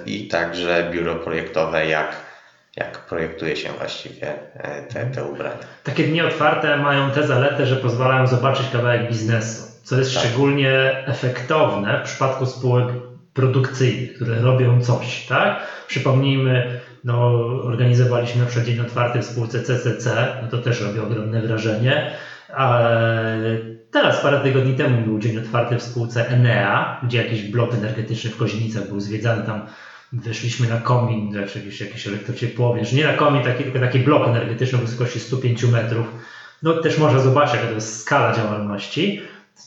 i 0.05 0.27
także 0.27 0.89
biuro 0.91 1.15
projektowe, 1.15 1.87
jak 1.87 2.26
jak 2.77 3.05
projektuje 3.05 3.55
się 3.55 3.69
właściwie 3.77 4.33
e, 4.53 4.81
te, 4.81 5.05
te 5.05 5.23
ubrania. 5.23 5.57
Takie 5.83 6.03
dni 6.03 6.21
otwarte 6.21 6.77
mają 6.77 7.11
tę 7.11 7.27
zaletę, 7.27 7.65
że 7.65 7.75
pozwalają 7.75 8.27
zobaczyć 8.27 8.69
kawałek 8.69 9.09
biznesu, 9.09 9.63
co 9.83 9.97
jest 9.97 10.13
tak. 10.13 10.23
szczególnie 10.23 11.03
efektowne 11.07 11.99
w 11.99 12.03
przypadku 12.03 12.45
spółek 12.45 12.87
produkcyjnych, 13.33 14.13
które 14.13 14.41
robią 14.41 14.81
coś, 14.81 15.25
tak? 15.25 15.61
Przypomnijmy, 15.87 16.79
no, 17.03 17.29
organizowaliśmy 17.63 18.41
na 18.41 18.47
przykład 18.47 18.65
dzień 18.65 18.79
otwarty 18.79 19.19
w 19.19 19.25
spółce 19.25 19.61
CCC, 19.61 20.27
no 20.41 20.47
to 20.47 20.57
też 20.57 20.81
robi 20.81 20.99
ogromne 20.99 21.41
wrażenie. 21.41 22.11
Ale 22.53 22.97
teraz, 23.91 24.21
parę 24.21 24.39
tygodni 24.39 24.75
temu 24.75 25.01
był 25.01 25.19
dzień 25.19 25.37
otwarty 25.37 25.77
w 25.77 25.83
spółce 25.83 26.27
Enea, 26.27 26.99
gdzie 27.03 27.23
jakiś 27.23 27.41
blok 27.41 27.73
energetyczny 27.73 28.29
w 28.29 28.37
Kozienicach 28.37 28.87
był 28.87 28.99
zwiedzany 28.99 29.43
tam 29.43 29.61
Weszliśmy 30.13 30.67
na 30.67 30.77
komin, 30.77 31.31
znaczy 31.31 31.59
jakiś, 31.59 31.81
jakiś 31.81 32.07
elektrociepłowierz, 32.07 32.91
nie 32.91 33.03
na 33.03 33.13
komin, 33.13 33.43
taki, 33.43 33.63
tylko 33.63 33.79
taki 33.79 33.99
blok 33.99 34.27
energetyczny 34.27 34.77
o 34.77 34.81
wysokości 34.81 35.19
105 35.19 35.63
metrów. 35.63 36.07
No 36.63 36.73
też 36.73 36.97
można 36.97 37.19
zobaczyć, 37.19 37.55
jaka 37.55 37.67
to 37.67 37.73
jest 37.73 37.99
skala 37.99 38.33
działalności. 38.33 39.21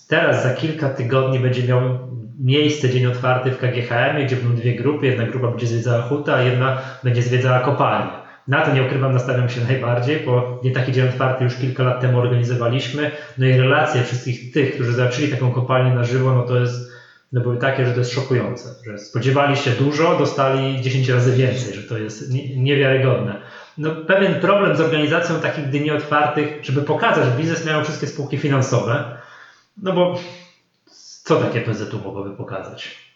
Teraz 0.08 0.42
za 0.42 0.54
kilka 0.54 0.88
tygodni 0.88 1.38
będzie 1.38 1.62
miał 1.62 2.10
miejsce 2.38 2.90
dzień 2.90 3.06
otwarty 3.06 3.50
w 3.50 3.58
KGHM, 3.58 4.26
gdzie 4.26 4.36
będą 4.36 4.54
dwie 4.54 4.74
grupy. 4.74 5.06
Jedna 5.06 5.24
grupa 5.24 5.48
będzie 5.48 5.66
zwiedzała 5.66 6.02
hutę, 6.02 6.34
a 6.34 6.40
jedna 6.42 6.78
będzie 7.04 7.22
zwiedzała 7.22 7.60
kopalnię. 7.60 8.12
Na 8.48 8.66
to 8.66 8.72
nie 8.74 8.82
ukrywam, 8.82 9.12
nastawiam 9.12 9.48
się 9.48 9.60
najbardziej, 9.68 10.20
bo 10.26 10.60
nie 10.64 10.70
taki 10.70 10.92
dzień 10.92 11.08
otwarty 11.08 11.44
już 11.44 11.56
kilka 11.56 11.82
lat 11.82 12.00
temu 12.00 12.18
organizowaliśmy. 12.18 13.10
No 13.38 13.46
i 13.46 13.52
relacje 13.52 14.02
wszystkich 14.02 14.52
tych, 14.52 14.74
którzy 14.74 14.92
zobaczyli 14.92 15.28
taką 15.28 15.52
kopalnię 15.52 15.94
na 15.94 16.04
żywo, 16.04 16.32
no 16.32 16.42
to 16.42 16.56
jest 16.56 16.99
no 17.32 17.40
były 17.40 17.56
takie, 17.56 17.86
że 17.86 17.92
to 17.92 17.98
jest 17.98 18.12
szokujące, 18.12 18.74
że 18.86 18.98
spodziewali 18.98 19.56
się 19.56 19.70
dużo, 19.70 20.18
dostali 20.18 20.80
10 20.80 21.08
razy 21.08 21.32
więcej, 21.32 21.74
że 21.74 21.82
to 21.82 21.98
jest 21.98 22.30
niewiarygodne. 22.56 23.42
No, 23.78 23.90
pewien 23.96 24.40
problem 24.40 24.76
z 24.76 24.80
organizacją 24.80 25.40
takich 25.40 25.68
dni 25.68 25.90
otwartych, 25.90 26.64
żeby 26.64 26.82
pokazać, 26.82 27.24
że 27.24 27.30
biznes 27.30 27.66
miał 27.66 27.84
wszystkie 27.84 28.06
spółki 28.06 28.38
finansowe, 28.38 29.18
no 29.82 29.92
bo 29.92 30.18
co 31.22 31.36
takie 31.36 31.60
PZU 31.60 31.98
mogłoby 32.04 32.36
pokazać? 32.36 33.09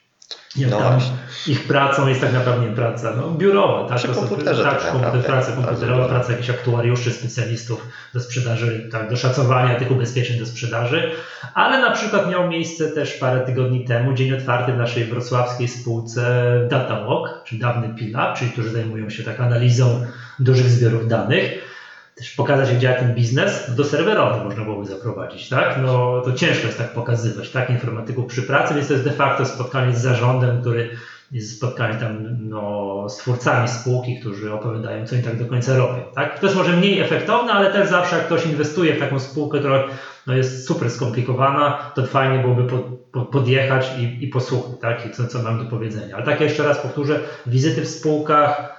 Nie, 0.57 0.67
no 0.67 0.79
tam 0.79 0.99
ich 1.47 1.67
pracą 1.67 2.09
jest 2.09 2.21
tak 2.21 2.33
naprawdę 2.33 2.67
nie 2.67 2.73
praca 2.73 3.13
no, 3.17 3.31
biurowa. 3.31 3.89
Tak, 3.89 3.99
przy 3.99 4.09
komputerze 4.09 4.63
tak, 4.63 4.83
tak 4.83 4.93
komputer, 4.93 5.23
praca 5.23 5.53
komputerowa, 5.53 6.09
praca 6.09 6.33
jakichś 6.33 6.51
aktuariuszy, 6.51 7.13
specjalistów 7.13 7.87
do 8.15 8.21
sprzedaży, 8.21 8.89
tak, 8.93 9.11
do 9.11 9.17
szacowania 9.17 9.79
tych 9.79 9.91
ubezpieczeń 9.91 10.39
do 10.39 10.47
sprzedaży, 10.47 11.11
ale 11.55 11.81
na 11.81 11.91
przykład 11.91 12.31
miał 12.31 12.49
miejsce 12.49 12.89
też 12.89 13.15
parę 13.15 13.41
tygodni 13.41 13.85
temu 13.85 14.15
dzień 14.15 14.33
otwarty 14.33 14.73
w 14.73 14.77
naszej 14.77 15.05
wrocławskiej 15.05 15.69
spółce 15.69 16.51
DataWalk, 16.71 17.43
czy 17.45 17.59
dawny 17.59 17.95
PILA, 17.95 18.33
czyli 18.33 18.51
którzy 18.51 18.71
zajmują 18.71 19.11
się 19.11 19.23
tak 19.23 19.41
analizą 19.41 20.07
dużych 20.39 20.71
zbiorów 20.71 21.09
danych 21.09 21.74
też 22.15 22.31
pokazać, 22.31 22.71
jak 22.71 22.79
działa 22.79 22.99
ten 22.99 23.15
biznes, 23.15 23.65
no 23.69 23.75
do 23.75 23.85
serwerowy 23.85 24.45
można 24.45 24.65
byłoby 24.65 24.87
zaprowadzić, 24.87 25.49
tak? 25.49 25.79
No 25.83 26.21
to 26.25 26.33
ciężko 26.33 26.67
jest 26.67 26.79
tak 26.79 26.93
pokazywać, 26.93 27.51
tak? 27.51 27.71
Informatyków 27.71 28.27
przy 28.27 28.43
pracy, 28.43 28.75
więc 28.75 28.87
to 28.87 28.93
jest 28.93 29.05
de 29.05 29.13
facto 29.13 29.47
spotkanie 29.47 29.95
z 29.95 30.03
zarządem, 30.03 30.61
który 30.61 30.91
jest 31.31 31.57
spotkanie 31.57 31.95
tam 31.95 32.27
no, 32.49 33.07
z 33.09 33.17
twórcami 33.17 33.69
spółki, 33.69 34.21
którzy 34.21 34.53
opowiadają, 34.53 35.07
co 35.07 35.15
oni 35.15 35.25
tak 35.25 35.39
do 35.39 35.47
końca 35.47 35.77
robią, 35.77 36.03
tak? 36.15 36.39
To 36.39 36.47
jest 36.47 36.57
może 36.57 36.77
mniej 36.77 37.01
efektowne, 37.01 37.53
ale 37.53 37.73
też 37.73 37.89
zawsze 37.89 38.17
jak 38.17 38.27
ktoś 38.27 38.47
inwestuje 38.47 38.95
w 38.95 38.99
taką 38.99 39.19
spółkę, 39.19 39.59
która 39.59 39.89
no, 40.27 40.35
jest 40.35 40.67
super 40.67 40.91
skomplikowana, 40.91 41.93
to 41.95 42.07
fajnie 42.07 42.39
byłoby 42.39 42.65
po, 42.65 42.79
po, 43.13 43.25
podjechać 43.25 43.93
i, 43.99 44.25
i 44.25 44.29
posłuchać, 44.29 44.81
tak? 44.81 45.07
I 45.07 45.11
co, 45.11 45.27
co 45.27 45.43
mam 45.43 45.59
do 45.59 45.71
powiedzenia. 45.71 46.17
Ale 46.17 46.25
tak 46.25 46.41
jeszcze 46.41 46.65
raz 46.65 46.79
powtórzę, 46.79 47.21
wizyty 47.47 47.83
w 47.83 47.89
spółkach 47.89 48.79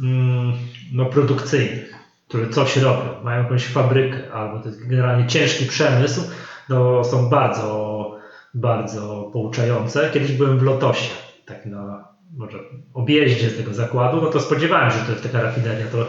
mm, 0.00 0.52
no, 0.92 1.06
produkcyjnych, 1.06 2.05
które 2.28 2.48
coś 2.48 2.76
robią, 2.76 3.22
mają 3.24 3.42
jakąś 3.42 3.66
fabrykę 3.66 4.32
albo 4.32 4.58
to 4.58 4.68
jest 4.68 4.88
generalnie 4.88 5.26
ciężki 5.26 5.66
przemysł, 5.66 6.20
no, 6.68 7.04
są 7.04 7.28
bardzo, 7.28 8.16
bardzo 8.54 9.30
pouczające. 9.32 10.10
Kiedyś 10.12 10.32
byłem 10.32 10.58
w 10.58 10.62
Lotosie, 10.62 11.10
tak 11.44 11.66
na 11.66 12.04
może 12.36 12.58
objeździe 12.94 13.50
z 13.50 13.56
tego 13.56 13.74
zakładu, 13.74 14.20
no 14.22 14.26
to 14.26 14.40
spodziewałem 14.40 14.90
się, 14.90 14.98
że 14.98 15.04
to 15.04 15.10
jest 15.10 15.22
taka 15.22 15.40
rafineria, 15.40 15.86
to, 15.86 16.06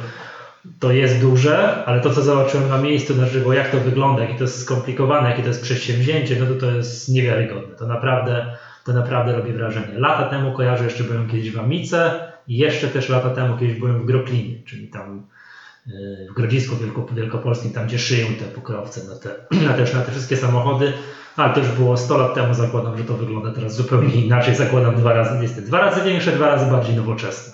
to 0.80 0.92
jest 0.92 1.22
duże, 1.22 1.86
ale 1.86 2.02
to 2.02 2.10
co 2.10 2.22
zobaczyłem 2.22 2.70
na 2.70 2.78
miejscu 2.78 3.16
na 3.16 3.26
żywo, 3.26 3.54
jak 3.54 3.72
to 3.72 3.80
wygląda, 3.80 4.22
jakie 4.22 4.36
to 4.36 4.44
jest 4.44 4.62
skomplikowane, 4.62 5.30
jakie 5.30 5.42
to 5.42 5.48
jest 5.48 5.62
przedsięwzięcie, 5.62 6.38
no 6.40 6.46
to 6.46 6.56
to 6.56 6.72
jest 6.72 7.10
niewiarygodne. 7.10 7.76
To 7.76 7.86
naprawdę, 7.86 8.56
to 8.86 8.94
naprawdę 8.94 9.36
robi 9.36 9.54
wrażenie. 9.54 10.00
Lata 10.00 10.30
temu 10.30 10.54
kojarzę, 10.54 10.84
jeszcze 10.84 11.04
byłem 11.04 11.28
kiedyś 11.28 11.52
w 11.52 11.60
Amice 11.60 12.32
i 12.48 12.58
jeszcze 12.58 12.88
też 12.88 13.10
lata 13.10 13.30
temu 13.30 13.58
kiedyś 13.58 13.80
byłem 13.80 14.02
w 14.02 14.06
Groklinie, 14.06 14.64
czyli 14.66 14.88
tam 14.88 15.24
w 16.30 16.34
Grodzisku 16.34 16.76
Wielkopolskim, 17.12 17.74
tam 17.74 17.88
gdzie 17.88 18.00
szyją 18.00 18.28
te 18.28 18.46
pokrowce 18.46 19.04
na 19.04 19.16
te, 19.16 19.36
na 19.68 19.74
też 19.74 19.94
na 19.94 20.02
te 20.02 20.12
wszystkie 20.12 20.38
samochody, 20.38 20.94
ale 21.36 21.54
to 21.54 21.60
już 21.60 21.70
było 21.70 21.98
100 21.98 22.18
lat 22.18 22.34
temu, 22.36 22.54
zakładam, 22.54 22.98
że 22.98 23.04
to 23.04 23.14
wygląda 23.14 23.52
teraz 23.52 23.76
zupełnie 23.76 24.16
inaczej, 24.26 24.56
zakładam 24.56 24.96
dwa 24.96 25.14
razy, 25.14 25.40
niestety, 25.40 25.68
dwa 25.68 25.80
razy 25.80 26.02
większe, 26.02 26.32
dwa 26.32 26.48
razy 26.48 26.72
bardziej 26.72 26.96
nowoczesne. 26.96 27.54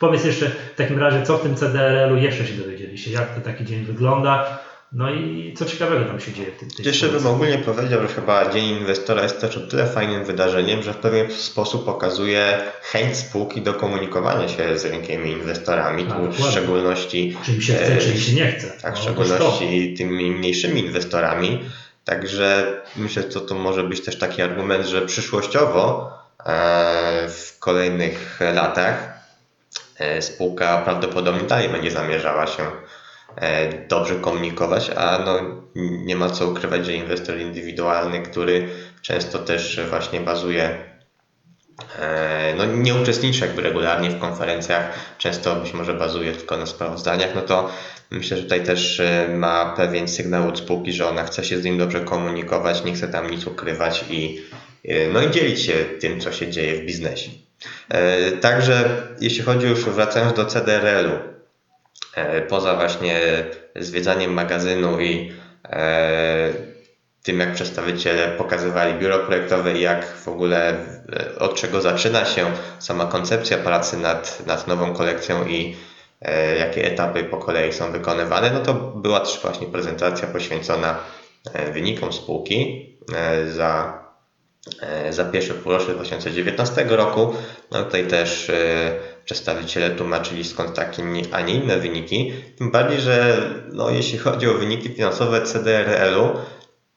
Powiedz 0.00 0.24
jeszcze 0.24 0.50
w 0.50 0.74
takim 0.76 0.98
razie, 0.98 1.22
co 1.22 1.38
w 1.38 1.42
tym 1.42 1.54
CDRL-u 1.54 2.16
jeszcze 2.16 2.46
się 2.46 2.54
dowiedzieliście, 2.54 3.10
jak 3.10 3.34
to 3.34 3.40
taki 3.40 3.64
dzień 3.64 3.84
wygląda, 3.84 4.58
no 4.92 5.10
i 5.10 5.54
co 5.58 5.64
ciekawego 5.64 6.04
tam 6.04 6.20
się 6.20 6.32
dzieje 6.32 6.52
w 6.52 6.58
tym 6.58 6.68
Jeszcze 6.78 7.08
bym 7.08 7.26
ogólnie 7.26 7.58
powiedział, 7.58 8.02
że 8.02 8.08
chyba 8.08 8.50
Dzień 8.52 8.64
Inwestora 8.64 9.22
jest 9.22 9.40
też 9.40 9.56
o 9.56 9.60
tyle 9.60 9.86
fajnym 9.86 10.24
wydarzeniem, 10.24 10.82
że 10.82 10.92
w 10.92 10.96
pewien 10.96 11.32
sposób 11.32 11.84
pokazuje 11.84 12.58
chęć 12.82 13.16
spółki 13.16 13.62
do 13.62 13.74
komunikowania 13.74 14.48
się 14.48 14.78
z 14.78 14.84
rynkiem 14.84 15.26
i 15.26 15.30
inwestorami, 15.30 16.06
A, 16.10 16.14
tu 16.14 16.32
w 16.32 16.50
szczególności... 16.50 17.36
Czy 17.44 17.52
im 17.52 17.62
się 17.62 17.74
chce, 17.74 17.96
czy 17.96 18.10
im 18.10 18.20
się 18.20 18.34
nie 18.34 18.52
chce. 18.52 18.70
Tak, 18.82 18.94
w 18.94 18.96
no, 18.96 19.02
szczególności 19.02 19.94
tymi 19.94 20.30
mniejszymi 20.30 20.80
inwestorami. 20.80 21.64
Także 22.04 22.80
myślę, 22.96 23.22
że 23.22 23.28
to, 23.28 23.40
to 23.40 23.54
może 23.54 23.84
być 23.84 24.00
też 24.04 24.18
taki 24.18 24.42
argument, 24.42 24.86
że 24.86 25.02
przyszłościowo 25.02 26.12
e, 26.46 27.28
w 27.28 27.58
kolejnych 27.58 28.40
latach 28.54 29.20
e, 29.98 30.22
spółka 30.22 30.78
prawdopodobnie 30.78 31.42
dalej 31.42 31.68
będzie 31.68 31.90
zamierzała 31.90 32.46
się 32.46 32.62
E, 32.62 32.89
dobrze 33.88 34.14
komunikować, 34.14 34.90
a 34.96 35.18
no, 35.18 35.38
nie 36.04 36.16
ma 36.16 36.30
co 36.30 36.46
ukrywać, 36.46 36.86
że 36.86 36.92
inwestor 36.92 37.38
indywidualny, 37.38 38.22
który 38.22 38.68
często 39.02 39.38
też 39.38 39.80
właśnie 39.90 40.20
bazuje, 40.20 40.78
e, 41.98 42.54
no 42.56 42.64
nie 42.64 42.94
uczestniczy 42.94 43.40
jakby 43.40 43.62
regularnie 43.62 44.10
w 44.10 44.18
konferencjach, 44.18 45.14
często 45.18 45.56
być 45.56 45.72
może 45.72 45.94
bazuje 45.94 46.32
tylko 46.32 46.56
na 46.56 46.66
sprawozdaniach, 46.66 47.34
no 47.34 47.42
to 47.42 47.70
myślę, 48.10 48.36
że 48.36 48.42
tutaj 48.42 48.64
też 48.64 49.00
e, 49.00 49.28
ma 49.28 49.74
pewien 49.76 50.08
sygnał 50.08 50.48
od 50.48 50.58
spółki, 50.58 50.92
że 50.92 51.08
ona 51.08 51.24
chce 51.24 51.44
się 51.44 51.58
z 51.58 51.64
nim 51.64 51.78
dobrze 51.78 52.00
komunikować, 52.00 52.84
nie 52.84 52.92
chce 52.92 53.08
tam 53.08 53.30
nic 53.30 53.46
ukrywać 53.46 54.04
i, 54.10 54.44
no 55.12 55.22
i 55.22 55.30
dzielić 55.30 55.60
się 55.62 55.72
tym, 56.00 56.20
co 56.20 56.32
się 56.32 56.50
dzieje 56.50 56.82
w 56.82 56.86
biznesie. 56.86 57.30
Także 58.40 59.02
jeśli 59.20 59.42
chodzi 59.42 59.66
już 59.66 59.84
wracając 59.84 60.32
do 60.32 60.44
CDRL-u, 60.44 61.10
E, 61.10 61.39
poza 62.48 62.74
właśnie 62.74 63.20
zwiedzaniem 63.76 64.32
magazynu 64.32 65.00
i 65.00 65.32
e, 65.64 66.52
tym, 67.22 67.40
jak 67.40 67.52
przedstawiciele 67.52 68.28
pokazywali 68.28 68.94
biuro 68.94 69.18
projektowe 69.18 69.72
i 69.78 69.80
jak 69.80 70.06
w 70.06 70.28
ogóle 70.28 70.68
e, 70.68 71.38
od 71.38 71.54
czego 71.54 71.80
zaczyna 71.80 72.24
się 72.24 72.46
sama 72.78 73.04
koncepcja 73.04 73.58
pracy 73.58 73.96
nad, 73.96 74.46
nad 74.46 74.66
nową 74.66 74.94
kolekcją 74.94 75.46
i 75.46 75.76
jakie 76.58 76.84
etapy 76.84 77.24
po 77.24 77.36
kolei 77.36 77.72
są 77.72 77.92
wykonywane, 77.92 78.50
no 78.50 78.60
to 78.60 78.74
była 78.74 79.20
też 79.20 79.40
właśnie 79.42 79.66
prezentacja 79.66 80.28
poświęcona 80.28 80.98
wynikom 81.72 82.12
spółki 82.12 82.88
za, 83.48 84.04
za 85.10 85.24
pierwsze 85.24 85.54
półrocze 85.54 85.94
2019 85.94 86.84
roku. 86.88 87.34
No 87.70 87.82
tutaj 87.82 88.06
też 88.06 88.50
przedstawiciele 89.30 89.90
tłumaczyli 89.90 90.44
skąd 90.44 90.74
takie, 90.74 91.02
a 91.32 91.40
nie 91.40 91.54
inne 91.54 91.78
wyniki. 91.78 92.32
Tym 92.58 92.70
bardziej, 92.70 93.00
że 93.00 93.36
no, 93.72 93.90
jeśli 93.90 94.18
chodzi 94.18 94.48
o 94.48 94.54
wyniki 94.54 94.88
finansowe 94.88 95.42
CDRL-u, 95.42 96.28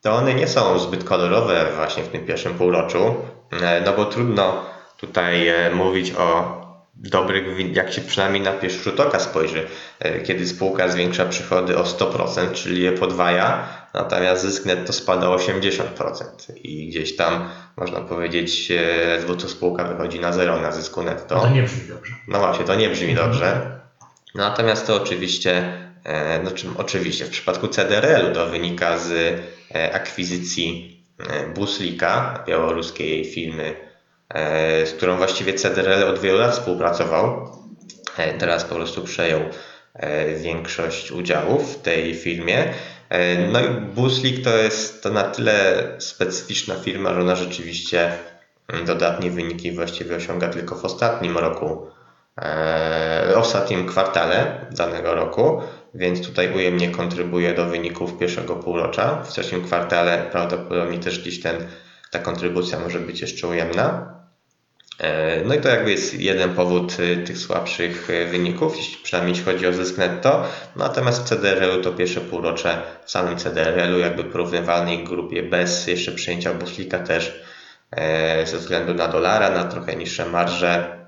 to 0.02 0.14
one 0.14 0.34
nie 0.34 0.48
są 0.48 0.80
zbyt 0.80 1.04
kolorowe 1.04 1.66
właśnie 1.76 2.04
w 2.04 2.08
tym 2.08 2.26
pierwszym 2.26 2.54
półroczu, 2.54 3.16
e, 3.62 3.82
no 3.86 3.94
bo 3.94 4.06
trudno 4.06 4.66
tutaj 4.98 5.48
e, 5.48 5.72
mówić 5.72 6.12
o 6.12 6.62
dobrych, 6.96 7.76
jak 7.76 7.94
się 7.94 8.02
przynajmniej 8.02 8.42
na 8.42 8.52
pierwszy 8.52 8.84
rzut 8.84 9.00
oka 9.00 9.20
spojrzy, 9.20 9.68
e, 10.00 10.22
kiedy 10.22 10.48
spółka 10.48 10.88
zwiększa 10.88 11.26
przychody 11.26 11.78
o 11.78 11.84
100%, 11.84 12.54
czyli 12.54 12.82
je 12.82 12.92
podwaja, 12.92 13.68
natomiast 13.94 14.42
zysk 14.42 14.66
netto 14.66 14.94
spada 14.94 15.30
o 15.30 15.36
80% 15.36 16.56
i 16.64 16.88
gdzieś 16.88 17.16
tam 17.16 17.50
można 17.78 18.02
powiedzieć, 18.02 18.72
ledwo 19.08 19.36
co 19.36 19.50
spółka 19.50 19.84
wychodzi 19.84 20.20
na 20.20 20.34
zero 20.34 20.62
na 20.62 20.72
zysku 20.72 21.04
netto. 21.04 21.40
To 21.40 21.50
nie 21.50 21.64
brzmi 21.64 21.88
dobrze. 21.88 22.14
No 22.28 22.40
właśnie, 22.40 22.66
to 22.66 22.76
nie 22.76 22.90
brzmi 22.90 23.10
mhm. 23.10 23.30
dobrze. 23.30 23.80
Natomiast 24.36 24.88
to 24.88 24.96
oczywiście, 24.96 25.78
no 26.44 26.52
czym 26.52 26.78
oczywiście 26.78 27.26
w 27.26 27.30
przypadku 27.30 27.68
CDRL-u 27.68 28.34
to 28.34 28.48
wynika 28.48 28.98
z 28.98 29.42
E, 29.76 29.94
akwizycji 29.94 31.00
e, 31.20 31.48
Buslika, 31.48 32.44
białoruskiej 32.48 33.26
firmy, 33.26 33.76
e, 34.30 34.86
z 34.86 34.94
którą 34.94 35.18
właściwie 35.18 35.54
CDRL 35.54 36.04
od 36.04 36.20
wielu 36.20 36.38
lat 36.38 36.52
współpracował. 36.52 37.48
Teraz 38.40 38.64
po 38.64 38.76
prostu 38.76 39.04
przejął 39.04 39.42
większość 40.38 41.12
udziałów 41.12 41.76
w 41.76 41.82
tej 41.82 42.16
firmie. 42.16 42.74
No 43.52 43.60
i 43.60 43.70
Buslik 43.96 44.44
to 44.44 44.58
jest 44.58 45.04
to 45.04 45.10
na 45.10 45.24
tyle 45.24 45.88
specyficzna 46.00 46.76
firma, 46.76 47.14
że 47.14 47.22
ona 47.22 47.36
rzeczywiście 47.36 48.12
dodatnie 48.86 49.32
wyniki 49.32 49.72
właściwie 49.72 50.16
osiąga 50.16 50.50
tylko 50.50 50.76
w 50.76 50.86
ostatnim 50.86 51.38
roku, 51.38 51.88
w 53.34 53.38
ostatnim 53.38 53.88
kwartale 53.88 54.66
danego 54.72 55.16
roku 55.16 55.62
więc 55.96 56.28
tutaj 56.28 56.56
ujemnie 56.56 56.92
kontrybuje 56.92 57.54
do 57.54 57.66
wyników 57.66 58.18
pierwszego 58.18 58.56
półrocza. 58.56 59.24
W 59.24 59.30
trzecim 59.30 59.64
kwartale 59.64 60.28
prawdopodobnie 60.32 61.00
też 61.00 61.20
gdzieś 61.20 61.42
ten, 61.42 61.68
ta 62.12 62.20
kontrybucja 62.20 62.80
może 62.80 63.00
być 63.00 63.22
jeszcze 63.22 63.48
ujemna. 63.48 64.14
E, 65.00 65.42
no 65.46 65.54
i 65.54 65.62
to 65.62 65.70
jakby 65.70 65.92
jest 65.92 66.14
jeden 66.14 66.54
powód 66.54 67.00
y, 67.00 67.18
tych 67.18 67.38
słabszych 67.38 68.10
y, 68.10 68.26
wyników, 68.26 68.78
przynajmniej 69.04 69.36
jeśli 69.36 69.54
chodzi 69.54 69.68
o 69.68 69.74
zysk 69.74 69.98
netto. 69.98 70.48
Natomiast 70.76 71.22
w 71.22 71.26
CDRL-u 71.26 71.82
to 71.82 71.92
pierwsze 71.92 72.22
półrocze 72.22 72.82
w 73.06 73.12
samym 73.12 73.38
CDRL-u, 73.38 74.00
jakby 74.00 74.24
porównywalnej 74.24 75.04
grupie 75.04 75.44
bez 75.44 75.88
jeszcze 75.88 76.12
przyjęcia 76.12 76.54
buslika 76.54 77.00
też 77.00 77.44
e, 77.92 78.48
ze 78.48 78.58
względu 78.58 78.94
na 78.94 79.08
dolara, 79.08 79.50
na 79.50 79.64
trochę 79.64 79.96
niższe 79.96 80.26
marże, 80.26 81.04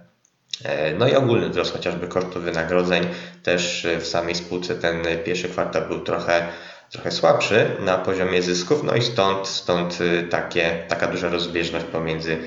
E, 0.64 0.94
no 0.94 1.08
i 1.08 1.16
ogólny 1.16 1.50
wzrost 1.50 1.74
chociażby 1.74 2.08
kosztów 2.08 2.44
wynagrodzeń. 2.44 3.08
Też 3.44 3.88
w 4.00 4.08
samej 4.08 4.36
spółce 4.36 4.76
ten 4.76 5.04
pierwszy 5.26 5.50
kwartał 5.50 5.88
był 5.88 6.00
trochę, 6.00 6.48
trochę 6.92 7.12
słabszy 7.12 7.72
na 7.80 7.98
poziomie 7.98 8.42
zysków, 8.42 8.84
no 8.84 8.96
i 8.96 9.02
stąd, 9.02 9.48
stąd 9.48 10.02
y, 10.02 10.24
takie, 10.24 10.86
taka 10.88 11.08
duża 11.08 11.30
rozbieżność 11.30 11.86
pomiędzy 11.86 12.38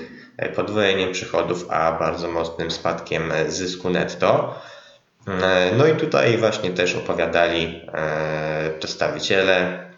podwojeniem 0.57 1.12
przychodów 1.12 1.66
a 1.70 1.92
bardzo 1.92 2.29
mocnym 2.29 2.70
spadkiem 2.70 3.33
zysku 3.48 3.90
netto. 3.90 4.61
E, 5.42 5.70
no 5.77 5.87
i 5.87 5.96
tutaj 5.96 6.38
właśnie 6.38 6.70
też 6.70 6.94
opowiadali 6.94 7.88
przedstawiciele 8.79 9.88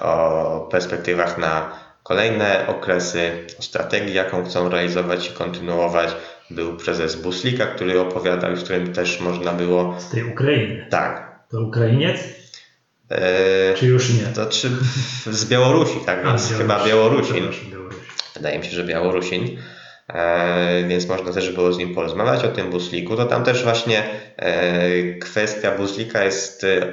o 0.00 0.68
perspektywach 0.70 1.38
na 1.38 1.72
kolejne 2.02 2.66
okresy, 2.66 3.46
o 3.58 3.62
strategii, 3.62 4.14
jaką 4.14 4.44
chcą 4.44 4.68
realizować 4.68 5.30
i 5.30 5.32
kontynuować. 5.32 6.10
Był 6.50 6.76
prezes 6.76 7.16
Buslika, 7.16 7.66
który 7.66 8.00
opowiadał, 8.00 8.56
z 8.56 8.64
którym 8.64 8.92
też 8.92 9.20
można 9.20 9.52
było. 9.52 9.96
Z 9.98 10.10
tej 10.10 10.24
Ukrainy. 10.24 10.86
Tak. 10.90 11.40
To 11.50 11.60
Ukrainiec? 11.60 12.20
Eee, 13.10 13.74
czy 13.76 13.86
już 13.86 14.10
nie? 14.10 14.26
To 14.26 14.46
czy 14.46 14.70
z 15.26 15.44
Białorusi, 15.44 16.00
tak 16.06 16.24
więc 16.24 16.52
chyba 16.52 16.84
Białorusin. 16.84 17.48
Wydaje 18.34 18.58
mi 18.58 18.64
się, 18.64 18.70
że 18.70 18.84
Białorusin. 18.84 19.58
E, 20.14 20.84
więc 20.88 21.08
można 21.08 21.32
też 21.32 21.50
było 21.50 21.72
z 21.72 21.78
nim 21.78 21.94
porozmawiać 21.94 22.44
o 22.44 22.48
tym 22.48 22.70
Busliku. 22.70 23.16
To 23.16 23.26
tam 23.26 23.44
też 23.44 23.64
właśnie 23.64 24.04
e, 24.36 25.14
kwestia 25.14 25.76
Buslika 25.76 26.24
jest 26.24 26.64
e, 26.64 26.92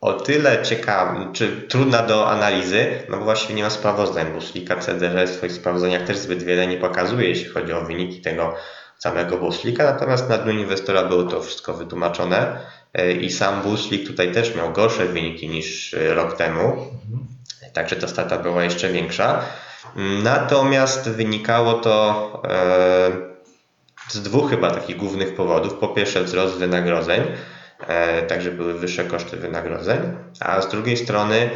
o 0.00 0.12
tyle 0.12 0.62
ciekawa, 0.62 1.32
czy 1.32 1.62
trudna 1.68 2.02
do 2.02 2.30
analizy, 2.30 2.86
no 3.08 3.18
bo 3.18 3.24
właściwie 3.24 3.54
nie 3.54 3.62
ma 3.62 3.70
sprawozdań 3.70 4.32
Buslika. 4.32 4.76
CDR 4.76 5.28
w 5.28 5.30
swoich 5.30 5.52
sprawozdaniach 5.52 6.02
też 6.02 6.16
zbyt 6.16 6.42
wiele 6.42 6.66
nie 6.66 6.76
pokazuje, 6.76 7.28
jeśli 7.28 7.48
chodzi 7.48 7.72
o 7.72 7.80
wyniki 7.80 8.20
tego 8.20 8.54
samego 8.98 9.36
Buslika, 9.36 9.84
natomiast 9.84 10.28
na 10.28 10.38
dniu 10.38 10.52
inwestora 10.52 11.04
było 11.04 11.22
to 11.22 11.42
wszystko 11.42 11.74
wytłumaczone 11.74 12.58
i 13.20 13.30
sam 13.30 13.62
Buslik 13.62 14.06
tutaj 14.06 14.32
też 14.32 14.54
miał 14.54 14.72
gorsze 14.72 15.06
wyniki 15.06 15.48
niż 15.48 15.96
rok 16.08 16.36
temu, 16.36 16.86
także 17.72 17.96
ta 17.96 18.08
strata 18.08 18.38
była 18.38 18.64
jeszcze 18.64 18.88
większa. 18.88 19.44
Natomiast 20.22 21.10
wynikało 21.10 21.72
to 21.72 22.42
e, 22.48 23.10
z 24.08 24.22
dwóch 24.22 24.50
chyba 24.50 24.70
takich 24.70 24.96
głównych 24.96 25.34
powodów. 25.34 25.74
Po 25.74 25.88
pierwsze 25.88 26.24
wzrost 26.24 26.56
wynagrodzeń, 26.56 27.22
także 28.28 28.50
były 28.50 28.74
wyższe 28.74 29.04
koszty 29.04 29.36
wynagrodzeń, 29.36 29.98
a 30.40 30.62
z 30.62 30.68
drugiej 30.68 30.96
strony 30.96 31.50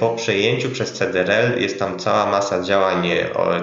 po 0.00 0.10
przejęciu 0.10 0.70
przez 0.70 0.92
CDRL 0.92 1.60
jest 1.60 1.78
tam 1.78 1.98
cała 1.98 2.26
masa 2.26 2.62
działań 2.62 3.08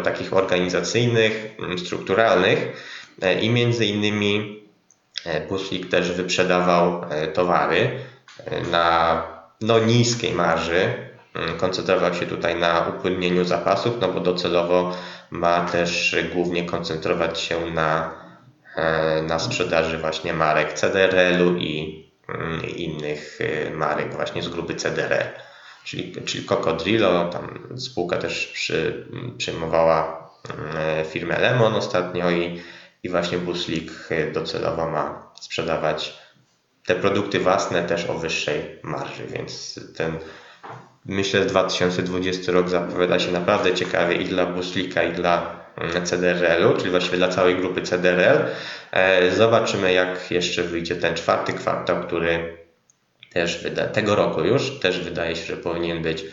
takich 0.03 0.33
organizacyjnych, 0.33 1.57
strukturalnych, 1.85 2.73
E, 3.21 3.41
i 3.41 3.49
między 3.49 3.85
innymi 3.85 4.63
Buslik 5.49 5.85
e, 5.85 5.89
też 5.89 6.11
wyprzedawał 6.11 7.01
e, 7.09 7.27
towary 7.27 7.99
na 8.71 9.23
no, 9.61 9.79
niskiej 9.79 10.33
marży. 10.33 11.06
Mm, 11.37 11.57
koncentrował 11.57 12.13
się 12.13 12.25
tutaj 12.25 12.55
na 12.55 12.87
upłynnieniu 12.87 13.45
zapasów, 13.45 13.93
no 14.01 14.07
bo 14.07 14.19
docelowo 14.19 14.97
ma 15.31 15.65
też 15.65 16.15
głównie 16.33 16.65
koncentrować 16.65 17.39
się 17.39 17.65
na, 17.65 18.11
na 19.27 19.39
sprzedaży 19.39 19.97
właśnie 19.97 20.33
marek 20.33 20.73
CDRL-u 20.73 21.55
i 21.57 22.05
mm, 22.29 22.65
innych 22.65 23.39
marek 23.73 24.15
właśnie 24.15 24.43
z 24.43 24.49
grupy 24.49 24.75
CDRL. 24.75 25.39
Czyli, 25.83 26.15
czyli 26.25 26.45
Cocodrillo, 26.45 27.29
tam 27.29 27.59
spółka 27.77 28.17
też 28.17 28.47
przy, 28.47 29.07
przyjmowała 29.37 30.29
mm, 30.49 31.05
firmę 31.05 31.39
Lemon 31.39 31.75
ostatnio 31.75 32.31
i 32.31 32.61
i 33.03 33.09
właśnie 33.09 33.37
Buslik 33.37 33.91
e, 34.09 34.31
docelowo 34.31 34.89
ma 34.89 35.31
sprzedawać 35.41 36.19
te 36.85 36.95
produkty 36.95 37.39
własne 37.39 37.83
też 37.83 38.09
o 38.09 38.13
wyższej 38.13 38.79
marży, 38.83 39.27
więc 39.27 39.79
ten 39.97 40.17
myślę, 41.07 41.39
że 41.39 41.45
2020 41.45 42.51
rok 42.51 42.69
zapowiada 42.69 43.19
się 43.19 43.31
naprawdę 43.31 43.73
ciekawie 43.73 44.15
i 44.15 44.25
dla 44.25 44.45
Buslika, 44.45 45.03
i 45.03 45.13
dla 45.13 45.55
mm, 45.77 46.05
CDRL-u, 46.05 46.77
czyli 46.77 46.89
właściwie 46.89 47.17
dla 47.17 47.27
całej 47.27 47.55
grupy 47.55 47.81
CDRL. 47.81 48.45
E, 48.91 49.31
zobaczymy, 49.31 49.93
jak 49.93 50.31
jeszcze 50.31 50.63
wyjdzie 50.63 50.95
ten 50.95 51.15
czwarty 51.15 51.53
kwartał, 51.53 52.03
który 52.03 52.57
też 53.33 53.63
wyda, 53.63 53.87
tego 53.87 54.15
roku 54.15 54.43
już 54.43 54.79
też 54.79 54.99
wydaje 54.99 55.35
się, 55.35 55.45
że 55.45 55.57
powinien 55.57 56.01
być 56.01 56.25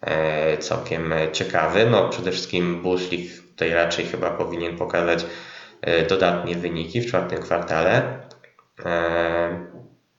e, 0.00 0.58
całkiem 0.58 1.14
ciekawy. 1.32 1.86
No 1.90 2.08
przede 2.08 2.32
wszystkim 2.32 2.82
Buslik 2.82 3.42
tutaj 3.50 3.70
raczej 3.70 4.06
chyba 4.06 4.30
powinien 4.30 4.76
pokazać 4.76 5.24
E, 5.84 6.06
dodatnie 6.06 6.56
wyniki 6.56 7.00
w 7.00 7.06
czwartym 7.06 7.42
kwartale. 7.42 8.18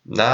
No, 0.05 0.25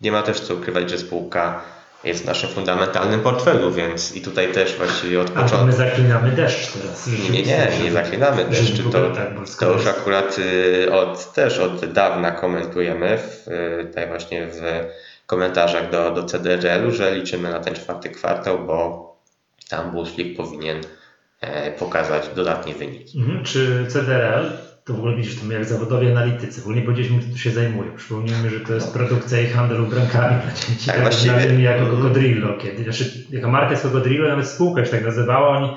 nie 0.00 0.12
ma 0.12 0.22
też 0.22 0.40
co 0.40 0.54
ukrywać, 0.54 0.90
że 0.90 0.98
spółka 0.98 1.64
jest 2.04 2.22
w 2.22 2.26
naszym 2.26 2.50
fundamentalnym 2.50 3.20
portfelu, 3.20 3.72
więc 3.72 4.16
i 4.16 4.20
tutaj 4.20 4.52
też 4.52 4.76
właściwie 4.76 5.20
od 5.20 5.30
początku. 5.30 5.56
A 5.56 5.64
my 5.64 5.72
zaklinamy 5.72 6.30
deszcz 6.30 6.72
teraz. 6.72 7.06
Nie, 7.06 7.30
nie, 7.30 7.42
nie, 7.42 7.84
nie 7.84 7.92
zaklinamy 7.92 8.44
deszczu. 8.44 8.90
To, 8.90 9.10
tak, 9.10 9.28
to 9.60 9.72
już 9.72 9.86
akurat 9.86 10.36
y, 10.38 10.92
od, 10.92 11.32
też 11.32 11.58
od 11.58 11.92
dawna 11.92 12.30
komentujemy 12.30 13.18
w, 13.18 13.48
y, 13.48 13.84
tutaj 13.86 14.06
właśnie 14.06 14.46
w 14.46 14.60
komentarzach 15.26 15.90
do, 15.90 16.10
do 16.10 16.24
CDRL-u, 16.24 16.90
że 16.90 17.14
liczymy 17.14 17.50
na 17.50 17.60
ten 17.60 17.74
czwarty 17.74 18.10
kwartał, 18.10 18.58
bo 18.58 19.10
tam 19.68 19.90
Buslik 19.90 20.36
powinien 20.36 20.80
E, 21.40 21.70
pokazać 21.70 22.24
dodatnie 22.36 22.74
wyniki. 22.74 23.18
Mhm. 23.18 23.44
Czy 23.44 23.86
CDRL, 23.88 24.50
to 24.90 24.96
w 24.96 24.98
ogóle 24.98 25.16
widzisz 25.16 25.40
to 25.40 25.52
jak 25.52 25.64
zawodowi 25.64 26.10
analitycy, 26.10 26.60
w 26.60 26.64
ogóle 26.64 26.76
nie 26.76 26.82
powiedzieliśmy, 26.82 27.18
kto 27.18 27.32
tu 27.32 27.38
się 27.38 27.50
zajmuje. 27.50 27.92
Przypomnijmy, 27.92 28.50
że 28.50 28.60
to 28.60 28.74
jest 28.74 28.92
produkcja 28.92 29.40
i 29.40 29.46
handel 29.46 29.80
ubrankami 29.80 30.42
dla 30.42 30.52
dzieci. 30.52 30.86
Tak, 30.86 30.94
tak 30.94 31.02
właściwie. 31.02 31.62
Jako 31.62 31.86
Cocodrillo 31.86 32.58
kiedy, 32.58 32.82
znaczy, 32.82 33.24
jako 33.30 33.48
marka 33.48 33.70
jest 33.70 33.82
Cocodrillo, 33.82 34.28
nawet 34.28 34.48
spółka 34.48 34.84
się 34.84 34.90
tak 34.90 35.04
nazywała, 35.04 35.58
oni 35.58 35.68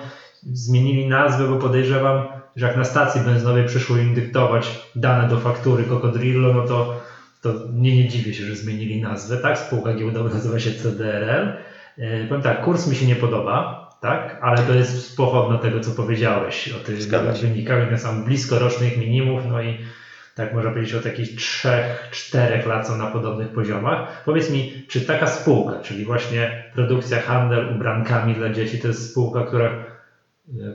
zmienili 0.43 1.08
nazwę, 1.08 1.47
bo 1.47 1.58
podejrzewam, 1.58 2.28
że 2.56 2.67
jak 2.67 2.78
na 2.78 2.84
stacji 2.84 3.21
benzynowej 3.21 3.65
przyszło 3.65 3.97
im 3.97 4.13
dyktować 4.13 4.89
dane 4.95 5.30
do 5.30 5.38
faktury 5.39 5.84
Cocodrillo, 5.84 6.54
no 6.54 6.67
to, 6.67 6.93
to 7.41 7.54
nie, 7.73 7.95
nie 7.95 8.08
dziwię 8.08 8.34
się, 8.34 8.43
że 8.43 8.56
zmienili 8.56 9.02
nazwę, 9.02 9.38
tak? 9.38 9.58
Spółka 9.58 9.93
giełdowa 9.93 10.30
nazywa 10.30 10.60
się 10.60 10.71
CDRL. 10.71 11.54
E, 11.97 12.28
powiem 12.28 12.43
tak, 12.43 12.62
kurs 12.62 12.88
mi 12.88 12.95
się 12.95 13.06
nie 13.06 13.15
podoba, 13.15 13.82
tak? 14.03 14.37
Ale 14.41 14.57
to 14.57 14.73
jest 14.73 15.17
pochodna 15.17 15.57
tego, 15.57 15.79
co 15.79 15.91
powiedziałeś 15.91 16.69
o 16.69 16.79
tych 16.79 16.97
wynikach, 17.41 17.87
one 17.87 17.97
są 17.97 18.23
blisko 18.23 18.59
rocznych 18.59 18.97
minimów, 18.97 19.41
no 19.49 19.61
i 19.61 19.77
tak 20.35 20.53
można 20.53 20.71
powiedzieć, 20.71 20.93
od 20.93 21.03
takich 21.03 21.35
trzech, 21.35 22.07
czterech 22.11 22.65
lat 22.65 22.87
są 22.87 22.97
na 22.97 23.07
podobnych 23.07 23.53
poziomach. 23.53 24.23
Powiedz 24.25 24.49
mi, 24.49 24.85
czy 24.87 25.01
taka 25.01 25.27
spółka, 25.27 25.79
czyli 25.79 26.05
właśnie 26.05 26.63
produkcja, 26.73 27.21
handel 27.21 27.75
ubrankami 27.75 28.33
dla 28.33 28.49
dzieci, 28.49 28.79
to 28.79 28.87
jest 28.87 29.11
spółka, 29.11 29.43
która 29.43 29.65
e, 29.67 29.73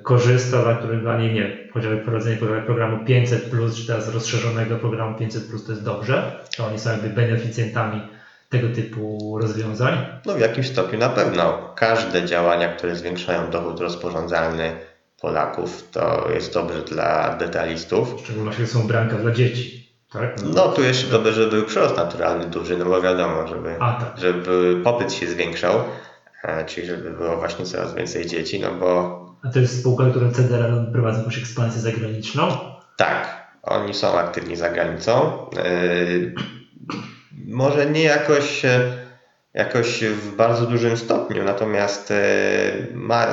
korzysta, 0.03 0.63
dla 0.63 0.75
której 0.75 1.01
dla 1.01 1.19
niej 1.19 1.35
nie, 1.35 1.57
chociażby 1.73 1.99
prowadzenie 1.99 2.37
programu 2.67 3.05
500, 3.05 3.51
czy 3.77 3.87
teraz 3.87 4.15
rozszerzonego 4.15 4.77
programu 4.77 5.19
500, 5.19 5.43
to 5.67 5.73
jest 5.73 5.85
dobrze, 5.85 6.33
to 6.57 6.67
oni 6.67 6.79
są 6.79 6.91
jakby 6.91 7.11
beneficjentami 7.11 8.01
tego 8.49 8.75
typu 8.75 9.39
rozwiązań? 9.43 10.07
No 10.27 10.35
w 10.35 10.41
jakimś 10.41 10.69
stopniu 10.69 10.99
na 10.99 11.09
pewno. 11.09 11.73
Każde 11.77 12.25
działania, 12.25 12.69
które 12.69 12.97
zwiększają 12.97 13.51
dochód 13.51 13.81
rozporządzalny 13.81 14.73
Polaków, 15.21 15.91
to 15.91 16.29
jest 16.35 16.55
dobrze 16.55 16.83
dla 16.83 17.37
detalistów. 17.37 18.17
W 18.17 18.25
szczególności 18.25 18.67
są 18.67 18.81
ubranka 18.81 19.17
dla 19.17 19.33
dzieci. 19.33 19.89
Tak? 20.13 20.43
No, 20.43 20.51
no 20.55 20.69
tu 20.69 20.83
jeszcze 20.83 21.07
dobrze, 21.07 21.33
żeby 21.33 21.51
był 21.51 21.65
przyrost 21.65 21.97
naturalny 21.97 22.47
duży, 22.47 22.77
no 22.77 22.85
bo 22.85 23.03
wiadomo, 23.03 23.47
żeby, 23.47 23.77
A, 23.81 23.93
tak. 23.93 24.19
żeby 24.19 24.81
popyt 24.85 25.13
się 25.13 25.27
zwiększał, 25.27 25.81
e, 26.45 26.65
czyli 26.65 26.87
żeby 26.87 27.11
było 27.11 27.37
właśnie 27.37 27.65
coraz 27.65 27.95
więcej 27.95 28.27
dzieci, 28.27 28.61
no 28.61 28.71
bo... 28.71 29.19
A 29.45 29.49
to 29.49 29.59
jest 29.59 29.81
spółka, 29.81 30.11
która 30.11 30.31
CDR 30.31 30.93
prowadzi 30.93 31.19
jakąś 31.19 31.39
ekspansję 31.39 31.81
zagraniczną? 31.81 32.49
Tak, 32.97 33.49
oni 33.63 33.95
są 33.95 34.19
aktywni 34.19 34.57
za 34.57 34.71
granicą. 34.71 35.47
Yy, 35.53 36.35
może 37.47 37.87
nie 37.87 38.03
jakoś, 38.03 38.65
e, 38.65 38.93
jakoś 39.55 40.05
w 40.05 40.37
bardzo 40.37 40.67
dużym 40.67 40.97
stopniu, 40.97 41.45
natomiast 41.45 42.13
ma, 42.93 43.27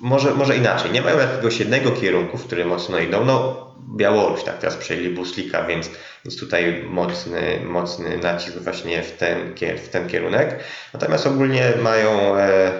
może, 0.00 0.34
może 0.34 0.56
inaczej, 0.56 0.92
nie 0.92 1.02
mają 1.02 1.18
jakiegoś 1.18 1.60
jednego 1.60 1.90
kierunku, 1.90 2.38
w 2.38 2.46
który 2.46 2.64
mocno 2.64 2.98
idą. 2.98 3.24
No, 3.24 3.66
Białoruś, 3.96 4.42
tak, 4.44 4.58
teraz 4.58 4.76
przejęli 4.76 5.10
Buslika, 5.10 5.64
więc, 5.64 5.90
więc 6.24 6.40
tutaj 6.40 6.84
mocny, 6.88 7.60
mocny 7.64 8.18
nacisk 8.18 8.58
właśnie 8.58 9.02
w 9.02 9.12
ten, 9.12 9.54
w 9.78 9.88
ten 9.88 10.08
kierunek. 10.08 10.58
Natomiast 10.94 11.26
ogólnie 11.26 11.72
mają 11.82 12.36
e, 12.36 12.72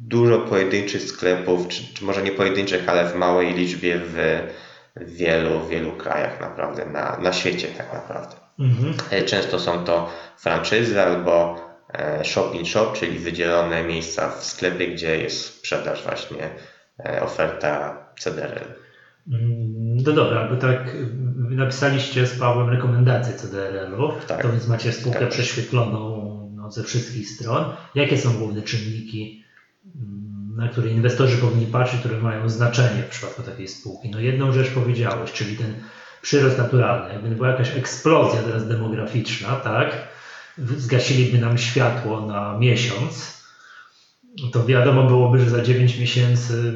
dużo 0.00 0.38
pojedynczych 0.38 1.02
sklepów, 1.02 1.68
czy, 1.68 1.94
czy, 1.94 2.04
może 2.04 2.22
nie 2.22 2.32
pojedynczych, 2.32 2.88
ale 2.88 3.08
w 3.08 3.14
małej 3.14 3.54
liczbie 3.54 3.98
w, 3.98 4.40
w 4.96 5.16
wielu, 5.16 5.66
wielu 5.66 5.92
krajach 5.92 6.40
naprawdę, 6.40 6.86
na, 6.86 7.16
na 7.16 7.32
świecie 7.32 7.68
tak 7.68 7.92
naprawdę. 7.92 8.43
Mhm. 8.58 8.94
E, 9.10 9.22
często 9.22 9.60
są 9.60 9.84
to 9.84 10.10
franczyzy 10.36 11.02
albo 11.02 11.64
E, 11.94 12.24
shop 12.24 12.54
in 12.54 12.66
shop, 12.66 12.92
czyli 12.92 13.18
wydzielone 13.18 13.84
miejsca 13.84 14.30
w 14.30 14.44
sklepie, 14.44 14.88
gdzie 14.88 15.18
jest 15.18 15.44
sprzedaż 15.44 16.02
właśnie, 16.02 16.50
e, 16.98 17.22
oferta 17.22 17.98
CDRL. 18.18 18.74
Mm, 19.28 19.96
no 19.96 20.12
dobra, 20.12 20.48
bo 20.48 20.56
tak 20.56 20.96
napisaliście 21.50 22.26
z 22.26 22.38
Pawłem 22.38 22.68
rekomendacje 22.68 23.34
CDRL-u, 23.34 24.12
tak. 24.28 24.42
to 24.42 24.48
więc 24.48 24.68
macie 24.68 24.92
spółkę 24.92 25.20
tak. 25.20 25.28
prześwietloną 25.28 26.24
no, 26.56 26.70
ze 26.70 26.84
wszystkich 26.84 27.28
stron. 27.28 27.64
Jakie 27.94 28.18
są 28.18 28.38
główne 28.38 28.62
czynniki, 28.62 29.44
mm, 29.96 30.56
na 30.56 30.68
które 30.68 30.88
inwestorzy 30.88 31.36
powinni 31.36 31.66
patrzeć, 31.66 32.00
które 32.00 32.18
mają 32.18 32.48
znaczenie 32.48 33.02
w 33.02 33.08
przypadku 33.08 33.42
takiej 33.42 33.68
spółki? 33.68 34.10
No 34.10 34.20
jedną 34.20 34.52
rzecz 34.52 34.70
powiedziałeś, 34.70 35.32
czyli 35.32 35.56
ten 35.56 35.74
przyrost 36.24 36.58
naturalny. 36.58 37.14
Jakby 37.14 37.28
była 37.28 37.48
jakaś 37.48 37.76
eksplozja 37.76 38.42
teraz 38.42 38.68
demograficzna, 38.68 39.56
tak? 39.56 40.14
zgasiliby 40.58 41.38
nam 41.38 41.58
światło 41.58 42.20
na 42.20 42.58
miesiąc, 42.58 43.44
to 44.52 44.66
wiadomo 44.66 45.02
byłoby, 45.02 45.40
że 45.40 45.50
za 45.50 45.62
9 45.62 45.98
miesięcy 45.98 46.72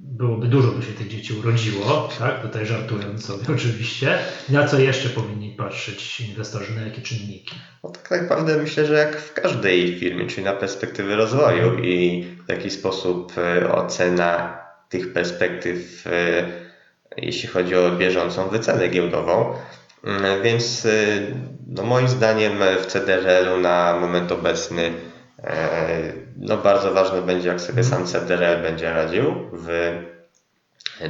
byłoby 0.00 0.46
dużo 0.46 0.72
by 0.72 0.82
się 0.82 0.92
tych 0.92 1.08
dzieci 1.08 1.34
urodziło, 1.34 2.08
tak? 2.18 2.42
Tutaj 2.42 2.66
żartując 2.66 3.24
sobie 3.24 3.44
oczywiście. 3.56 4.18
Na 4.48 4.68
co 4.68 4.78
jeszcze 4.78 5.08
powinni 5.08 5.54
patrzeć 5.58 6.20
inwestorzy, 6.20 6.74
na 6.74 6.82
jakie 6.82 7.02
czynniki? 7.02 7.54
No 7.84 7.90
tak 7.90 8.22
naprawdę 8.22 8.56
myślę, 8.56 8.86
że 8.86 8.94
jak 8.94 9.20
w 9.20 9.32
każdej 9.32 9.98
firmie, 9.98 10.26
czyli 10.26 10.44
na 10.44 10.52
perspektywy 10.52 11.16
rozwoju 11.16 11.78
i 11.78 12.24
w 12.46 12.48
jaki 12.48 12.70
sposób 12.70 13.32
e, 13.38 13.72
ocena 13.72 14.58
tych 14.88 15.12
perspektyw, 15.12 16.06
e, 16.06 16.66
jeśli 17.16 17.48
chodzi 17.48 17.76
o 17.76 17.90
bieżącą 17.90 18.48
wycenę 18.48 18.88
giełdową. 18.88 19.54
Mm, 20.04 20.42
więc 20.42 20.84
y, 20.84 21.34
no 21.66 21.82
moim 21.82 22.08
zdaniem 22.08 22.58
w 22.82 22.86
CDRL-u 22.86 23.60
na 23.60 23.98
moment 24.00 24.32
obecny 24.32 24.92
e, 25.44 26.12
no 26.36 26.56
bardzo 26.56 26.92
ważne 26.92 27.22
będzie, 27.22 27.48
jak 27.48 27.60
sobie 27.60 27.84
sam 27.84 28.06
CDRL 28.06 28.62
będzie 28.62 28.92
radził 28.92 29.34
w 29.52 29.98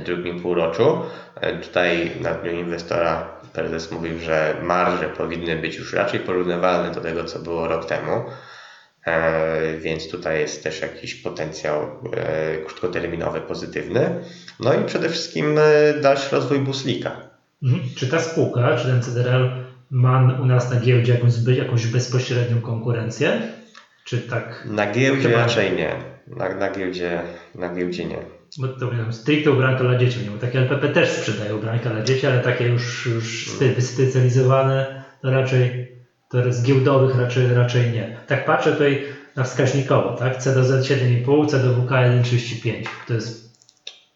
drugim 0.05 0.41
półroczu. 0.41 1.03
E, 1.41 1.57
tutaj 1.59 2.11
na 2.21 2.35
dniu 2.35 2.53
inwestora 2.53 3.41
prezes 3.53 3.91
mówił, 3.91 4.19
że 4.19 4.57
marże 4.63 5.09
powinny 5.09 5.57
być 5.57 5.77
już 5.77 5.93
raczej 5.93 6.21
porównywalne 6.21 6.95
do 6.95 7.01
tego, 7.01 7.25
co 7.25 7.39
było 7.39 7.69
rok 7.69 7.85
temu. 7.85 8.25
E, 9.07 9.79
więc 9.79 10.11
tutaj 10.11 10.41
jest 10.41 10.63
też 10.63 10.81
jakiś 10.81 11.15
potencjał 11.15 11.87
krótkoterminowy 12.67 13.41
pozytywny. 13.41 14.11
No 14.61 14.75
i 14.75 14.85
przede 14.85 15.09
wszystkim 15.09 15.59
dalszy 16.03 16.37
rozwój 16.37 16.59
Buslika 16.59 17.27
Mhm. 17.63 17.83
Czy 17.97 18.07
ta 18.09 18.21
spółka, 18.21 18.77
czy 18.77 18.87
ten 18.87 19.03
CDRL 19.03 19.49
ma 19.91 20.39
u 20.43 20.47
nas 20.47 20.71
na 20.71 20.81
giełdzie 20.81 21.13
jakąś, 21.13 21.33
jakąś 21.57 21.87
bezpośrednią 21.87 22.61
konkurencję? 22.61 23.41
Czy 24.05 24.19
tak? 24.19 24.67
Na 24.71 24.93
giełdzie 24.93 25.29
raczej 25.29 25.73
nie. 25.77 25.95
Na, 26.27 26.55
na, 26.55 26.71
giełdzie, 26.71 27.23
na 27.55 27.75
giełdzie 27.75 28.05
nie. 28.05 28.19
Bo 28.59 28.69
to 28.69 28.91
wiem, 28.91 29.13
stricte 29.13 29.51
ubranka 29.51 29.85
dla 29.85 29.99
dzieci, 29.99 30.19
bo 30.33 30.39
takie 30.39 30.59
LPP 30.59 30.89
też 30.89 31.09
sprzedają 31.09 31.57
ubranka 31.57 31.91
dla 31.91 32.03
dzieci, 32.03 32.27
ale 32.27 32.41
takie 32.41 32.67
już, 32.67 33.07
już 33.07 33.51
wyspecjalizowane 33.77 35.05
to 35.23 35.31
raczej, 35.31 35.89
to 36.29 36.53
z 36.53 36.63
giełdowych 36.63 37.19
raczej, 37.19 37.55
raczej 37.55 37.91
nie. 37.91 38.17
Tak 38.27 38.45
patrzę 38.45 38.73
tutaj 38.73 39.05
na 39.37 39.45
wskaźnikowo, 39.45 40.17
tak? 40.17 40.37
CDZ 40.37 40.71
7,5, 40.71 41.49
CDWK 41.49 41.91
1,35. 41.91 42.87
To 43.07 43.15
jest 43.15 43.59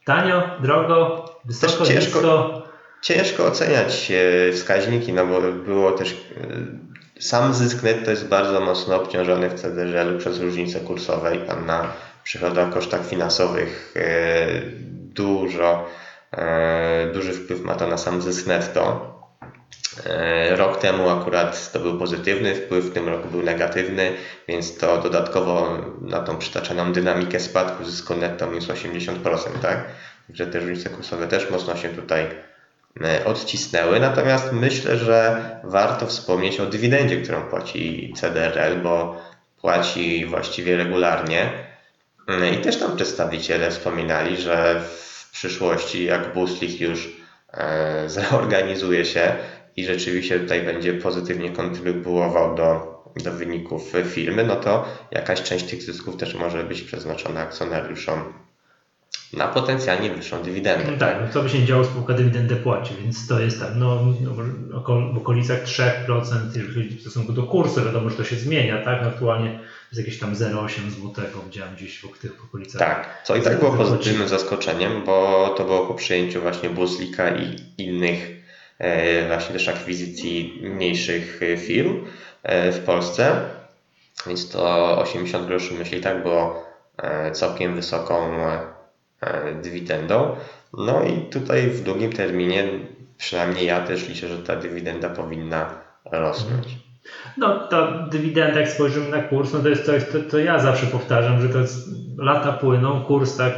tanio, 0.05 0.43
drogo, 0.63 1.25
wysoko, 1.45 1.87
ciężko, 1.87 2.19
nisko. 2.19 2.63
Ciężko 3.03 3.47
oceniać 3.47 4.13
wskaźniki, 4.53 5.13
no 5.13 5.27
bo 5.27 5.41
było 5.53 5.93
też 5.93 6.13
e, 6.13 7.23
sam 7.23 7.55
zysk 7.55 7.83
netto 7.83 8.11
jest 8.11 8.29
bardzo 8.29 8.61
mocno 8.61 8.97
obciążony 8.97 9.51
w 9.51 9.55
CDŻ 9.55 10.19
przez 10.19 10.41
różnice 10.41 10.81
kursowe 10.81 11.37
i 11.37 11.39
tam 11.39 11.67
na 11.67 11.93
przychodach, 12.25 12.73
kosztach 12.73 13.07
finansowych 13.07 13.95
e, 13.97 14.47
dużo, 15.15 15.89
e, 16.33 17.13
duży 17.13 17.33
wpływ 17.33 17.61
ma 17.61 17.75
to 17.75 17.87
na 17.87 17.99
sam 17.99 18.23
zysk 18.23 18.47
netto. 18.47 19.20
Rok 20.51 20.81
temu 20.81 21.09
akurat 21.09 21.73
to 21.73 21.81
był 21.81 21.99
pozytywny 21.99 22.55
wpływ, 22.55 22.85
w 22.85 22.93
tym 22.93 23.09
roku 23.09 23.29
był 23.29 23.43
negatywny, 23.43 24.13
więc 24.49 24.79
to 24.79 24.99
dodatkowo 24.99 25.79
na 26.01 26.21
tą 26.21 26.39
przytaczaną 26.39 26.93
dynamikę 26.93 27.41
spadku 27.41 27.85
zysku 27.85 28.17
netto 28.17 28.47
minus 28.47 28.69
80%, 28.69 29.15
tak? 29.63 29.85
Także 30.27 30.47
te 30.47 30.59
różnice 30.59 30.91
kursowe 30.91 31.27
też 31.27 31.51
mocno 31.51 31.77
się 31.77 31.89
tutaj 31.89 32.27
E, 33.05 33.25
odcisnęły. 33.25 34.01
Natomiast 34.01 34.53
myślę, 34.53 34.97
że 34.97 35.41
warto 35.65 36.07
wspomnieć 36.07 36.61
o 36.61 36.67
dywidendzie, 36.67 37.23
którą 37.23 37.43
płaci 37.43 38.13
CDRL, 38.17 38.81
bo 38.83 39.23
płaci 39.61 40.27
właściwie 40.27 40.77
regularnie. 40.77 41.51
E, 42.29 42.51
I 42.55 42.59
też 42.59 42.79
tam 42.79 42.97
przedstawiciele 42.97 43.71
wspominali, 43.71 44.37
że 44.37 44.81
w 44.81 45.31
przyszłości, 45.33 46.05
jak 46.05 46.33
Buslik 46.35 46.81
już 46.81 47.09
e, 47.53 48.09
zreorganizuje 48.09 49.05
się 49.05 49.33
i 49.77 49.85
rzeczywiście 49.85 50.41
tutaj 50.41 50.63
będzie 50.63 50.95
pozytywnie 50.95 51.51
kontrybuował 51.51 52.55
do, 52.55 53.01
do 53.25 53.33
wyników 53.33 53.93
firmy, 54.05 54.45
no 54.45 54.57
to 54.57 54.85
jakaś 55.11 55.43
część 55.43 55.65
tych 55.65 55.83
zysków 55.83 56.17
też 56.17 56.35
może 56.35 56.65
być 56.65 56.83
przeznaczona 56.83 57.41
akcjonariuszom 57.41 58.25
na 59.33 59.49
potencjalnie 59.49 60.11
wyższą 60.11 60.43
dywidendę. 60.43 60.93
No 60.93 60.99
tak, 60.99 61.17
no 61.27 61.33
co 61.33 61.43
by 61.43 61.49
się 61.49 61.65
działo, 61.65 61.85
spółka 61.85 62.15
dywidendę 62.15 62.57
płaci, 62.57 62.95
więc 63.03 63.27
to 63.27 63.41
jest 63.41 63.61
tak, 63.61 63.71
no, 63.77 64.05
no 64.21 64.81
w 65.15 65.19
okolicach 65.19 65.65
3%, 65.65 65.87
jeżeli 66.55 66.97
w 66.97 67.01
stosunku 67.01 67.33
do 67.33 67.43
kursu, 67.43 67.85
wiadomo, 67.85 68.11
że 68.11 68.17
to 68.17 68.25
się 68.25 68.37
zmienia, 68.37 68.85
tak, 68.85 69.03
aktualnie 69.03 69.61
jest 69.93 69.99
jakieś 70.07 70.19
tam 70.19 70.35
0,8 70.35 70.91
złotego, 70.91 71.43
widziałem 71.47 71.75
gdzieś 71.75 71.99
w 71.99 72.19
tych 72.19 72.45
okolicach. 72.45 72.79
Tak, 72.79 73.23
co 73.25 73.37
i 73.37 73.43
tak 73.43 73.59
było 73.59 73.73
pozytywnym 73.73 74.29
zaskoczeniem, 74.29 75.05
bo 75.07 75.49
to 75.57 75.65
było 75.65 75.87
po 75.87 75.95
przyjęciu 75.95 76.41
właśnie 76.41 76.71
Buzlika 76.71 77.37
i 77.37 77.57
innych 77.79 78.40
właśnie 79.29 79.53
też 79.53 79.69
akwizycji 79.69 80.61
mniejszych 80.63 81.41
e, 81.43 81.57
firm 81.57 82.05
e, 82.43 82.73
w 82.73 82.85
Polsce, 82.85 83.33
więc 84.27 84.51
to 84.51 84.99
80 84.99 85.47
groszy 85.47 85.75
myśli 85.75 86.01
tak 86.01 86.23
było 86.23 86.71
całkiem 87.33 87.75
wysoką 87.75 88.37
E, 89.21 89.55
dywidendą. 89.55 90.37
No 90.73 91.05
i 91.05 91.31
tutaj 91.31 91.71
w 91.71 91.83
długim 91.83 92.13
terminie, 92.13 92.65
przynajmniej 93.19 93.67
ja 93.67 93.81
też 93.81 94.09
liczę, 94.09 94.29
że 94.29 94.39
ta 94.39 94.57
dywidenda 94.57 95.09
powinna 95.09 95.71
rosnąć. 96.13 96.67
No 97.37 97.69
ta 97.69 98.07
dywidenda, 98.11 98.61
jak 98.61 98.69
spojrzymy 98.69 99.09
na 99.09 99.23
kurs, 99.23 99.53
no 99.53 99.61
to 99.61 99.69
jest 99.69 99.87
coś, 99.87 100.05
to, 100.05 100.19
to 100.31 100.39
ja 100.39 100.59
zawsze 100.59 100.87
powtarzam, 100.87 101.41
że 101.41 101.49
to 101.49 101.59
jest, 101.59 101.89
lata 102.19 102.53
płyną, 102.53 103.05
kurs 103.05 103.37
tak 103.37 103.53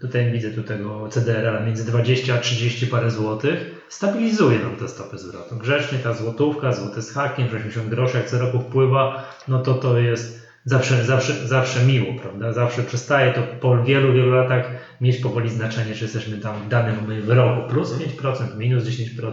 tutaj 0.00 0.32
widzę 0.32 0.50
tu 0.50 0.62
tego 0.62 1.08
CDR, 1.08 1.62
między 1.66 1.84
20 1.84 2.34
a 2.34 2.38
30 2.38 2.86
parę 2.86 3.10
złotych, 3.10 3.84
stabilizuje 3.88 4.58
nam 4.58 4.76
te 4.76 4.88
stopy 4.88 5.18
zwrotu. 5.18 5.56
Grzecznie 5.56 5.98
ta 5.98 6.12
złotówka, 6.12 6.72
złoty 6.72 7.02
z 7.02 7.12
hakiem, 7.12 7.46
80 7.46 7.88
groszy, 7.88 8.18
jak 8.18 8.26
co 8.26 8.38
roku 8.38 8.60
wpływa, 8.60 9.28
no 9.48 9.62
to 9.62 9.74
to 9.74 9.98
jest 9.98 10.38
zawsze, 10.64 11.04
zawsze, 11.04 11.46
zawsze 11.46 11.84
miło, 11.84 12.14
prawda? 12.14 12.52
Zawsze 12.52 12.82
przestaje 12.82 13.32
to 13.32 13.42
po 13.42 13.82
wielu, 13.82 14.12
wielu 14.12 14.30
latach 14.30 14.70
mieć 15.00 15.16
powoli 15.16 15.50
znaczenie, 15.50 15.94
czy 15.94 16.04
jesteśmy 16.04 16.38
tam 16.38 16.54
w 16.54 16.68
danym 16.68 16.96
roku 17.28 17.68
plus 17.68 17.94
5%, 17.98 18.56
minus 18.56 18.84
10%, 18.84 19.32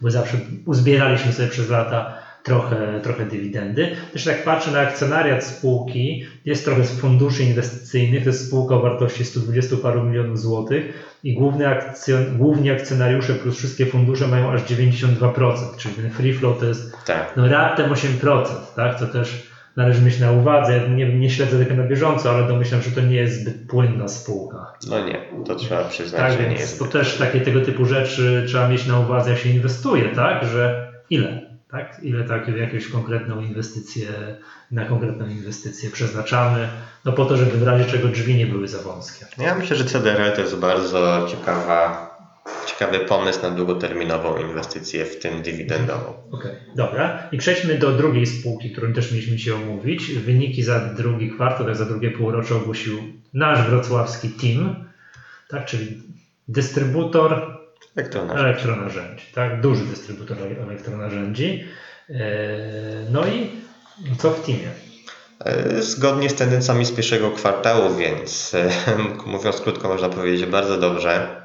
bo 0.00 0.10
zawsze 0.10 0.38
uzbieraliśmy 0.66 1.32
sobie 1.32 1.48
przez 1.48 1.68
lata 1.68 2.25
trochę, 2.46 3.00
trochę 3.02 3.24
dywidendy. 3.26 3.88
Też 4.12 4.24
tak 4.24 4.44
patrzę 4.44 4.70
na 4.70 4.80
akcjonariat 4.80 5.44
spółki, 5.44 6.26
jest 6.44 6.64
trochę 6.64 6.84
z 6.84 7.00
funduszy 7.00 7.42
inwestycyjnych, 7.44 8.22
to 8.24 8.28
jest 8.28 8.46
spółka 8.48 8.74
o 8.74 8.80
wartości 8.80 9.24
120 9.24 9.76
paru 9.82 10.02
milionów 10.02 10.40
złotych 10.40 10.84
i 11.24 11.34
główny 11.34 11.68
akcjon, 11.68 12.38
główni 12.38 12.70
akcjonariusze 12.70 13.34
plus 13.34 13.56
wszystkie 13.56 13.86
fundusze 13.86 14.26
mają 14.28 14.52
aż 14.52 14.62
92%, 14.62 15.76
czyli 15.78 15.94
ten 15.94 16.10
free 16.10 16.32
flow 16.34 16.58
to 16.60 16.66
jest 16.66 16.96
Tak. 17.06 17.32
no 17.36 17.48
raptem 17.48 17.90
8%, 17.90 18.44
tak? 18.76 18.98
To 18.98 19.06
też 19.06 19.50
należy 19.76 20.02
mieć 20.02 20.20
na 20.20 20.32
uwadze. 20.32 20.72
Ja 20.76 20.86
nie, 20.88 21.14
nie 21.18 21.30
śledzę 21.30 21.64
tego 21.64 21.82
na 21.82 21.88
bieżąco, 21.88 22.30
ale 22.30 22.48
domyślam, 22.48 22.82
że 22.82 22.90
to 22.90 23.00
nie 23.00 23.16
jest 23.16 23.40
zbyt 23.40 23.66
płynna 23.68 24.08
spółka. 24.08 24.72
No 24.90 25.06
nie, 25.06 25.18
to 25.46 25.54
trzeba 25.54 25.84
przyznać, 25.84 26.20
Tak, 26.20 26.32
że 26.32 26.38
nie 26.38 26.48
więc 26.48 26.60
jest. 26.60 26.78
to 26.78 26.84
też 26.84 27.16
takie 27.18 27.40
tego 27.40 27.60
typu 27.60 27.84
rzeczy 27.84 28.44
trzeba 28.48 28.68
mieć 28.68 28.86
na 28.86 29.00
uwadze, 29.00 29.30
jak 29.30 29.38
się 29.38 29.48
inwestuje, 29.48 30.04
tak? 30.04 30.44
Że 30.44 30.92
ile? 31.10 31.45
Tak? 31.76 32.00
Ile 32.02 32.24
tak 32.24 32.50
w 32.50 32.56
jakąś 32.56 32.88
konkretną 32.88 33.40
inwestycję, 33.40 34.08
na 34.70 34.84
konkretną 34.84 35.28
inwestycję 35.28 35.90
przeznaczamy, 35.90 36.68
no 37.04 37.12
po 37.12 37.24
to, 37.24 37.36
żeby 37.36 37.50
w 37.50 37.62
razie 37.62 37.84
czego 37.84 38.08
drzwi 38.08 38.34
nie 38.34 38.46
były 38.46 38.68
za 38.68 38.78
wąskie. 38.78 39.26
Ja 39.38 39.54
myślę, 39.54 39.76
że 39.76 39.84
CDR 39.84 40.32
to 40.34 40.40
jest 40.40 40.56
bardzo 40.56 41.26
ciekawa, 41.30 42.10
ciekawy 42.66 42.98
pomysł 42.98 43.42
na 43.42 43.50
długoterminową 43.50 44.38
inwestycję, 44.38 45.04
w 45.04 45.18
tym 45.18 45.42
dywidendową. 45.42 46.14
Okej, 46.30 46.52
dobra. 46.76 47.28
I 47.32 47.38
przejdźmy 47.38 47.78
do 47.78 47.92
drugiej 47.92 48.26
spółki, 48.26 48.72
którą 48.72 48.92
też 48.92 49.12
mieliśmy 49.12 49.36
dzisiaj 49.36 49.54
omówić. 49.54 50.12
Wyniki 50.12 50.62
za 50.62 50.80
drugi 50.80 51.30
kwartał, 51.30 51.66
tak 51.66 51.76
za 51.76 51.84
drugie 51.84 52.10
półrocze 52.10 52.54
ogłosił 52.54 52.98
nasz 53.34 53.68
wrocławski 53.68 54.30
team, 54.30 54.84
tak, 55.48 55.64
czyli 55.66 56.02
dystrybutor 56.48 57.55
Nasz? 57.96 58.38
elektronarzędzi, 58.40 59.24
tak, 59.34 59.60
duży 59.60 59.84
dystrybutor 59.84 60.38
elektronarzędzi. 60.62 61.64
Eee, 62.10 62.16
No 63.10 63.26
i 63.26 63.50
co 64.18 64.30
w 64.30 64.46
teamie? 64.46 64.70
E, 65.44 65.82
Zgodnie 65.82 66.30
z 66.30 66.34
tendencjami 66.34 66.84
z 66.84 66.92
pierwszego 66.92 67.30
kwartału, 67.30 67.94
więc 67.94 68.54
e, 68.54 68.68
mówiąc 69.26 69.60
krótko, 69.60 69.88
można 69.88 70.08
powiedzieć 70.08 70.46
bardzo 70.46 70.76
dobrze. 70.78 71.42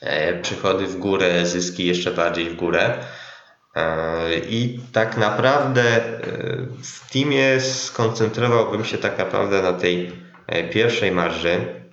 E, 0.00 0.40
Przychody 0.42 0.86
w 0.86 0.96
górę, 0.96 1.46
zyski 1.46 1.86
jeszcze 1.86 2.10
bardziej 2.10 2.50
w 2.50 2.56
górę. 2.56 2.94
E, 3.76 4.34
I 4.38 4.80
tak 4.92 5.16
naprawdę 5.16 5.82
e, 5.82 6.02
w 6.82 7.12
teamie 7.12 7.60
skoncentrowałbym 7.60 8.84
się 8.84 8.98
tak 8.98 9.18
naprawdę 9.18 9.62
na 9.62 9.72
tej 9.72 10.12
e, 10.46 10.68
pierwszej 10.68 11.12
marży, 11.12 11.50
e, 11.50 11.83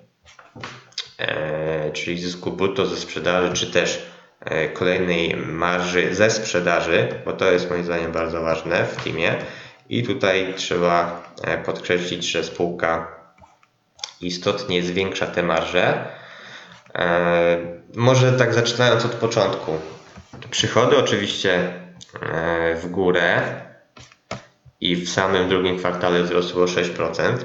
czyli 1.93 2.21
zysku 2.21 2.51
brutto 2.51 2.85
ze 2.85 2.97
sprzedaży, 2.97 3.53
czy 3.53 3.71
też 3.71 4.05
e, 4.39 4.69
kolejnej 4.69 5.35
marży 5.37 6.15
ze 6.15 6.29
sprzedaży, 6.29 7.07
bo 7.25 7.33
to 7.33 7.51
jest 7.51 7.69
moim 7.69 7.83
zdaniem 7.83 8.11
bardzo 8.11 8.41
ważne 8.41 8.85
w 8.85 9.03
teamie. 9.03 9.35
I 9.89 10.03
tutaj 10.03 10.53
trzeba 10.57 11.23
e, 11.43 11.57
podkreślić, 11.57 12.31
że 12.31 12.43
spółka 12.43 13.07
istotnie 14.21 14.83
zwiększa 14.83 15.27
te 15.27 15.43
marże. 15.43 16.05
E, 16.95 17.81
Może 17.95 18.31
tak 18.31 18.53
zaczynając 18.53 19.05
od 19.05 19.11
początku. 19.11 19.71
Przychody 20.51 20.97
oczywiście 20.97 21.73
e, 22.21 22.75
w 22.75 22.87
górę 22.87 23.41
i 24.81 24.95
w 24.95 25.09
samym 25.09 25.49
drugim 25.49 25.77
kwartale 25.77 26.23
wzrosły 26.23 26.63
o 26.63 26.65
6%. 26.65 27.37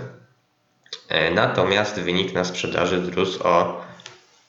E, 1.08 1.30
Natomiast 1.30 2.00
wynik 2.00 2.34
na 2.34 2.44
sprzedaży 2.44 3.00
wzrósł 3.00 3.42
o 3.42 3.86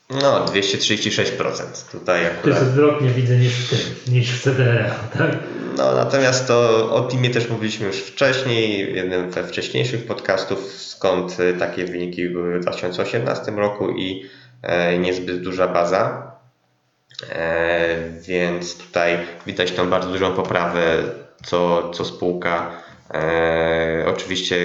no, 0.09 0.45
236%. 0.45 1.91
Tutaj 1.91 2.21
To 2.21 2.27
jest 2.27 2.39
akurat 2.39 2.61
odwrotnie 2.61 3.09
widzę 3.09 3.37
niż 3.37 3.53
w 3.53 3.69
tym, 3.69 4.13
niż 4.13 4.31
w 4.31 4.43
CDR, 4.43 4.91
tak? 5.17 5.37
no, 5.77 5.95
natomiast 5.95 6.47
to 6.47 6.89
o 6.95 7.01
teamie 7.01 7.29
też 7.29 7.49
mówiliśmy 7.49 7.87
już 7.87 7.97
wcześniej, 7.97 8.93
w 8.93 8.95
jednym 8.95 9.33
ze 9.33 9.43
wcześniejszych 9.43 10.05
podcastów, 10.05 10.73
skąd 10.73 11.39
y, 11.39 11.53
takie 11.53 11.85
wyniki 11.85 12.29
były 12.29 12.59
w 12.59 12.61
2018 12.61 13.51
roku 13.51 13.89
i 13.89 14.25
e, 14.61 14.97
niezbyt 14.97 15.41
duża 15.41 15.67
baza. 15.67 16.31
E, 17.29 17.97
więc 18.27 18.77
tutaj 18.77 19.17
widać 19.47 19.71
tą 19.71 19.89
bardzo 19.89 20.09
dużą 20.09 20.33
poprawę, 20.33 21.03
co, 21.45 21.89
co 21.89 22.05
spółka. 22.05 22.71
E, 23.13 24.05
oczywiście 24.07 24.57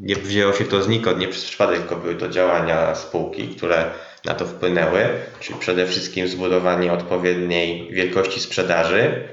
nie 0.00 0.16
wzięło 0.16 0.52
się 0.52 0.64
to 0.64 0.82
znikąd, 0.82 1.18
nie 1.18 1.28
przez 1.28 1.44
przypadek, 1.44 1.78
tylko 1.78 1.96
były 1.96 2.14
to 2.14 2.28
działania 2.28 2.94
spółki, 2.94 3.48
które 3.48 3.84
na 4.24 4.34
to 4.34 4.46
wpłynęły, 4.46 5.00
czyli 5.40 5.58
przede 5.58 5.86
wszystkim 5.86 6.28
zbudowanie 6.28 6.92
odpowiedniej 6.92 7.92
wielkości 7.92 8.40
sprzedaży, 8.40 9.28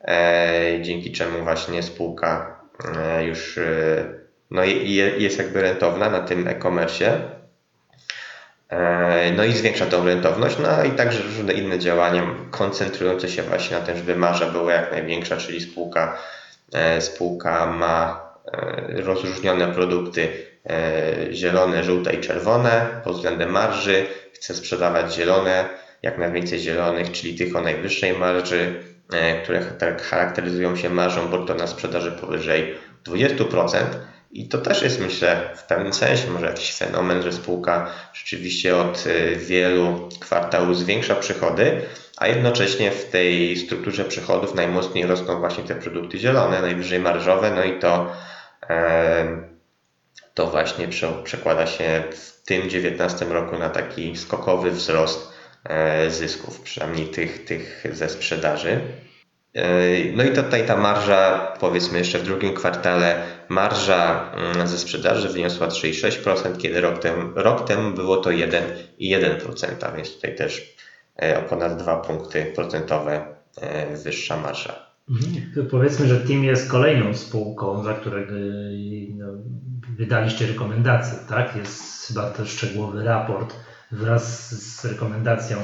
e, 0.00 0.78
dzięki 0.82 1.12
czemu 1.12 1.42
właśnie 1.42 1.82
spółka 1.82 2.60
e, 2.96 3.24
już 3.24 3.58
e, 3.58 3.64
no, 4.50 4.64
je, 4.64 4.84
je- 4.94 5.18
jest 5.18 5.38
jakby 5.38 5.62
rentowna 5.62 6.10
na 6.10 6.20
tym 6.20 6.48
e-commerce. 6.48 7.20
No 9.36 9.44
i 9.44 9.52
zwiększa 9.52 9.86
tą 9.86 10.04
rentowność, 10.06 10.56
no 10.58 10.84
i 10.84 10.90
także 10.90 11.22
różne 11.22 11.52
inne 11.52 11.78
działania 11.78 12.22
koncentrujące 12.50 13.28
się 13.28 13.42
właśnie 13.42 13.78
na 13.78 13.84
tym, 13.86 13.96
żeby 13.96 14.16
marża 14.16 14.50
była 14.50 14.72
jak 14.72 14.92
największa, 14.92 15.36
czyli 15.36 15.60
spółka, 15.60 16.18
spółka 17.00 17.66
ma 17.66 18.25
rozróżnione 18.88 19.68
produkty 19.68 20.28
e, 20.66 21.32
zielone, 21.32 21.84
żółte 21.84 22.14
i 22.14 22.20
czerwone 22.20 23.00
pod 23.04 23.16
względem 23.16 23.50
marży. 23.50 24.06
Chce 24.32 24.54
sprzedawać 24.54 25.14
zielone, 25.14 25.68
jak 26.02 26.18
najwięcej 26.18 26.58
zielonych, 26.58 27.12
czyli 27.12 27.34
tych 27.34 27.56
o 27.56 27.60
najwyższej 27.60 28.18
marży, 28.18 28.74
e, 29.12 29.42
które 29.42 29.60
tak 29.60 30.02
charakteryzują 30.02 30.76
się 30.76 30.90
marżą 30.90 31.28
brutto 31.28 31.54
na 31.54 31.66
sprzedaży 31.66 32.12
powyżej 32.12 32.74
20%. 33.04 33.84
I 34.30 34.48
to 34.48 34.58
też 34.58 34.82
jest, 34.82 35.00
myślę, 35.00 35.50
w 35.54 35.62
pewnym 35.62 35.92
sensie 35.92 36.30
może 36.30 36.46
jakiś 36.46 36.74
fenomen, 36.74 37.22
że 37.22 37.32
spółka 37.32 37.90
rzeczywiście 38.12 38.76
od 38.76 39.04
e, 39.06 39.36
wielu 39.36 40.08
kwartałów 40.20 40.78
zwiększa 40.78 41.14
przychody, 41.14 41.82
a 42.16 42.28
jednocześnie 42.28 42.90
w 42.90 43.04
tej 43.04 43.56
strukturze 43.56 44.04
przychodów 44.04 44.54
najmocniej 44.54 45.06
rosną 45.06 45.38
właśnie 45.38 45.64
te 45.64 45.74
produkty 45.74 46.18
zielone, 46.18 46.62
najwyżej 46.62 46.98
marżowe, 46.98 47.50
no 47.50 47.64
i 47.64 47.78
to, 47.78 48.12
e, 48.12 48.35
to 50.34 50.46
właśnie 50.46 50.88
prze- 50.88 51.22
przekłada 51.24 51.66
się 51.66 52.02
w 52.12 52.42
tym 52.46 52.70
19 52.70 53.24
roku 53.24 53.58
na 53.58 53.70
taki 53.70 54.16
skokowy 54.16 54.70
wzrost 54.70 55.32
e, 55.64 56.10
zysków, 56.10 56.60
przynajmniej 56.60 57.08
tych, 57.08 57.44
tych 57.44 57.86
ze 57.92 58.08
sprzedaży. 58.08 58.80
E, 59.54 59.62
No 60.14 60.24
i 60.24 60.30
tutaj 60.32 60.66
ta 60.66 60.76
marża, 60.76 61.52
powiedzmy 61.60 61.98
jeszcze 61.98 62.18
w 62.18 62.22
drugim 62.22 62.54
kwartale, 62.54 63.22
marża 63.48 64.32
mm, 64.34 64.68
ze 64.68 64.78
sprzedaży 64.78 65.28
wyniosła 65.28 65.66
3,6%, 65.68 66.56
kiedy 66.58 66.80
rok 66.80 66.98
temu, 66.98 67.32
rok 67.34 67.66
temu 67.68 67.90
było 67.90 68.16
to 68.16 68.30
1,1%, 68.30 69.96
więc 69.96 70.14
tutaj 70.14 70.36
też 70.36 70.76
e, 71.22 71.38
o 71.38 71.42
ponad 71.42 71.76
2 71.76 71.96
punkty 71.96 72.52
procentowe 72.54 73.36
wyższa 74.04 74.36
marża. 74.36 74.85
Mhm. 75.10 75.68
Powiedzmy, 75.70 76.06
że 76.06 76.20
Team 76.20 76.44
jest 76.44 76.70
kolejną 76.70 77.14
spółką, 77.14 77.84
za 77.84 77.94
którego 77.94 78.34
no, 79.18 79.26
wydaliście 79.96 80.46
rekomendacje, 80.46 81.18
tak? 81.28 81.56
Jest 81.56 82.06
chyba 82.06 82.30
też 82.30 82.48
szczegółowy 82.48 83.04
raport 83.04 83.56
wraz 83.92 84.50
z 84.50 84.84
rekomendacją 84.84 85.58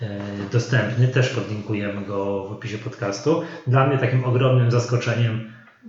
e, 0.00 0.20
dostępny, 0.52 1.08
też 1.08 1.28
podlinkujemy 1.28 2.04
go 2.04 2.44
w 2.44 2.52
opisie 2.52 2.78
podcastu. 2.78 3.42
Dla 3.66 3.86
mnie 3.86 3.98
takim 3.98 4.24
ogromnym 4.24 4.70
zaskoczeniem 4.70 5.46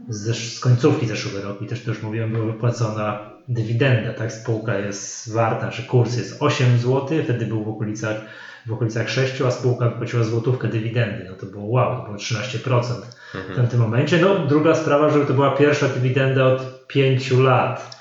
z, 0.09 0.37
z 0.55 0.59
końcówki 0.59 1.07
zeszłego 1.07 1.41
roku, 1.41 1.63
i 1.63 1.67
też 1.67 1.83
to 1.83 1.91
już 1.91 2.01
mówiłem, 2.01 2.31
była 2.31 2.45
wypłacona 2.45 3.29
dywidenda, 3.47 4.13
tak? 4.13 4.31
Spółka 4.31 4.77
jest 4.77 5.33
warta, 5.33 5.69
czy 5.69 5.83
kurs 5.83 6.17
jest 6.17 6.35
8 6.39 6.77
zł, 6.77 7.23
wtedy 7.23 7.45
był 7.45 7.63
w 7.63 7.67
okolicach 7.67 8.17
w 8.67 8.73
okolicach 8.73 9.09
6, 9.09 9.41
a 9.41 9.51
spółka 9.51 9.89
wypłaciła 9.89 10.23
złotówkę 10.23 10.67
dywidendy. 10.67 11.25
No 11.29 11.35
to 11.35 11.45
było 11.45 11.65
wow, 11.65 11.97
to 11.97 12.03
było 12.03 12.17
13% 12.17 12.83
w 13.33 13.55
tamtym 13.55 13.79
momencie. 13.79 14.17
No 14.21 14.39
druga 14.39 14.75
sprawa, 14.75 15.09
że 15.09 15.25
to 15.25 15.33
była 15.33 15.51
pierwsza 15.51 15.87
dywidenda 15.87 16.45
od 16.45 16.87
5 16.87 17.31
lat. 17.31 17.97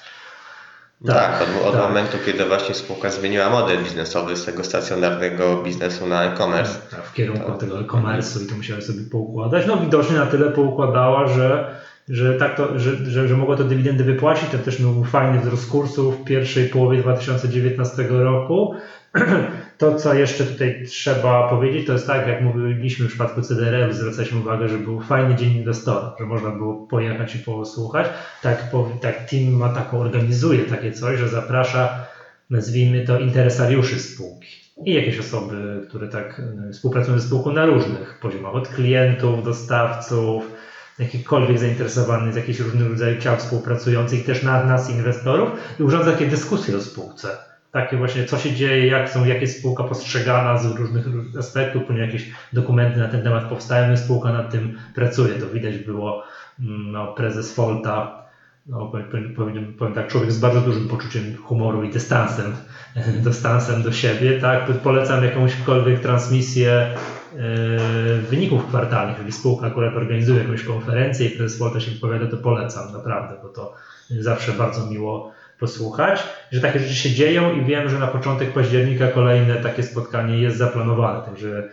Tak, 1.06 1.42
od, 1.42 1.66
od 1.66 1.72
tak. 1.72 1.82
momentu, 1.82 2.16
kiedy 2.26 2.44
właśnie 2.44 2.74
spółka 2.74 3.10
zmieniła 3.10 3.50
model 3.50 3.84
biznesowy 3.84 4.36
z 4.36 4.44
tego 4.44 4.64
stacjonarnego 4.64 5.62
biznesu 5.62 6.06
na 6.06 6.24
e-commerce. 6.24 6.78
Tak, 6.90 7.04
w 7.04 7.12
kierunku 7.12 7.52
tego 7.52 7.80
e-commerce'u 7.80 8.44
i 8.44 8.46
to 8.46 8.56
musiała 8.56 8.80
sobie 8.80 9.02
poukładać. 9.10 9.66
No 9.66 9.76
widocznie 9.76 10.16
na 10.16 10.26
tyle 10.26 10.50
poukładała, 10.50 11.28
że 11.28 11.76
że, 12.08 12.34
tak 12.34 12.56
to, 12.56 12.78
że, 12.78 12.96
że, 12.96 13.28
że 13.28 13.36
mogło 13.36 13.56
to 13.56 13.64
dywidendy 13.64 14.04
wypłacić. 14.04 14.48
To 14.50 14.58
też 14.58 14.82
był 14.82 15.04
fajny 15.04 15.40
wzrost 15.40 15.70
kursu 15.70 16.12
w 16.12 16.24
pierwszej 16.24 16.68
połowie 16.68 16.98
2019 16.98 18.02
roku. 18.10 18.74
To, 19.78 19.94
co 19.94 20.14
jeszcze 20.14 20.44
tutaj 20.44 20.84
trzeba 20.86 21.48
powiedzieć, 21.48 21.86
to 21.86 21.92
jest 21.92 22.06
tak, 22.06 22.26
jak 22.26 22.42
mówiliśmy 22.42 23.06
w 23.06 23.08
przypadku 23.08 23.42
CDR, 23.42 23.94
zwracaliśmy 23.94 24.38
uwagę, 24.38 24.68
że 24.68 24.78
był 24.78 25.00
fajny 25.00 25.34
dzień 25.34 25.52
inwestora, 25.52 26.14
że 26.18 26.26
można 26.26 26.50
było 26.50 26.86
pojechać 26.86 27.34
i 27.36 27.38
posłuchać. 27.38 28.06
Tak, 28.42 28.70
tak 29.00 29.30
team 29.30 29.52
ma 29.52 29.68
taką, 29.68 29.98
organizuje 29.98 30.64
takie 30.64 30.92
coś, 30.92 31.18
że 31.18 31.28
zaprasza, 31.28 32.06
nazwijmy 32.50 33.04
to, 33.04 33.18
interesariuszy 33.18 33.98
spółki 33.98 34.66
i 34.84 34.94
jakieś 34.94 35.18
osoby, 35.18 35.80
które 35.88 36.08
tak 36.08 36.42
e, 36.68 36.72
współpracują 36.72 37.18
ze 37.18 37.26
spółką 37.26 37.50
na 37.50 37.66
różnych 37.66 38.18
poziomach, 38.20 38.54
od 38.54 38.68
klientów, 38.68 39.44
dostawców, 39.44 40.52
jakichkolwiek 40.98 41.58
zainteresowanych 41.58 42.32
z 42.32 42.36
jakichś 42.36 42.60
różnych 42.60 42.90
rodzajów 42.90 43.22
ciał 43.22 43.36
współpracujących, 43.36 44.24
też 44.24 44.42
na 44.42 44.64
nas, 44.64 44.90
inwestorów 44.90 45.50
i 45.80 45.82
urządza 45.82 46.12
takie 46.12 46.26
dyskusje 46.26 46.76
o 46.76 46.80
spółce. 46.80 47.55
Takie 47.76 47.96
właśnie, 47.96 48.24
co 48.24 48.38
się 48.38 48.52
dzieje, 48.54 48.86
jak 48.86 49.10
są, 49.10 49.24
jak 49.24 49.40
jest 49.40 49.58
spółka 49.58 49.84
postrzegana 49.84 50.58
z 50.58 50.64
różnych 50.66 51.04
aspektów, 51.38 51.84
ponieważ 51.86 52.12
jakieś 52.12 52.30
dokumenty 52.52 52.98
na 52.98 53.08
ten 53.08 53.22
temat 53.24 53.48
powstają, 53.48 53.96
spółka 53.96 54.32
nad 54.32 54.52
tym 54.52 54.78
pracuje. 54.94 55.34
To 55.34 55.50
widać 55.50 55.78
było, 55.78 56.22
mm, 56.58 56.92
no, 56.92 57.14
prezes 57.14 57.54
Folta 57.54 58.26
no, 58.66 58.92
powiem, 59.36 59.74
powiem, 59.78 59.94
tak, 59.94 60.08
człowiek 60.08 60.32
z 60.32 60.38
bardzo 60.38 60.60
dużym 60.60 60.88
poczuciem 60.88 61.34
humoru 61.34 61.82
i 61.82 61.90
dystansem, 61.90 62.54
dystansem 63.24 63.82
do 63.82 63.92
siebie, 63.92 64.40
tak, 64.40 64.66
polecam 64.82 65.22
jakąśkolwiek 65.22 66.00
transmisję 66.00 66.94
yy, 67.32 68.20
wyników 68.20 68.66
kwartalnych, 68.66 69.14
jeżeli 69.14 69.32
spółka 69.32 69.66
akurat 69.66 69.96
organizuje 69.96 70.38
jakąś 70.38 70.62
konferencję 70.62 71.26
i 71.26 71.30
prezes 71.30 71.58
Wolta 71.58 71.80
się 71.80 71.90
wypowiada, 71.90 72.26
to 72.26 72.36
polecam 72.36 72.92
naprawdę, 72.92 73.36
bo 73.42 73.48
to 73.48 73.72
zawsze 74.10 74.52
bardzo 74.52 74.84
miło 74.84 75.30
posłuchać, 75.58 76.22
że 76.52 76.60
takie 76.60 76.78
rzeczy 76.78 76.94
się 76.94 77.10
dzieją 77.10 77.52
i 77.52 77.64
wiem, 77.64 77.88
że 77.88 77.98
na 77.98 78.06
początek 78.06 78.52
października 78.52 79.08
kolejne 79.08 79.56
takie 79.56 79.82
spotkanie 79.82 80.38
jest 80.38 80.56
zaplanowane, 80.56 81.26
także 81.26 81.68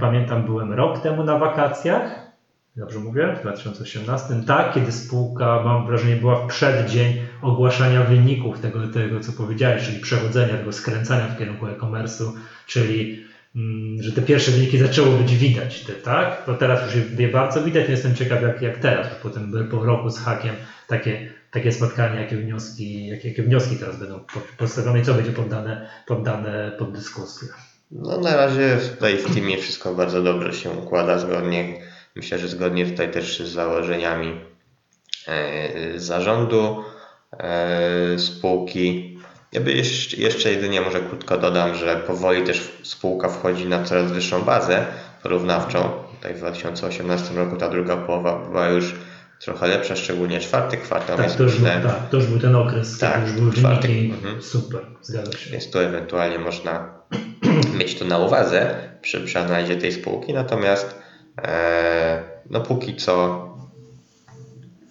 pamiętam, 0.00 0.44
byłem 0.44 0.72
rok 0.72 1.02
temu 1.02 1.24
na 1.24 1.38
wakacjach, 1.38 2.26
dobrze 2.76 2.98
mówię, 2.98 3.34
w 3.36 3.40
2018, 3.40 4.34
tak, 4.46 4.74
kiedy 4.74 4.92
spółka, 4.92 5.62
mam 5.64 5.86
wrażenie, 5.86 6.16
była 6.16 6.36
w 6.36 6.46
przeddzień 6.46 7.20
ogłaszania 7.42 8.02
wyników 8.02 8.60
tego, 8.60 8.88
tego 8.88 9.20
co 9.20 9.32
powiedziałeś, 9.32 9.84
czyli 9.84 10.00
przechodzenia, 10.00 10.56
tego 10.56 10.72
skręcania 10.72 11.28
w 11.28 11.38
kierunku 11.38 11.66
e-commerce'u, 11.66 12.32
czyli 12.66 13.24
mm, 13.56 14.02
że 14.02 14.12
te 14.12 14.22
pierwsze 14.22 14.50
wyniki 14.50 14.78
zaczęło 14.78 15.08
być 15.08 15.36
widać, 15.36 15.84
te, 15.84 15.92
tak? 15.92 16.42
Bo 16.46 16.54
teraz 16.54 16.94
już 16.94 17.18
je 17.18 17.28
bardzo 17.28 17.62
widać, 17.62 17.84
nie 17.84 17.90
jestem 17.90 18.14
ciekaw 18.14 18.42
jak, 18.42 18.62
jak 18.62 18.78
teraz, 18.78 19.06
już 19.06 19.16
potem 19.16 19.68
po 19.70 19.84
roku 19.84 20.10
z 20.10 20.18
hakiem 20.18 20.54
takie, 20.88 21.32
takie 21.56 21.72
spotkanie, 21.72 22.20
jakie 22.20 22.36
wnioski, 22.36 23.06
jakie, 23.06 23.28
jakie 23.28 23.42
wnioski 23.42 23.76
teraz 23.76 23.96
będą 23.96 24.20
postawione 24.58 25.00
i 25.00 25.04
co 25.04 25.14
będzie 25.14 25.32
poddane, 25.32 25.90
poddane 26.06 26.72
pod 26.78 26.92
dyskusję. 26.92 27.48
No 27.90 28.20
na 28.20 28.36
razie 28.36 28.78
tutaj 28.94 29.16
w 29.16 29.34
teamie 29.34 29.58
wszystko 29.58 29.94
bardzo 29.94 30.22
dobrze 30.22 30.52
się 30.52 30.70
układa 30.70 31.18
zgodnie 31.18 31.80
Myślę, 32.16 32.38
że 32.38 32.48
zgodnie 32.48 32.86
tutaj 32.86 33.10
też 33.10 33.38
z 33.38 33.52
założeniami 33.52 34.40
e, 35.28 35.98
zarządu 35.98 36.84
e, 37.32 38.18
spółki. 38.18 39.18
Ja 39.52 39.60
by 39.60 39.72
jeszcze, 39.72 40.16
jeszcze 40.16 40.50
jedynie 40.50 40.80
może 40.80 41.00
krótko 41.00 41.38
dodam, 41.38 41.74
że 41.74 41.96
powoli 41.96 42.42
też 42.42 42.72
spółka 42.82 43.28
wchodzi 43.28 43.66
na 43.66 43.84
coraz 43.84 44.12
wyższą 44.12 44.42
bazę 44.42 44.86
porównawczą. 45.22 45.90
Tutaj 46.16 46.34
w 46.34 46.38
2018 46.38 47.34
roku 47.34 47.56
ta 47.56 47.68
druga 47.68 47.96
połowa 47.96 48.38
była 48.38 48.68
już 48.68 48.94
trochę 49.40 49.66
lepsza, 49.66 49.96
szczególnie 49.96 50.40
czwarty 50.40 50.76
kwartał. 50.76 51.16
Tak, 51.16 51.32
to 51.32 51.42
już, 51.42 51.56
był, 51.56 51.66
tak 51.66 52.08
to 52.10 52.16
już 52.16 52.26
był 52.26 52.38
ten 52.38 52.56
okres, 52.56 52.98
tak, 52.98 53.22
już 53.22 53.32
były 53.32 53.52
czwarty, 53.52 53.88
wyniki 53.88 54.14
mhm. 54.14 54.42
super, 54.42 54.80
zgadza 55.02 55.32
się. 55.32 55.50
Więc 55.50 55.70
tu 55.70 55.78
ewentualnie 55.78 56.38
można 56.38 56.88
mieć 57.78 57.98
to 57.98 58.04
na 58.04 58.18
uwadze 58.18 58.74
przy, 59.02 59.20
przy 59.20 59.38
analizie 59.38 59.76
tej 59.76 59.92
spółki, 59.92 60.32
natomiast 60.32 61.06
E, 61.42 62.22
no 62.50 62.60
póki 62.60 62.96
co 62.96 63.46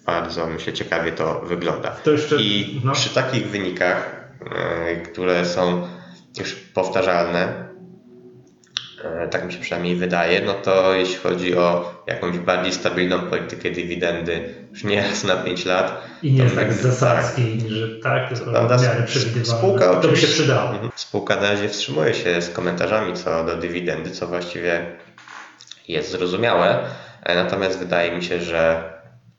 bardzo 0.06 0.46
myślę 0.46 0.72
ciekawie 0.72 1.12
to 1.12 1.40
wygląda. 1.40 1.90
To 1.90 2.10
jeszcze, 2.10 2.36
I 2.36 2.80
no. 2.84 2.92
przy 2.92 3.14
takich 3.14 3.46
wynikach, 3.46 4.30
e, 4.56 4.96
które 4.96 5.46
są 5.46 5.88
już 6.38 6.54
powtarzalne, 6.54 7.65
tak 9.30 9.46
mi 9.46 9.52
się 9.52 9.58
przynajmniej 9.58 9.96
wydaje, 9.96 10.40
no 10.40 10.54
to 10.54 10.94
jeśli 10.94 11.16
chodzi 11.16 11.56
o 11.56 11.94
jakąś 12.06 12.38
bardziej 12.38 12.72
stabilną 12.72 13.20
politykę 13.20 13.70
dywidendy, 13.70 14.54
już 14.70 14.84
nie 14.84 15.02
raz 15.02 15.24
na 15.24 15.36
5 15.36 15.64
lat. 15.64 16.02
I 16.22 16.32
nie 16.32 16.42
jest 16.42 16.54
tak 16.54 16.72
zasadzki, 16.72 17.58
tak, 17.58 17.70
że 17.70 17.88
tak, 18.02 18.28
tylko 18.28 18.50
prawda, 18.50 18.78
spółka 19.42 19.94
to 19.94 20.08
by 20.08 20.16
się 20.16 20.26
przydało. 20.26 20.70
Mhm. 20.70 20.90
Spółka 20.96 21.36
na 21.36 21.50
razie 21.50 21.68
wstrzymuje 21.68 22.14
się 22.14 22.42
z 22.42 22.50
komentarzami 22.50 23.12
co 23.14 23.44
do 23.44 23.56
dywidendy, 23.56 24.10
co 24.10 24.26
właściwie 24.26 24.86
jest 25.88 26.10
zrozumiałe, 26.10 26.78
e, 27.22 27.34
natomiast 27.34 27.78
wydaje 27.78 28.16
mi 28.16 28.24
się, 28.24 28.40
że 28.40 28.92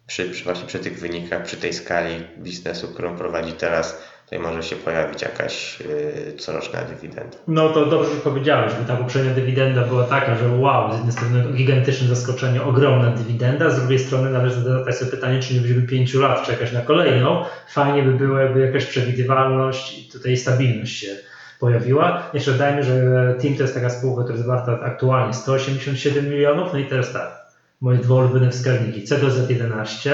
przy, 0.08 0.30
przy, 0.30 0.44
właśnie 0.44 0.68
przy 0.68 0.80
tych 0.80 1.00
wynikach, 1.00 1.44
przy 1.44 1.58
tej 1.58 1.74
skali 1.74 2.28
biznesu, 2.38 2.88
którą 2.88 3.18
prowadzi 3.18 3.54
teraz, 3.54 4.02
tutaj 4.30 4.40
może 4.40 4.64
się 4.64 4.76
pojawić 4.76 5.22
jakaś 5.22 5.80
yy, 5.80 6.38
coroczna 6.38 6.82
dywidenda. 6.82 7.38
No 7.48 7.70
to 7.70 7.86
dobrze 7.86 8.16
powiedziałeś, 8.24 8.74
bo 8.80 8.88
ta 8.88 8.96
poprzednia 8.96 9.34
dywidenda 9.34 9.84
była 9.84 10.04
taka, 10.04 10.36
że 10.36 10.50
wow, 10.50 10.94
z 10.94 10.96
jednej 10.96 11.14
strony 11.14 11.54
gigantyczne 11.54 12.08
zaskoczenie, 12.08 12.64
ogromna 12.64 13.12
dywidenda, 13.12 13.70
z 13.70 13.80
drugiej 13.80 14.00
strony 14.00 14.30
należy 14.30 14.62
zadać 14.62 14.96
sobie 14.96 15.12
pytanie, 15.12 15.40
czy 15.40 15.54
nie 15.54 15.60
będziemy 15.60 15.88
5 15.88 16.14
lat 16.14 16.46
czekać 16.46 16.72
na 16.72 16.82
kolejną. 16.82 17.44
Fajnie 17.70 18.04
by 18.04 18.12
było, 18.12 18.40
jakby 18.40 18.60
jakaś 18.60 18.86
przewidywalność 18.86 20.00
i 20.00 20.12
tutaj 20.12 20.38
stabilność 20.38 21.00
się 21.00 21.16
pojawiła. 21.60 22.30
Jeszcze 22.34 22.52
dajmy, 22.52 22.84
że 22.84 22.94
Team 23.42 23.56
to 23.56 23.62
jest 23.62 23.74
taka 23.74 23.90
spółka, 23.90 24.24
która 24.24 24.36
jest 24.36 24.48
warta 24.48 24.80
aktualnie 24.80 25.34
187 25.34 26.30
milionów. 26.30 26.74
No 26.74 26.80
i 26.80 26.86
teraz 26.86 27.14
tak, 27.14 27.46
moje 27.82 27.98
dwa 27.98 28.16
ulubione 28.16 28.52
wskaźniki. 28.52 29.04
C 29.04 29.18
do 29.18 29.28
Z11, 29.28 30.12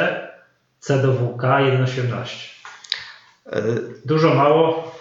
C 0.79 1.01
do 1.01 1.13
WK 1.13 1.43
1,18. 1.43 2.52
Dużo, 4.05 4.33
mało? 4.33 4.91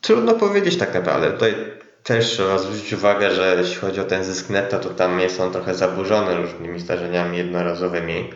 Trudno 0.00 0.34
powiedzieć 0.34 0.76
tak 0.76 0.94
naprawdę. 0.94 1.32
Tutaj 1.32 1.54
też 2.02 2.26
trzeba 2.26 2.58
zwrócić 2.58 2.92
uwagę, 2.92 3.30
że 3.30 3.56
jeśli 3.58 3.76
chodzi 3.76 4.00
o 4.00 4.04
ten 4.04 4.24
zysk 4.24 4.50
netto, 4.50 4.78
to 4.78 4.88
tam 4.88 5.20
jest 5.20 5.40
on 5.40 5.52
trochę 5.52 5.74
zaburzony 5.74 6.36
różnymi 6.36 6.80
zdarzeniami 6.80 7.38
jednorazowymi. 7.38 8.30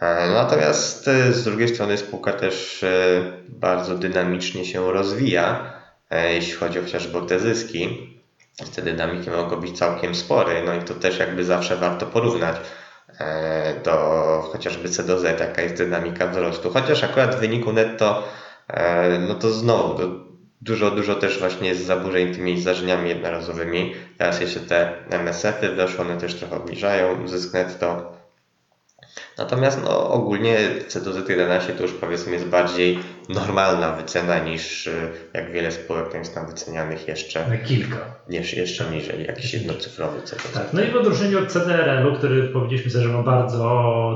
E, 0.00 0.30
natomiast 0.30 1.08
e, 1.08 1.32
z 1.32 1.44
drugiej 1.44 1.68
strony 1.68 1.98
spółka 1.98 2.32
też 2.32 2.82
e, 2.82 3.22
bardzo 3.48 3.94
dynamicznie 3.94 4.64
się 4.64 4.92
rozwija, 4.92 5.72
jeśli 6.10 6.52
chodzi 6.52 6.78
chociażby 6.78 7.18
o 7.18 7.22
te 7.22 7.40
zyski. 7.40 8.12
Te 8.74 8.82
dynamiki 8.82 9.30
mogą 9.30 9.56
być 9.56 9.78
całkiem 9.78 10.14
spore, 10.14 10.62
no 10.64 10.74
i 10.74 10.82
to 10.82 10.94
też 10.94 11.18
jakby 11.18 11.44
zawsze 11.44 11.76
warto 11.76 12.06
porównać 12.06 12.56
do 13.84 13.92
chociażby 14.52 14.88
C 14.88 15.02
do 15.02 15.18
Z, 15.18 15.40
jaka 15.40 15.62
jest 15.62 15.76
dynamika 15.76 16.26
wzrostu. 16.26 16.70
Chociaż 16.70 17.04
akurat 17.04 17.34
w 17.36 17.38
wyniku 17.38 17.72
netto, 17.72 18.28
no 19.28 19.34
to 19.34 19.50
znowu 19.50 19.98
dużo, 20.60 20.90
dużo 20.90 21.14
też 21.14 21.38
właśnie 21.38 21.68
jest 21.68 21.84
zaburzeń 21.84 22.34
tymi 22.34 22.60
zdarzeniami 22.60 23.08
jednorazowymi. 23.08 23.94
Teraz 24.18 24.40
jeszcze 24.40 24.60
te 24.60 24.92
MSF-y 25.10 25.68
weszły, 25.68 26.00
one 26.00 26.16
też 26.18 26.34
trochę 26.34 26.56
obniżają 26.56 27.28
zysk 27.28 27.54
netto. 27.54 28.16
Natomiast 29.38 29.80
no, 29.84 30.10
ogólnie 30.10 30.58
C11 30.88 31.72
to 31.76 31.82
już 31.82 31.92
powiedzmy 31.92 32.32
jest 32.32 32.46
bardziej 32.46 32.98
normalna 33.28 33.92
wycena 33.92 34.38
niż 34.38 34.86
y, 34.86 35.10
jak 35.34 35.52
wiele 35.52 35.72
spółek 35.72 36.14
jest 36.14 36.34
tam 36.34 36.46
wycenianych 36.46 37.08
jeszcze 37.08 37.48
na 37.48 37.56
kilka. 37.56 37.96
Niż, 38.28 38.52
jeszcze 38.54 38.90
niżej 38.90 39.26
jakiś 39.26 39.54
jednocyfrowy 39.54 40.22
C. 40.22 40.36
Tak, 40.54 40.72
no 40.72 40.82
i 40.82 40.90
w 40.90 40.96
odróżnieniu 40.96 41.38
od 41.38 41.52
CDRL-u, 41.52 42.16
który 42.16 42.48
powiedzieliśmy 42.48 42.90
sobie, 42.90 43.04
że 43.04 43.12
ma 43.12 43.22
bardzo 43.22 43.60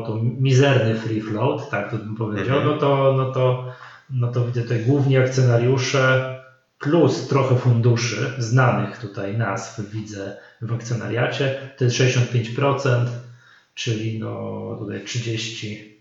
to 0.06 0.18
mizerny 0.22 0.94
free 0.94 1.20
float, 1.20 1.70
tak 1.70 1.90
to 1.90 1.96
bym 1.96 2.16
powiedział, 2.16 2.56
mhm. 2.56 2.66
no 2.66 2.78
to, 2.78 3.14
no 3.16 3.32
to, 3.32 3.72
no 4.10 4.32
to 4.32 4.44
widzę 4.44 4.62
tutaj 4.62 4.80
głównie 4.80 5.20
akcjonariusze 5.20 6.36
plus 6.78 7.28
trochę 7.28 7.56
funduszy, 7.56 8.32
znanych 8.38 8.98
tutaj 8.98 9.38
nazw 9.38 9.80
widzę 9.80 10.36
w 10.62 10.72
akcjonariacie, 10.72 11.70
to 11.78 11.84
jest 11.84 11.96
65%, 11.96 13.06
czyli 13.80 14.18
no 14.18 14.76
tutaj 14.78 15.04
30, 15.04 15.98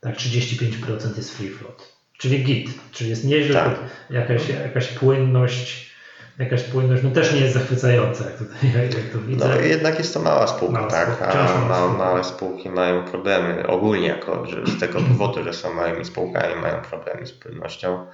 tak 0.00 0.16
35% 0.16 1.16
jest 1.16 1.36
free 1.36 1.48
float. 1.48 1.96
Czyli 2.18 2.44
git, 2.44 2.70
czyli 2.92 3.10
jest 3.10 3.24
nieźle, 3.24 3.54
tak. 3.54 3.78
jakaś, 4.10 4.48
jakaś 4.48 4.88
płynność, 4.88 5.90
jakaś 6.38 6.62
płynność, 6.62 7.02
no 7.02 7.10
też 7.10 7.32
nie 7.32 7.40
jest 7.40 7.54
zachwycająca, 7.54 8.24
jak, 8.24 8.38
tutaj, 8.38 8.72
jak, 8.74 9.12
to 9.12 9.18
widzę. 9.18 9.48
No 9.48 9.60
jednak 9.60 9.98
jest 9.98 10.14
to 10.14 10.20
mała 10.20 10.46
spółka, 10.46 10.78
mała 10.78 10.90
tak, 10.90 11.08
spółka. 11.08 11.32
a 11.32 11.68
małe, 11.68 11.98
małe 11.98 12.24
spółki 12.24 12.70
mają 12.70 13.04
problemy 13.04 13.66
ogólnie 13.66 14.08
jako, 14.08 14.46
że 14.46 14.66
z 14.66 14.80
tego 14.80 15.00
powodu, 15.08 15.44
że 15.44 15.54
są 15.54 15.74
małymi 15.74 16.04
spółkami, 16.04 16.54
mają 16.62 16.82
problemy 16.82 17.26
z 17.26 17.32
płynnością. 17.32 18.06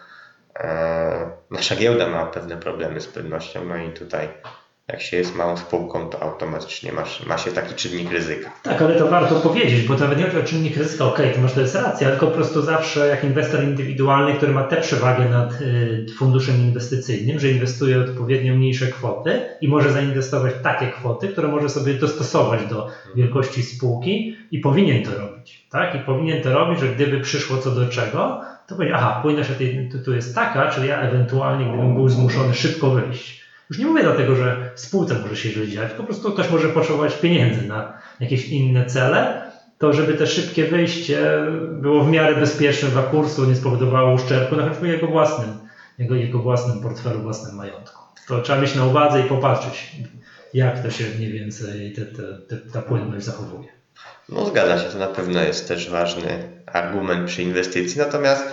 E, 0.57 1.31
nasza 1.51 1.77
giełda 1.77 2.09
ma 2.09 2.27
pewne 2.27 2.57
problemy 2.57 3.01
z 3.01 3.07
płynnością, 3.07 3.65
no 3.65 3.77
i 3.77 3.91
tutaj 3.91 4.29
Jak 4.93 5.03
się 5.03 5.17
jest 5.17 5.37
małą 5.37 5.57
spółką, 5.57 6.09
to 6.09 6.23
automatycznie 6.23 6.93
masz, 6.93 7.27
ma 7.27 7.39
się 7.39 7.51
taki 7.53 7.75
czynnik 7.75 8.13
ryzyka. 8.13 8.51
Tak, 8.63 8.83
ale 8.83 8.95
to 8.95 9.09
warto 9.09 9.35
powiedzieć, 9.35 9.89
bo 9.89 9.95
to 9.95 10.01
nawet 10.01 10.19
nie 10.19 10.25
chodzi 10.25 10.39
o 10.39 10.43
czynnik 10.43 10.77
ryzyka, 10.77 11.05
okej, 11.05 11.27
okay, 11.27 11.37
to 11.37 11.43
masz 11.43 11.53
to 11.53 11.61
jest 11.61 11.75
racja, 11.75 12.11
tylko 12.11 12.27
po 12.27 12.33
prostu 12.33 12.63
zawsze 12.63 13.09
jak 13.09 13.25
inwestor 13.25 13.65
indywidualny, 13.65 14.35
który 14.35 14.53
ma 14.53 14.65
tę 14.65 14.77
przewagę 14.77 15.29
nad 15.29 15.61
y, 15.61 16.07
funduszem 16.19 16.57
inwestycyjnym, 16.57 17.39
że 17.39 17.51
inwestuje 17.51 18.01
odpowiednio 18.01 18.55
mniejsze 18.55 18.87
kwoty 18.87 19.41
i 19.61 19.69
może 19.69 19.93
zainwestować 19.93 20.53
takie 20.63 20.87
kwoty, 20.87 21.29
które 21.29 21.49
może 21.49 21.69
sobie 21.69 21.95
dostosować 21.95 22.67
do 22.67 22.89
wielkości 23.17 23.63
spółki 23.63 24.37
i 24.51 24.59
powinien 24.59 25.05
to 25.05 25.19
robić. 25.19 25.67
Tak? 25.71 25.95
I 25.95 25.99
powinien 25.99 26.43
to 26.43 26.53
robić, 26.53 26.81
że 26.81 26.89
gdyby 26.89 27.21
przyszło 27.21 27.59
co 27.59 27.71
do 27.71 27.89
czego, 27.89 28.41
to 28.67 28.75
powiedzieć, 28.75 28.97
aha, 28.99 29.19
płynność 29.23 29.51
tu 30.05 30.15
jest 30.15 30.35
taka, 30.35 30.71
czyli 30.71 30.89
ja 30.89 31.01
ewentualnie, 31.01 31.65
gdybym 31.65 31.95
był 31.95 32.09
zmuszony 32.09 32.55
szybko 32.55 32.91
wyjść. 32.91 33.42
Już 33.73 33.79
nie 33.79 33.87
mówię 33.87 34.03
dlatego, 34.03 34.37
że 34.37 34.71
spółce 34.75 35.15
może 35.15 35.37
się 35.37 35.51
źle 35.51 35.69
dziać, 35.69 35.93
po 35.93 36.05
prostu 36.05 36.33
ktoś 36.33 36.51
może 36.51 36.69
potrzebować 36.69 37.15
pieniędzy 37.15 37.69
na 37.69 37.99
jakieś 38.21 38.49
inne 38.49 38.87
cele, 38.87 39.51
to 39.79 39.93
żeby 39.93 40.15
te 40.15 40.27
szybkie 40.27 40.65
wyjście 40.65 41.47
było 41.81 42.05
w 42.05 42.11
miarę 42.11 42.37
bezpieczne 42.37 42.89
dla 42.89 43.03
kursu, 43.03 43.45
nie 43.45 43.57
spowodowało 43.57 44.15
uszczerbku 44.15 44.57
na 44.57 44.69
choćby 44.69 44.89
jego 44.89 45.07
własnym, 45.07 45.49
jego, 45.99 46.15
jego 46.15 46.39
własnym 46.39 46.81
portfelu, 46.81 47.23
własnym 47.23 47.57
majątku. 47.57 48.03
To 48.29 48.43
trzeba 48.43 48.61
mieć 48.61 48.75
na 48.75 48.87
uwadze 48.87 49.21
i 49.21 49.29
popatrzeć, 49.29 49.97
jak 50.55 50.83
to 50.83 50.91
się 50.91 51.05
mniej 51.17 51.33
więcej 51.33 51.93
te, 51.93 52.07
te, 52.07 52.23
te, 52.49 52.57
ta 52.73 52.83
płynność 52.83 53.25
zachowuje. 53.25 53.69
No 54.29 54.47
zgadza 54.47 54.79
się, 54.79 54.89
to 54.89 54.99
na 54.99 55.07
pewno 55.07 55.41
jest 55.41 55.69
też 55.69 55.91
ważny 55.91 56.63
argument 56.67 57.29
przy 57.29 57.43
inwestycji, 57.43 57.99
natomiast 57.99 58.45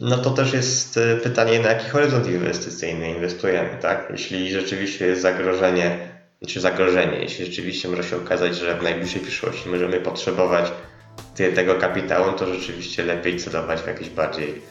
no 0.00 0.18
to 0.18 0.30
też 0.30 0.52
jest 0.52 0.96
e, 0.96 1.16
pytanie, 1.16 1.58
na 1.58 1.68
jaki 1.68 1.90
horyzont 1.90 2.26
inwestycyjny 2.26 3.10
inwestujemy, 3.10 3.78
tak? 3.82 4.08
Jeśli 4.10 4.52
rzeczywiście 4.52 5.06
jest 5.06 5.22
zagrożenie, 5.22 5.98
czy 6.46 6.60
zagrożenie, 6.60 7.18
jeśli 7.18 7.46
rzeczywiście 7.46 7.88
może 7.88 8.04
się 8.04 8.16
okazać, 8.16 8.56
że 8.56 8.78
w 8.78 8.82
najbliższej 8.82 9.20
przyszłości 9.20 9.68
możemy 9.68 10.00
potrzebować 10.00 10.72
tego 11.54 11.74
kapitału, 11.74 12.32
to 12.32 12.54
rzeczywiście 12.54 13.04
lepiej 13.04 13.36
celować 13.36 13.80
w 13.80 13.86
jakieś 13.86 14.10
bardziej, 14.10 14.62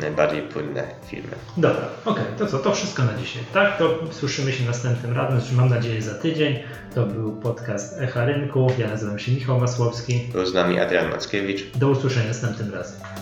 najbardziej 0.00 0.42
płynne 0.42 0.84
firmy. 1.06 1.30
Dobra, 1.56 1.88
okej, 2.04 2.24
okay, 2.24 2.38
to 2.38 2.46
co, 2.46 2.58
to 2.58 2.72
wszystko 2.72 3.04
na 3.04 3.14
dzisiaj, 3.14 3.42
tak? 3.54 3.78
To 3.78 3.98
słyszymy 4.10 4.52
się 4.52 4.64
następnym 4.64 5.16
razem, 5.16 5.56
mam 5.56 5.68
nadzieję 5.68 6.02
za 6.02 6.14
tydzień. 6.14 6.58
To 6.94 7.06
był 7.06 7.32
podcast 7.32 8.00
Echa 8.00 8.24
Rynku, 8.24 8.72
ja 8.78 8.88
nazywam 8.88 9.18
się 9.18 9.32
Michał 9.32 9.60
Masłowski. 9.60 10.20
Był 10.32 10.46
z 10.46 10.54
nami 10.54 10.80
Adrian 10.80 11.10
Mackiewicz. 11.10 11.76
Do 11.76 11.88
usłyszenia 11.88 12.28
następnym 12.28 12.74
razem. 12.74 13.21